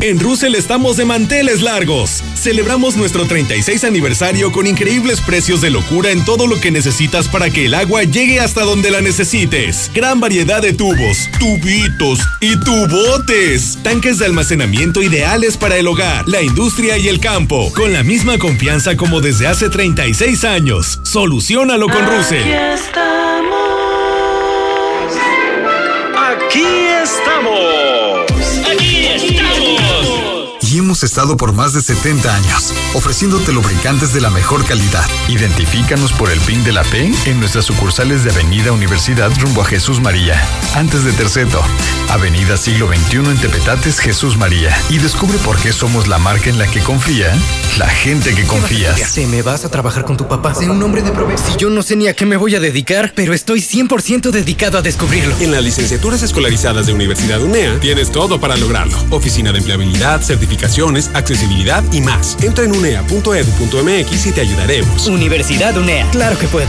[0.02, 2.22] En Russell estamos de manteles largos.
[2.36, 7.50] Celebramos nuestro 36 aniversario con increíbles precios de locura en todo lo que necesitas para
[7.50, 9.90] que el agua llegue hasta donde la necesites.
[9.96, 13.78] Gran variedad de tubos, tubitos y tubotes.
[13.82, 17.72] Tanques de almacenamiento ideales para el hogar, la industria y el campo.
[17.74, 21.00] Con la misma confianza como desde hace 36 años.
[21.04, 22.42] Solucionalo con Russell.
[22.42, 23.75] Aquí estamos.
[26.46, 28.35] Aquí
[30.80, 35.06] hemos estado por más de 70 años, ofreciéndote lubricantes de la mejor calidad.
[35.28, 39.66] Identifícanos por el PIN de la P en nuestras sucursales de Avenida Universidad rumbo a
[39.66, 40.42] Jesús María,
[40.76, 41.62] antes de Terceto,
[42.10, 44.76] Avenida Siglo XXI en Tepetates, Jesús María.
[44.90, 47.36] Y descubre por qué somos la marca en la que confía
[47.78, 49.14] la gente que confías.
[49.14, 50.56] ¿Te me vas a trabajar con tu papá?
[50.56, 51.44] Sé un hombre de provecho.
[51.46, 54.78] Si yo no sé ni a qué me voy a dedicar, pero estoy 100% dedicado
[54.78, 55.36] a descubrirlo.
[55.40, 58.98] En las licenciaturas escolarizadas de Universidad UNEA tienes todo para lograrlo.
[59.10, 60.22] Oficina de empleabilidad,
[61.14, 62.38] accesibilidad y más.
[62.42, 65.08] Entra en unea.edu.mx y te ayudaremos.
[65.08, 66.10] Universidad UNEA.
[66.12, 66.68] Claro que puedo.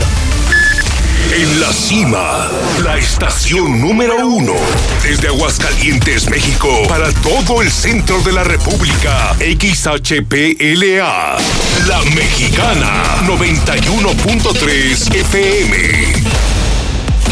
[1.33, 2.47] En la cima,
[2.83, 4.53] la estación número uno.
[5.03, 9.35] Desde Aguascalientes, México, para todo el centro de la República.
[9.39, 11.37] XHPLA.
[11.87, 16.56] La Mexicana, 91.3 FM.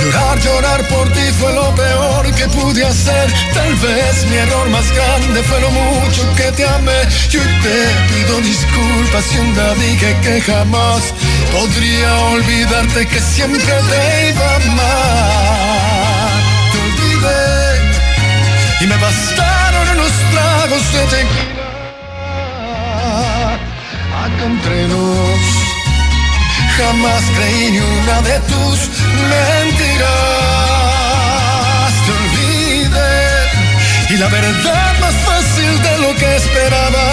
[0.00, 3.32] Llorar, llorar por ti fue lo peor que pude hacer.
[3.52, 7.02] Tal vez mi error más grande fue lo mucho que te amé.
[7.28, 7.78] Yo te
[8.08, 11.12] pido disculpas si un día dije que jamás
[11.58, 16.30] podría olvidarte que siempre te iba a amar.
[16.72, 17.44] Te olvidé
[18.82, 21.66] y me bastaron unos tragos de tequila.
[24.24, 25.66] Acá entre nos
[26.76, 28.78] Jamás creí ni una de tus
[29.30, 30.06] mentiras.
[32.04, 33.16] Te olvidé
[34.10, 37.06] y la verdad más fácil de lo que esperaba.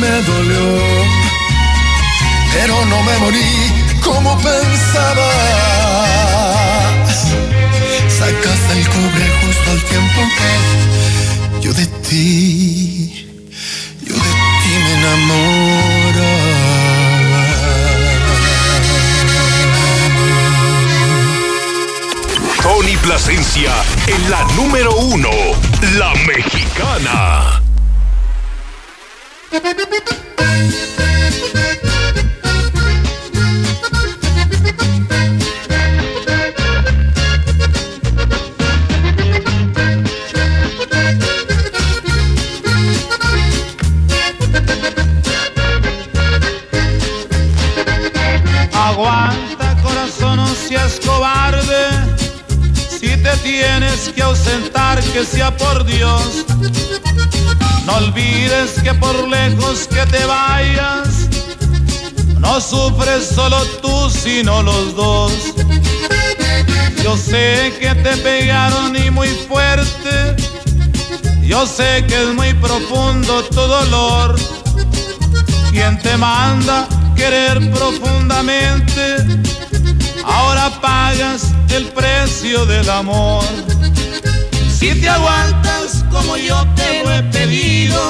[0.00, 0.68] Me dolió,
[2.54, 3.52] pero no me morí
[4.02, 5.24] como pensabas.
[8.08, 10.52] Sacaste el cobre justo al tiempo que
[11.60, 13.26] yo de ti,
[14.02, 16.24] yo de ti me enamoraba.
[22.62, 23.72] Tony Plasencia
[24.06, 25.30] en la número uno,
[25.98, 27.60] la mexicana.
[53.44, 56.46] Tienes que ausentar, que sea por Dios.
[57.84, 61.28] No olvides que por lejos que te vayas,
[62.38, 65.32] no sufres solo tú, sino los dos.
[67.02, 70.36] Yo sé que te pegaron y muy fuerte.
[71.42, 74.36] Yo sé que es muy profundo tu dolor.
[75.70, 79.16] ¿Quién te manda querer profundamente?
[80.24, 83.44] Ahora pagas el precio del amor.
[84.78, 88.00] Si te aguantas como yo te lo he pedido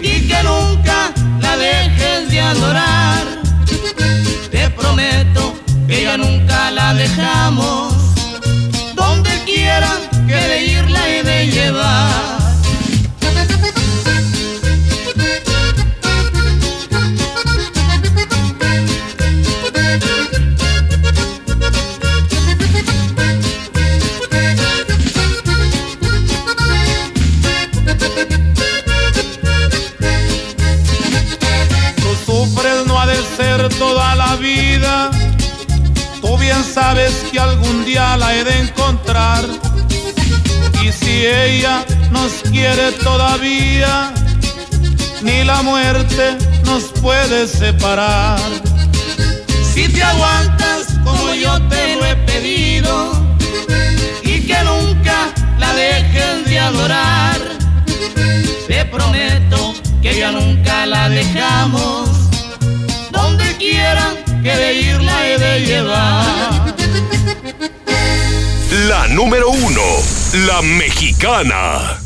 [0.00, 3.24] y que nunca la dejes de adorar,
[4.50, 5.54] te prometo
[5.88, 7.94] que ya nunca la dejamos.
[8.94, 9.90] Donde quiera
[10.28, 12.35] que de irla y de llevar.
[42.92, 44.12] Todavía,
[45.22, 48.38] ni la muerte nos puede separar.
[49.74, 53.12] Si te aguantas como yo te lo he pedido
[54.22, 57.40] y que nunca la dejes de adorar,
[58.68, 62.08] te prometo que ya nunca la dejamos.
[63.10, 66.74] Donde quiera que de irla he de llevar.
[68.88, 69.82] La número uno,
[70.46, 72.05] la mexicana.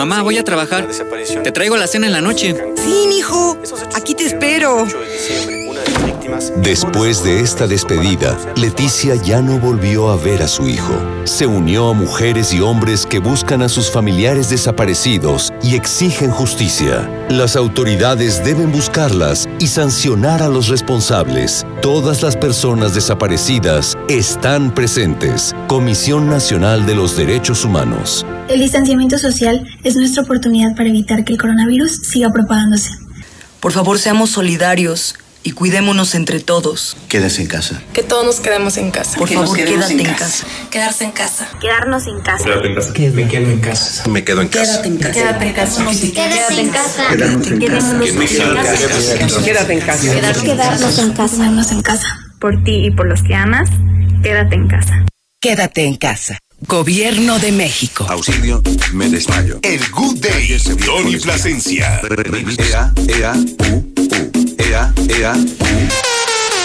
[0.00, 0.88] Mamá, voy a trabajar.
[1.44, 2.56] Te traigo la cena en la noche.
[2.74, 3.58] Sí, mijo.
[3.94, 4.86] Aquí te espero.
[6.56, 10.92] Después de esta despedida, Leticia ya no volvió a ver a su hijo.
[11.24, 17.08] Se unió a mujeres y hombres que buscan a sus familiares desaparecidos y exigen justicia.
[17.28, 21.66] Las autoridades deben buscarlas y sancionar a los responsables.
[21.82, 25.54] Todas las personas desaparecidas están presentes.
[25.66, 28.24] Comisión Nacional de los Derechos Humanos.
[28.48, 32.90] El distanciamiento social es nuestra oportunidad para evitar que el coronavirus siga propagándose.
[33.60, 36.96] Por favor, seamos solidarios y cuidémonos entre todos.
[37.08, 37.82] Quédese en casa.
[37.92, 39.18] Que todos nos quedemos en casa.
[39.18, 40.46] Por favor, quédate en casa.
[40.70, 41.48] Quedarse en casa.
[41.60, 42.44] Quedarnos en casa.
[42.44, 42.92] Quédate en casa.
[43.14, 44.08] Me quedo en casa.
[44.08, 44.82] Me quedo en casa.
[44.82, 45.12] Quédate en casa.
[45.12, 45.82] Quédate en casa.
[46.20, 47.08] Quédate en casa.
[49.42, 50.00] Quédate en casa.
[50.42, 51.36] Quedarnos en casa.
[51.36, 52.18] Quedarnos en casa.
[52.40, 53.68] Por ti y por los que amas,
[54.22, 55.04] quédate en casa.
[55.40, 56.38] Quédate en casa.
[56.66, 58.06] Gobierno de México.
[58.08, 58.62] Auxilio,
[58.92, 59.60] me desmayo.
[59.62, 62.00] El Good Day, Tony Plasencia.
[62.58, 63.32] Ea, ea,
[63.72, 63.89] u.
[65.08, 66.09] Ea.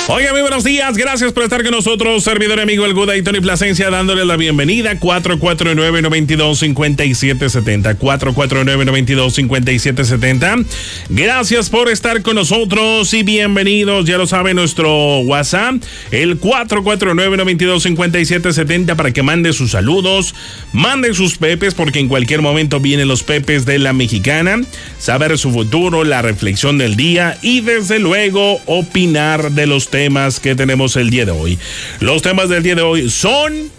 [0.08, 0.98] Oiga, muy buenos días.
[0.98, 2.24] Gracias por estar con nosotros.
[2.24, 5.00] Servidor amigo El Guda y Tony Plasencia dándole la bienvenida.
[5.00, 7.98] 449-925770.
[7.98, 10.64] 449-925770.
[11.10, 14.06] Gracias por estar con nosotros y bienvenidos.
[14.06, 15.78] Ya lo sabe nuestro WhatsApp,
[16.12, 20.36] el 449-925770 para que mande sus saludos,
[20.72, 24.62] mande sus pepes porque en cualquier momento vienen los pepes de la mexicana.
[25.00, 29.95] Saber su futuro, la reflexión del día y desde luego opinar de los temas
[30.42, 31.58] que tenemos el día de hoy.
[32.02, 33.72] Los temas del día de hoy son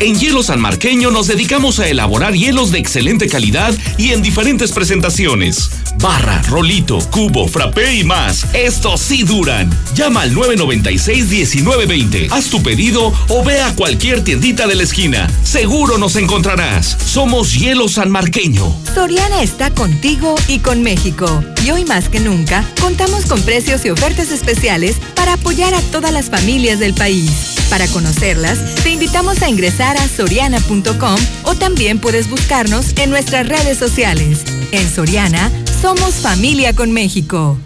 [0.00, 4.72] En Hielo San Marqueño nos dedicamos a elaborar hielos de excelente calidad y en diferentes
[4.72, 5.68] presentaciones.
[5.98, 8.46] Barra, rolito, cubo, frappé y más.
[8.54, 9.68] Estos sí duran.
[9.94, 12.28] Llama al 996-1920.
[12.30, 15.30] Haz tu pedido o ve a cualquier tiendita de la esquina.
[15.42, 16.96] Seguro nos encontrarás.
[17.04, 18.74] Somos Hielo San Marqueño.
[18.94, 21.44] Soriana está contigo y con México.
[21.62, 26.10] Y hoy más que nunca, contamos con precios y ofertas especiales para apoyar a todas
[26.10, 27.58] las familias del país.
[27.68, 33.78] Para conocerlas, te invitamos a ingresar a soriana.com o también puedes buscarnos en nuestras redes
[33.78, 34.44] sociales.
[34.72, 37.58] En Soriana, somos familia con México.